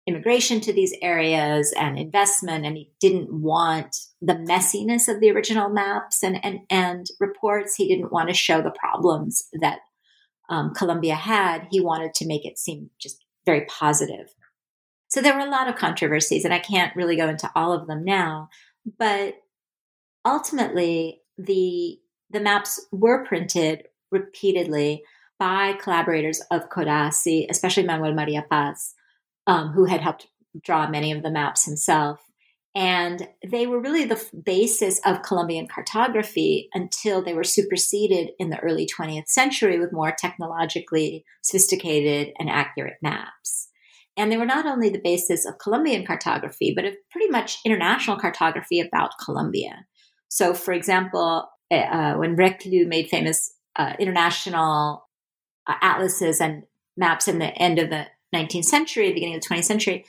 immigration 0.07 0.61
to 0.61 0.73
these 0.73 0.95
areas 1.01 1.73
and 1.79 1.99
investment 1.99 2.67
and 2.67 2.77
he 2.77 2.93
didn't 3.01 3.33
want 3.33 3.97
the 4.21 4.35
messiness 4.35 5.09
of 5.09 5.21
the 5.21 5.31
original 5.31 5.71
maps 5.71 6.23
and, 6.23 6.45
and, 6.45 6.61
and 6.69 7.07
reports. 7.21 7.75
He 7.75 7.89
didn't 7.89 8.13
want 8.13 8.29
to 8.29 8.35
show 8.35 8.61
the 8.61 8.75
problems 8.79 9.49
that 9.61 9.79
um, 10.51 10.75
colombia 10.75 11.15
had. 11.15 11.69
He 11.71 11.81
wanted 11.81 12.13
to 12.15 12.27
make 12.27 12.45
it 12.45 12.59
seem 12.59 12.91
just 12.99 13.25
very 13.47 13.65
positive. 13.67 14.35
So 15.09 15.21
there 15.21 15.35
were 15.35 15.47
a 15.47 15.51
lot 15.51 15.69
of 15.69 15.77
controversies 15.77 16.45
and 16.45 16.53
i 16.53 16.59
can't 16.59 16.97
really 16.97 17.15
go 17.15 17.29
into 17.29 17.49
all 17.55 17.73
of 17.73 17.87
them 17.87 18.05
now 18.05 18.49
but 18.99 19.35
ultimately 20.25 21.21
the 21.39 21.99
the 22.31 22.41
maps 22.41 22.85
were 22.91 23.25
printed 23.25 23.85
repeatedly 24.11 25.03
by 25.39 25.75
collaborators 25.75 26.41
of 26.51 26.69
Codazzi, 26.69 27.47
especially 27.51 27.85
Manuel 27.85 28.15
Maria 28.15 28.45
Paz, 28.49 28.95
um, 29.47 29.73
who 29.73 29.85
had 29.85 30.01
helped 30.01 30.27
draw 30.63 30.89
many 30.89 31.13
of 31.13 31.23
the 31.23 31.31
maps 31.31 31.65
himself. 31.65 32.21
And 32.77 33.29
they 33.49 33.69
were 33.69 33.81
really 33.81 34.05
the 34.05 34.23
basis 34.45 35.01
of 35.05 35.23
Colombian 35.23 35.69
cartography 35.69 36.69
until 36.75 37.23
they 37.23 37.33
were 37.33 37.45
superseded 37.45 38.31
in 38.41 38.51
the 38.51 38.59
early 38.59 38.87
20th 38.87 39.29
century 39.29 39.79
with 39.79 39.93
more 39.93 40.13
technologically 40.13 41.25
sophisticated 41.43 42.33
and 42.39 42.51
accurate 42.51 42.97
maps. 43.01 43.69
And 44.17 44.31
they 44.31 44.37
were 44.37 44.47
not 44.47 44.67
only 44.67 44.89
the 44.89 45.01
basis 45.03 45.47
of 45.47 45.59
Colombian 45.59 46.05
cartography, 46.05 46.73
but 46.75 46.85
of 46.85 46.95
pretty 47.11 47.29
much 47.29 47.59
international 47.65 48.17
cartography 48.17 48.81
about 48.81 49.19
Colombia. 49.25 49.87
So, 50.29 50.53
for 50.53 50.73
example, 50.73 51.49
eh, 51.71 51.83
uh, 51.83 52.17
when 52.17 52.37
Reclus 52.37 52.89
made 52.89 53.09
famous 53.09 53.55
uh, 53.77 53.95
international 53.99 55.09
uh, 55.67 55.75
atlases 55.81 56.41
and 56.41 56.65
maps 56.97 57.29
in 57.29 57.39
the 57.39 57.47
end 57.47 57.79
of 57.79 57.91
the 57.91 58.07
19th 58.35 58.65
century, 58.65 59.13
beginning 59.13 59.37
of 59.37 59.43
the 59.43 59.49
20th 59.49 59.65
century, 59.65 60.05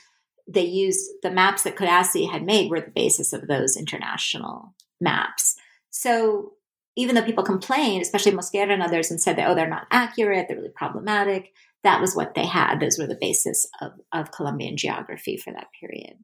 they 0.47 0.63
used 0.63 1.09
the 1.23 1.31
maps 1.31 1.63
that 1.63 1.75
Codazzi 1.75 2.29
had 2.29 2.43
made 2.43 2.69
were 2.69 2.81
the 2.81 2.91
basis 2.91 3.33
of 3.33 3.47
those 3.47 3.77
international 3.77 4.75
maps. 5.01 5.55
So 5.89 6.53
even 6.95 7.15
though 7.15 7.23
people 7.23 7.43
complained, 7.43 8.01
especially 8.01 8.31
Mosquera 8.31 8.71
and 8.71 8.83
others, 8.83 9.11
and 9.11 9.19
said 9.19 9.37
that, 9.37 9.49
oh, 9.49 9.55
they're 9.55 9.67
not 9.67 9.87
accurate, 9.91 10.47
they're 10.47 10.57
really 10.57 10.69
problematic, 10.69 11.51
that 11.83 12.01
was 12.01 12.15
what 12.15 12.33
they 12.35 12.45
had. 12.45 12.79
Those 12.79 12.97
were 12.97 13.07
the 13.07 13.17
basis 13.19 13.67
of, 13.81 13.93
of 14.11 14.31
Colombian 14.31 14.77
geography 14.77 15.37
for 15.37 15.51
that 15.53 15.67
period. 15.79 16.17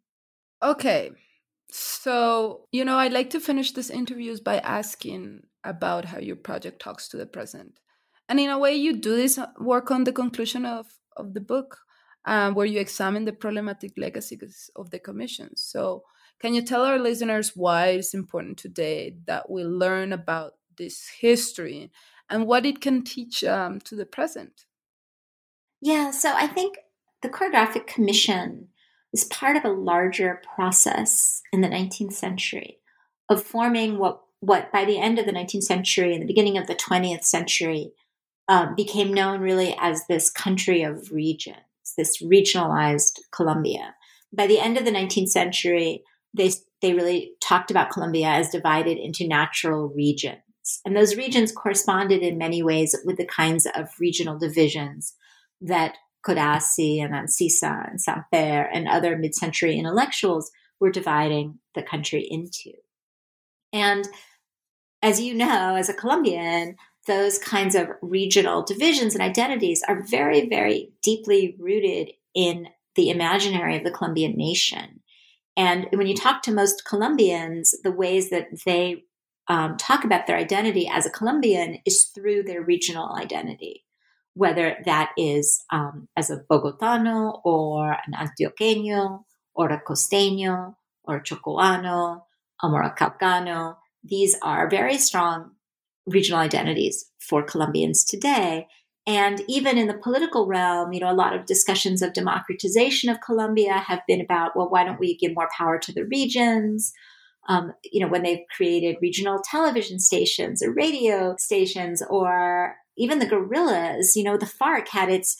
Okay. 0.63 1.11
So, 1.69 2.67
you 2.71 2.83
know, 2.83 2.97
I'd 2.97 3.13
like 3.13 3.29
to 3.31 3.39
finish 3.39 3.71
this 3.71 3.89
interviews 3.89 4.39
by 4.39 4.57
asking 4.57 5.43
about 5.63 6.05
how 6.05 6.19
your 6.19 6.35
project 6.35 6.81
talks 6.81 7.07
to 7.09 7.17
the 7.17 7.25
present. 7.25 7.79
And 8.27 8.39
in 8.39 8.49
a 8.49 8.59
way, 8.59 8.75
you 8.75 8.97
do 8.97 9.15
this 9.15 9.37
uh, 9.37 9.47
work 9.59 9.91
on 9.91 10.03
the 10.03 10.11
conclusion 10.11 10.65
of, 10.65 10.87
of 11.15 11.33
the 11.33 11.41
book 11.41 11.77
um, 12.25 12.53
where 12.53 12.65
you 12.65 12.79
examine 12.79 13.25
the 13.25 13.33
problematic 13.33 13.93
legacies 13.97 14.69
of 14.75 14.89
the 14.91 14.99
commission. 14.99 15.55
So, 15.55 16.03
can 16.39 16.53
you 16.55 16.63
tell 16.63 16.83
our 16.83 16.97
listeners 16.97 17.51
why 17.55 17.89
it's 17.89 18.15
important 18.15 18.57
today 18.57 19.15
that 19.27 19.49
we 19.49 19.63
learn 19.63 20.11
about 20.11 20.53
this 20.77 21.07
history 21.19 21.91
and 22.29 22.47
what 22.47 22.65
it 22.65 22.81
can 22.81 23.03
teach 23.03 23.43
um, 23.43 23.79
to 23.81 23.95
the 23.95 24.05
present? 24.05 24.65
Yeah, 25.81 26.11
so 26.11 26.33
I 26.33 26.47
think 26.47 26.77
the 27.21 27.29
Chorographic 27.29 27.85
Commission 27.85 28.69
is 29.13 29.25
part 29.25 29.57
of 29.57 29.65
a 29.65 29.69
larger 29.69 30.41
process 30.55 31.41
in 31.51 31.61
the 31.61 31.67
19th 31.67 32.13
century 32.13 32.77
of 33.29 33.43
forming 33.43 33.97
what, 33.97 34.21
what 34.39 34.71
by 34.71 34.85
the 34.85 34.99
end 34.99 35.19
of 35.19 35.25
the 35.25 35.31
19th 35.31 35.63
century 35.63 36.13
and 36.13 36.21
the 36.21 36.27
beginning 36.27 36.57
of 36.57 36.67
the 36.67 36.75
20th 36.75 37.23
century 37.23 37.91
uh, 38.47 38.73
became 38.75 39.13
known 39.13 39.41
really 39.41 39.75
as 39.79 40.07
this 40.07 40.29
country 40.29 40.81
of 40.83 41.11
this 41.95 42.21
regionalized 42.21 43.19
Colombia. 43.31 43.95
By 44.33 44.47
the 44.47 44.59
end 44.59 44.77
of 44.77 44.85
the 44.85 44.91
19th 44.91 45.29
century, 45.29 46.03
they, 46.33 46.51
they 46.81 46.93
really 46.93 47.33
talked 47.41 47.71
about 47.71 47.91
Colombia 47.91 48.27
as 48.27 48.49
divided 48.49 48.97
into 48.97 49.27
natural 49.27 49.89
regions. 49.89 50.39
And 50.85 50.95
those 50.95 51.15
regions 51.15 51.51
corresponded 51.51 52.21
in 52.21 52.37
many 52.37 52.63
ways 52.63 52.95
with 53.03 53.17
the 53.17 53.25
kinds 53.25 53.67
of 53.75 53.89
regional 53.99 54.37
divisions 54.37 55.13
that 55.59 55.95
Codazzi 56.25 57.03
and 57.03 57.13
Ancízar 57.13 57.89
and 57.89 57.99
Samper 57.99 58.67
and 58.71 58.87
other 58.87 59.17
mid 59.17 59.35
century 59.35 59.77
intellectuals 59.77 60.51
were 60.79 60.91
dividing 60.91 61.59
the 61.75 61.83
country 61.83 62.27
into. 62.29 62.71
And 63.73 64.07
as 65.01 65.19
you 65.19 65.33
know, 65.33 65.75
as 65.75 65.89
a 65.89 65.93
Colombian, 65.93 66.75
those 67.07 67.37
kinds 67.37 67.75
of 67.75 67.89
regional 68.01 68.63
divisions 68.63 69.13
and 69.13 69.23
identities 69.23 69.81
are 69.87 70.03
very, 70.03 70.47
very 70.47 70.93
deeply 71.01 71.55
rooted 71.59 72.11
in 72.35 72.67
the 72.95 73.09
imaginary 73.09 73.77
of 73.77 73.83
the 73.83 73.91
Colombian 73.91 74.35
nation. 74.37 75.01
And 75.57 75.87
when 75.93 76.07
you 76.07 76.15
talk 76.15 76.43
to 76.43 76.51
most 76.51 76.85
Colombians, 76.85 77.73
the 77.83 77.91
ways 77.91 78.29
that 78.29 78.47
they 78.65 79.03
um, 79.47 79.77
talk 79.77 80.03
about 80.03 80.27
their 80.27 80.37
identity 80.37 80.87
as 80.87 81.05
a 81.05 81.11
Colombian 81.11 81.79
is 81.85 82.05
through 82.15 82.43
their 82.43 82.61
regional 82.61 83.15
identity, 83.15 83.85
whether 84.33 84.77
that 84.85 85.11
is 85.17 85.63
um, 85.71 86.07
as 86.15 86.29
a 86.29 86.43
Bogotano 86.49 87.41
or 87.43 87.97
an 88.05 88.13
Antioqueño 88.13 89.23
or 89.53 89.69
a 89.69 89.81
Costeño 89.81 90.75
or 91.03 91.17
a 91.17 91.23
Chocoano 91.23 92.21
or 92.63 92.81
a 92.83 92.95
Caucano. 92.95 93.77
These 94.03 94.37
are 94.41 94.69
very 94.69 94.97
strong 94.97 95.51
regional 96.05 96.39
identities 96.39 97.05
for 97.19 97.43
Colombians 97.43 98.03
today. 98.03 98.67
And 99.07 99.41
even 99.47 99.77
in 99.77 99.87
the 99.87 99.97
political 99.97 100.45
realm, 100.45 100.93
you 100.93 100.99
know, 100.99 101.11
a 101.11 101.13
lot 101.13 101.35
of 101.35 101.45
discussions 101.45 102.01
of 102.01 102.13
democratization 102.13 103.09
of 103.09 103.21
Colombia 103.21 103.73
have 103.73 104.01
been 104.07 104.21
about, 104.21 104.55
well, 104.55 104.69
why 104.69 104.83
don't 104.83 104.99
we 104.99 105.17
give 105.17 105.33
more 105.33 105.49
power 105.57 105.79
to 105.79 105.91
the 105.91 106.05
regions? 106.05 106.93
Um, 107.49 107.73
you 107.83 107.99
know, 107.99 108.07
when 108.07 108.21
they've 108.21 108.45
created 108.55 108.97
regional 109.01 109.41
television 109.43 109.99
stations 109.99 110.61
or 110.61 110.71
radio 110.71 111.35
stations, 111.39 112.03
or 112.07 112.75
even 112.95 113.17
the 113.17 113.25
guerrillas, 113.25 114.15
you 114.15 114.23
know, 114.23 114.37
the 114.37 114.45
FARC 114.45 114.89
had 114.89 115.09
its 115.09 115.37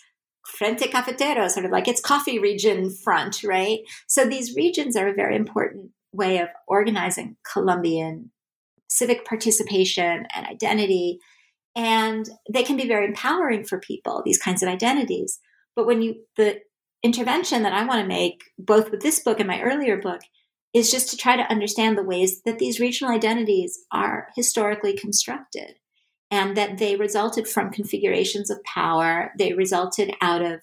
Frente 0.47 0.91
Cafetero, 0.91 1.47
sort 1.47 1.65
of 1.65 1.71
like 1.71 1.87
its 1.87 2.01
coffee 2.01 2.39
region 2.39 2.89
front, 2.89 3.43
right? 3.43 3.81
So 4.07 4.25
these 4.25 4.55
regions 4.55 4.95
are 4.95 5.07
a 5.07 5.13
very 5.13 5.35
important 5.35 5.91
way 6.11 6.39
of 6.39 6.49
organizing 6.67 7.37
Colombian 7.51 8.30
civic 8.91 9.25
participation 9.25 10.27
and 10.35 10.45
identity. 10.45 11.19
And 11.75 12.29
they 12.51 12.63
can 12.63 12.75
be 12.75 12.87
very 12.87 13.05
empowering 13.05 13.63
for 13.63 13.79
people, 13.79 14.21
these 14.25 14.37
kinds 14.37 14.61
of 14.61 14.69
identities. 14.69 15.39
But 15.75 15.87
when 15.87 16.01
you, 16.01 16.15
the 16.35 16.59
intervention 17.01 17.63
that 17.63 17.73
I 17.73 17.85
want 17.85 18.01
to 18.01 18.07
make, 18.07 18.43
both 18.59 18.91
with 18.91 19.01
this 19.01 19.19
book 19.19 19.39
and 19.39 19.47
my 19.47 19.61
earlier 19.61 19.97
book, 19.97 20.21
is 20.73 20.91
just 20.91 21.09
to 21.09 21.17
try 21.17 21.37
to 21.37 21.49
understand 21.49 21.97
the 21.97 22.03
ways 22.03 22.41
that 22.45 22.59
these 22.59 22.79
regional 22.79 23.13
identities 23.13 23.79
are 23.91 24.27
historically 24.35 24.93
constructed 24.93 25.75
and 26.29 26.55
that 26.55 26.77
they 26.77 26.95
resulted 26.95 27.47
from 27.47 27.71
configurations 27.71 28.49
of 28.49 28.63
power. 28.63 29.31
They 29.37 29.53
resulted 29.53 30.13
out 30.21 30.41
of 30.41 30.61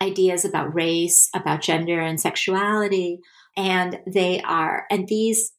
ideas 0.00 0.44
about 0.44 0.74
race, 0.74 1.28
about 1.34 1.62
gender 1.62 2.00
and 2.00 2.20
sexuality. 2.20 3.20
And 3.56 4.00
they 4.06 4.40
are, 4.42 4.86
and 4.90 5.06
these 5.06 5.52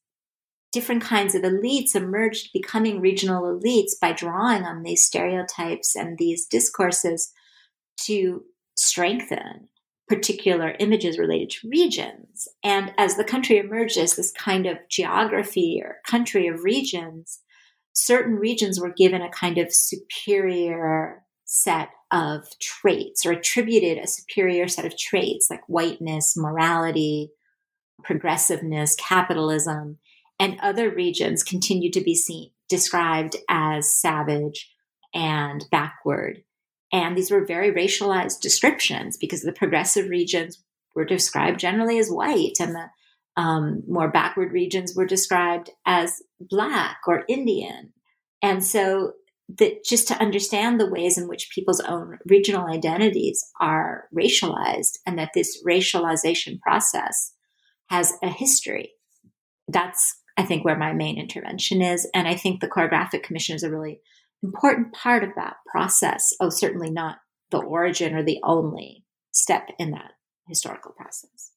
different 0.76 1.01
kinds 1.01 1.34
of 1.34 1.41
elites 1.41 1.95
emerged 1.95 2.49
becoming 2.51 2.99
regional 2.99 3.43
elites 3.43 3.93
by 3.99 4.11
drawing 4.11 4.63
on 4.63 4.84
these 4.84 5.05
stereotypes 5.05 5.95
and 5.95 6.17
these 6.17 6.45
discourses 6.45 7.32
to 8.01 8.43
strengthen 8.76 9.69
particular 10.09 10.76
images 10.82 11.17
related 11.17 11.49
to 11.49 11.69
regions. 11.69 12.49
And 12.61 12.91
as 12.97 13.15
the 13.15 13.23
country 13.23 13.57
emerged 13.57 13.97
as 13.97 14.17
this 14.17 14.34
kind 14.34 14.65
of 14.65 14.78
geography 14.89 15.82
or 15.82 15.99
country 16.05 16.45
of 16.49 16.65
regions, 16.65 17.39
certain 17.93 18.36
regions 18.36 18.78
were 18.78 18.91
given 18.91 19.21
a 19.21 19.30
kind 19.30 19.57
of 19.57 19.73
superior 19.73 21.23
set 21.45 21.88
of 22.11 22.49
traits 22.59 23.26
or 23.26 23.32
attributed 23.32 23.97
a 23.97 24.07
superior 24.07 24.67
set 24.67 24.84
of 24.84 24.97
traits 24.97 25.47
like 25.49 25.61
whiteness, 25.69 26.36
morality, 26.36 27.32
progressiveness, 28.03 28.93
capitalism 28.95 29.99
and 30.40 30.60
other 30.62 30.90
regions 30.90 31.44
continue 31.44 31.92
to 31.92 32.02
be 32.02 32.16
seen 32.16 32.52
described 32.70 33.36
as 33.50 33.94
savage 33.94 34.72
and 35.14 35.66
backward. 35.72 36.44
And 36.92 37.18
these 37.18 37.32
were 37.32 37.46
very 37.46 37.72
racialized 37.72 38.42
descriptions 38.42 39.18
because 39.18 39.42
the 39.42 39.54
progressive 39.54 40.10
regions 40.10 40.64
were 40.96 41.06
described 41.06 41.60
generally 41.60 42.00
as 42.00 42.10
white, 42.10 42.56
and 42.60 42.76
the 42.76 43.42
um, 43.42 43.84
more 43.88 44.10
backward 44.10 44.54
regions 44.54 44.96
were 44.96 45.06
described 45.06 45.72
as 45.86 46.22
black 46.40 47.00
or 47.06 47.26
Indian. 47.28 47.92
And 48.42 48.64
so, 48.64 49.14
that 49.60 49.84
just 49.86 50.08
to 50.08 50.20
understand 50.20 50.80
the 50.80 50.90
ways 50.90 51.20
in 51.20 51.28
which 51.28 51.52
people's 51.54 51.82
own 51.82 52.18
regional 52.26 52.66
identities 52.66 53.46
are 53.62 54.06
racialized, 54.16 54.98
and 55.06 55.20
that 55.20 55.32
this 55.36 55.64
racialization 55.64 56.60
process 56.62 57.34
has 57.90 58.14
a 58.24 58.30
history. 58.30 58.94
That's 59.68 60.16
I 60.38 60.44
think, 60.44 60.66
where 60.66 60.78
my 60.78 60.94
main 60.94 61.18
intervention 61.18 61.82
is. 61.82 62.10
And 62.14 62.28
I 62.28 62.36
think 62.36 62.60
the 62.60 62.68
Chorographic 62.68 63.24
Commission 63.24 63.56
is 63.56 63.64
a 63.64 63.72
really 63.72 64.00
important 64.44 64.94
part 64.94 65.24
of 65.24 65.32
that 65.36 65.56
process. 65.72 66.34
Oh, 66.40 66.50
certainly 66.50 66.92
not 66.92 67.18
the 67.52 67.60
origin 67.60 68.16
or 68.16 68.24
the 68.24 68.40
only 68.44 69.06
step 69.32 69.70
in 69.80 69.92
that 69.92 70.12
historical 70.48 70.92
process. 70.92 71.52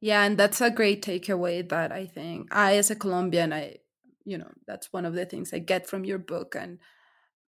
Yeah, 0.00 0.24
and 0.24 0.36
that's 0.36 0.60
a 0.60 0.70
great 0.70 1.04
takeaway 1.04 1.68
that 1.68 1.92
I 1.92 2.06
think 2.06 2.52
I, 2.52 2.76
as 2.76 2.90
a 2.90 2.96
Colombian, 2.96 3.52
I, 3.52 3.76
you 4.24 4.36
know, 4.36 4.50
that's 4.66 4.92
one 4.92 5.04
of 5.04 5.14
the 5.14 5.24
things 5.24 5.52
I 5.52 5.60
get 5.60 5.86
from 5.86 6.04
your 6.04 6.18
book. 6.18 6.56
And 6.58 6.78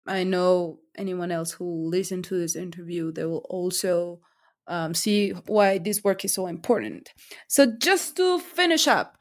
I 0.07 0.25
know 0.25 0.79
anyone 0.97 1.31
else 1.31 1.53
who 1.53 1.89
listen 1.91 2.23
to 2.23 2.39
this 2.39 2.57
interview, 2.57 3.13
they 3.13 3.27
will 3.27 3.45
also 3.51 4.21
um, 4.67 4.95
see 4.95 5.31
why 5.47 5.77
this 5.77 6.03
work 6.03 6.25
is 6.25 6.35
so 6.35 6.47
important. 6.47 7.11
So, 7.49 7.67
just 7.67 8.17
to 8.17 8.39
finish 8.39 8.89
up, 8.89 9.18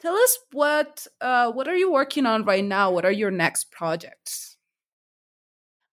Tell 0.00 0.14
us 0.14 0.38
what 0.52 1.06
uh, 1.20 1.52
what 1.52 1.68
are 1.68 1.76
you 1.76 1.92
working 1.92 2.26
on 2.26 2.44
right 2.44 2.64
now? 2.64 2.90
What 2.90 3.04
are 3.04 3.12
your 3.12 3.30
next 3.30 3.70
projects? 3.70 4.56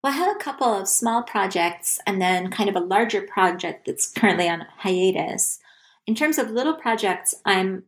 Well, 0.03 0.13
I 0.13 0.15
have 0.15 0.35
a 0.35 0.39
couple 0.39 0.73
of 0.73 0.87
small 0.87 1.23
projects 1.23 1.99
and 2.07 2.21
then 2.21 2.49
kind 2.49 2.69
of 2.69 2.75
a 2.75 2.85
larger 2.85 3.21
project 3.23 3.85
that's 3.85 4.09
currently 4.09 4.47
on 4.47 4.65
hiatus. 4.77 5.59
In 6.05 6.15
terms 6.15 6.37
of 6.37 6.51
little 6.51 6.75
projects, 6.75 7.35
I'm 7.45 7.83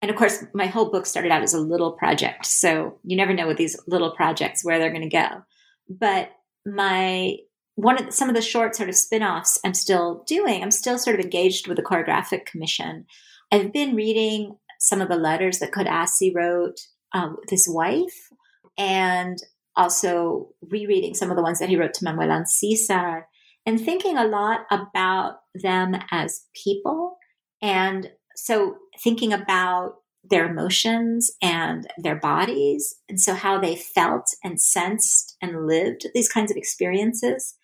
and 0.00 0.10
of 0.10 0.16
course, 0.16 0.44
my 0.54 0.66
whole 0.66 0.90
book 0.92 1.06
started 1.06 1.32
out 1.32 1.42
as 1.42 1.54
a 1.54 1.60
little 1.60 1.90
project. 1.90 2.46
So 2.46 2.98
you 3.02 3.16
never 3.16 3.34
know 3.34 3.48
with 3.48 3.56
these 3.56 3.76
little 3.88 4.12
projects 4.12 4.64
where 4.64 4.78
they're 4.78 4.92
going 4.92 5.02
to 5.02 5.08
go. 5.08 5.42
But 5.88 6.30
my 6.64 7.38
one 7.74 7.98
of 7.98 8.06
the, 8.06 8.12
some 8.12 8.28
of 8.28 8.36
the 8.36 8.42
short 8.42 8.76
sort 8.76 8.88
of 8.88 8.94
spin-offs 8.94 9.58
I'm 9.64 9.74
still 9.74 10.22
doing, 10.26 10.62
I'm 10.62 10.70
still 10.70 10.98
sort 10.98 11.18
of 11.18 11.24
engaged 11.24 11.66
with 11.66 11.76
the 11.76 11.82
chorographic 11.82 12.46
commission. 12.46 13.06
I've 13.50 13.72
been 13.72 13.96
reading 13.96 14.56
some 14.78 15.00
of 15.00 15.08
the 15.08 15.16
letters 15.16 15.58
that 15.58 15.72
Codazzi 15.72 16.32
wrote 16.34 16.80
um, 17.12 17.36
with 17.40 17.50
his 17.50 17.68
wife, 17.68 18.30
and 18.76 19.38
also 19.76 20.48
rereading 20.62 21.14
some 21.14 21.30
of 21.30 21.36
the 21.36 21.42
ones 21.42 21.58
that 21.58 21.68
he 21.68 21.76
wrote 21.76 21.94
to 21.94 22.04
Manuel 22.04 22.28
Ancízar, 22.28 23.24
and 23.66 23.80
thinking 23.80 24.16
a 24.16 24.26
lot 24.26 24.60
about 24.70 25.40
them 25.54 25.94
as 26.10 26.46
people. 26.54 27.16
And 27.60 28.10
so 28.34 28.76
thinking 29.02 29.32
about 29.32 29.96
their 30.30 30.48
emotions 30.50 31.30
and 31.42 31.86
their 31.96 32.16
bodies, 32.16 32.94
and 33.08 33.20
so 33.20 33.34
how 33.34 33.58
they 33.58 33.76
felt 33.76 34.26
and 34.44 34.60
sensed 34.60 35.36
and 35.40 35.66
lived 35.66 36.06
these 36.14 36.28
kinds 36.28 36.50
of 36.50 36.56
experiences. 36.56 37.54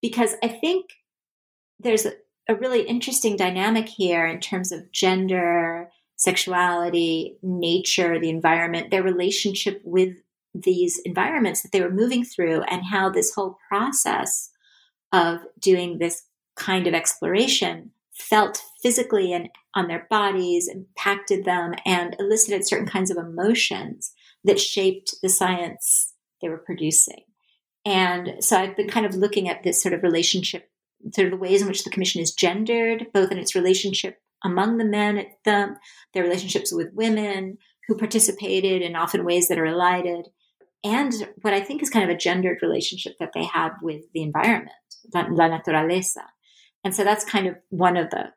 Because 0.00 0.34
I 0.42 0.48
think 0.48 0.86
there's 1.80 2.06
a, 2.06 2.12
a 2.48 2.54
really 2.54 2.82
interesting 2.82 3.36
dynamic 3.36 3.88
here 3.88 4.26
in 4.26 4.40
terms 4.40 4.70
of 4.70 4.92
gender, 4.92 5.90
sexuality, 6.16 7.36
nature, 7.42 8.18
the 8.18 8.30
environment, 8.30 8.90
their 8.90 9.02
relationship 9.02 9.80
with 9.84 10.16
these 10.54 11.00
environments 11.04 11.62
that 11.62 11.72
they 11.72 11.80
were 11.80 11.90
moving 11.90 12.24
through, 12.24 12.62
and 12.62 12.84
how 12.84 13.10
this 13.10 13.34
whole 13.34 13.58
process 13.68 14.50
of 15.12 15.40
doing 15.58 15.98
this 15.98 16.22
kind 16.56 16.86
of 16.86 16.94
exploration 16.94 17.90
felt 18.12 18.62
physically 18.80 19.32
and 19.32 19.48
on 19.74 19.88
their 19.88 20.06
bodies, 20.08 20.68
impacted 20.68 21.44
them, 21.44 21.74
and 21.84 22.14
elicited 22.20 22.66
certain 22.66 22.86
kinds 22.86 23.10
of 23.10 23.16
emotions 23.16 24.12
that 24.44 24.60
shaped 24.60 25.16
the 25.22 25.28
science 25.28 26.14
they 26.40 26.48
were 26.48 26.58
producing. 26.58 27.24
And 27.84 28.36
so 28.40 28.56
I've 28.56 28.76
been 28.76 28.88
kind 28.88 29.04
of 29.04 29.16
looking 29.16 29.48
at 29.48 29.64
this 29.64 29.82
sort 29.82 29.94
of 29.94 30.02
relationship, 30.02 30.70
sort 31.12 31.26
of 31.26 31.32
the 31.32 31.38
ways 31.38 31.60
in 31.60 31.68
which 31.68 31.82
the 31.82 31.90
commission 31.90 32.22
is 32.22 32.32
gendered, 32.32 33.08
both 33.12 33.32
in 33.32 33.38
its 33.38 33.54
relationship 33.54 34.20
among 34.44 34.76
the 34.76 34.84
men 34.84 35.18
at 35.18 35.26
them, 35.44 35.76
their 36.12 36.22
relationships 36.22 36.72
with 36.72 36.92
women 36.92 37.58
who 37.88 37.96
participated 37.96 38.82
in 38.82 38.96
often 38.96 39.24
ways 39.24 39.48
that 39.48 39.58
are 39.58 39.66
elided, 39.66 40.28
and 40.84 41.12
what 41.40 41.54
I 41.54 41.60
think 41.60 41.82
is 41.82 41.90
kind 41.90 42.08
of 42.08 42.14
a 42.14 42.18
gendered 42.18 42.58
relationship 42.60 43.14
that 43.18 43.32
they 43.34 43.44
have 43.44 43.72
with 43.82 44.02
the 44.12 44.22
environment, 44.22 44.70
la, 45.14 45.26
la 45.30 45.48
naturaleza. 45.48 46.24
And 46.84 46.94
so 46.94 47.04
that's 47.04 47.24
kind 47.24 47.46
of 47.46 47.56
one 47.70 47.96
of 47.96 48.10
the 48.10 48.32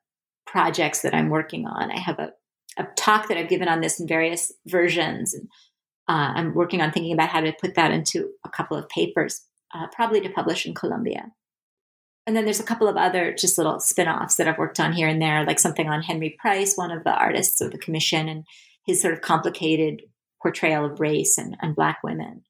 projects 0.45 1.01
that 1.01 1.13
I'm 1.13 1.29
working 1.29 1.67
on. 1.67 1.91
I 1.91 1.99
have 1.99 2.19
a, 2.19 2.31
a 2.77 2.87
talk 2.95 3.27
that 3.27 3.37
I've 3.37 3.49
given 3.49 3.67
on 3.67 3.81
this 3.81 3.99
in 3.99 4.07
various 4.07 4.53
versions. 4.65 5.33
And 5.33 5.49
uh, 6.07 6.31
I'm 6.35 6.55
working 6.55 6.81
on 6.81 6.91
thinking 6.93 7.11
about 7.11 7.29
how 7.29 7.41
to 7.41 7.51
put 7.59 7.75
that 7.75 7.91
into 7.91 8.29
a 8.45 8.49
couple 8.49 8.77
of 8.77 8.87
papers, 8.87 9.41
uh, 9.75 9.87
probably 9.91 10.21
to 10.21 10.29
publish 10.29 10.65
in 10.65 10.73
Colombia. 10.73 11.31
And 12.27 12.35
then 12.35 12.43
there's 12.43 12.59
a 12.59 12.63
couple 12.63 12.89
of 12.89 12.97
other 12.97 13.33
just 13.33 13.57
little 13.57 13.79
spin 13.79 14.09
offs 14.09 14.35
that 14.35 14.49
I've 14.49 14.57
worked 14.57 14.81
on 14.81 14.91
here 14.91 15.07
and 15.07 15.21
there, 15.21 15.45
like 15.45 15.59
something 15.59 15.87
on 15.87 16.03
Henry 16.03 16.35
Price, 16.37 16.75
one 16.75 16.91
of 16.91 17.05
the 17.05 17.13
artists 17.13 17.61
of 17.61 17.71
the 17.71 17.77
commission, 17.77 18.27
and 18.27 18.43
his 18.85 19.01
sort 19.01 19.13
of 19.13 19.21
complicated 19.21 20.01
portrayal 20.41 20.85
of 20.85 20.99
race 20.99 21.37
and, 21.37 21.55
and 21.61 21.73
Black 21.73 21.99
women. 22.03 22.43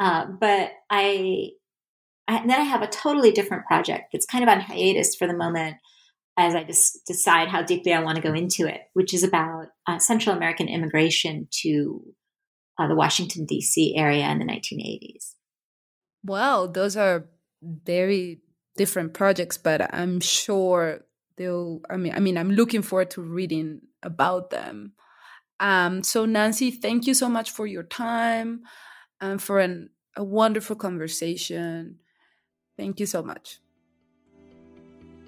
Uh, 0.00 0.24
but 0.24 0.72
I, 0.88 1.50
I, 2.26 2.40
then 2.46 2.58
I 2.58 2.62
have 2.62 2.80
a 2.80 2.86
totally 2.86 3.30
different 3.30 3.66
project 3.66 4.04
that's 4.10 4.24
kind 4.24 4.42
of 4.42 4.48
on 4.48 4.60
hiatus 4.60 5.14
for 5.14 5.26
the 5.26 5.36
moment 5.36 5.76
as 6.38 6.54
I 6.54 6.64
just 6.64 7.04
decide 7.06 7.48
how 7.48 7.62
deeply 7.62 7.92
I 7.92 8.02
want 8.02 8.16
to 8.16 8.22
go 8.22 8.32
into 8.32 8.66
it, 8.66 8.80
which 8.94 9.12
is 9.12 9.22
about 9.22 9.66
uh, 9.86 9.98
Central 9.98 10.34
American 10.34 10.66
immigration 10.66 11.46
to 11.62 12.02
uh, 12.78 12.88
the 12.88 12.94
Washington, 12.94 13.44
D.C. 13.44 13.94
area 13.96 14.26
in 14.30 14.38
the 14.38 14.46
1980s. 14.46 15.34
Well, 16.24 16.68
those 16.68 16.96
are 16.96 17.26
very 17.62 18.40
different 18.76 19.14
projects, 19.14 19.58
but 19.58 19.92
I'm 19.94 20.20
sure 20.20 21.04
they'll, 21.36 21.80
I 21.88 21.96
mean, 21.96 22.14
I 22.14 22.20
mean, 22.20 22.38
I'm 22.38 22.50
looking 22.50 22.82
forward 22.82 23.10
to 23.12 23.22
reading 23.22 23.82
about 24.02 24.50
them. 24.50 24.92
Um, 25.58 26.02
so, 26.02 26.24
Nancy, 26.24 26.70
thank 26.70 27.06
you 27.06 27.14
so 27.14 27.28
much 27.28 27.50
for 27.50 27.66
your 27.66 27.82
time 27.82 28.62
and 29.20 29.42
for 29.42 29.60
an, 29.60 29.90
a 30.16 30.24
wonderful 30.24 30.76
conversation. 30.76 31.98
Thank 32.76 32.98
you 32.98 33.06
so 33.06 33.22
much. 33.22 33.58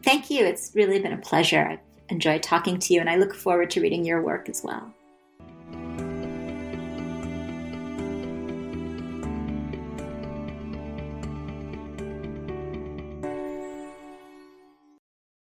Thank 0.03 0.31
you. 0.31 0.45
It's 0.45 0.73
really 0.75 0.99
been 0.99 1.13
a 1.13 1.19
pleasure. 1.19 1.65
I've 1.65 1.79
enjoyed 2.09 2.43
talking 2.43 2.79
to 2.79 2.95
you, 2.95 3.01
and 3.01 3.09
I 3.09 3.17
look 3.17 3.35
forward 3.35 3.71
to 3.71 3.81
reading 3.81 4.05
your 4.05 4.23
work 4.23 4.49
as 4.49 4.63
well. 4.65 4.93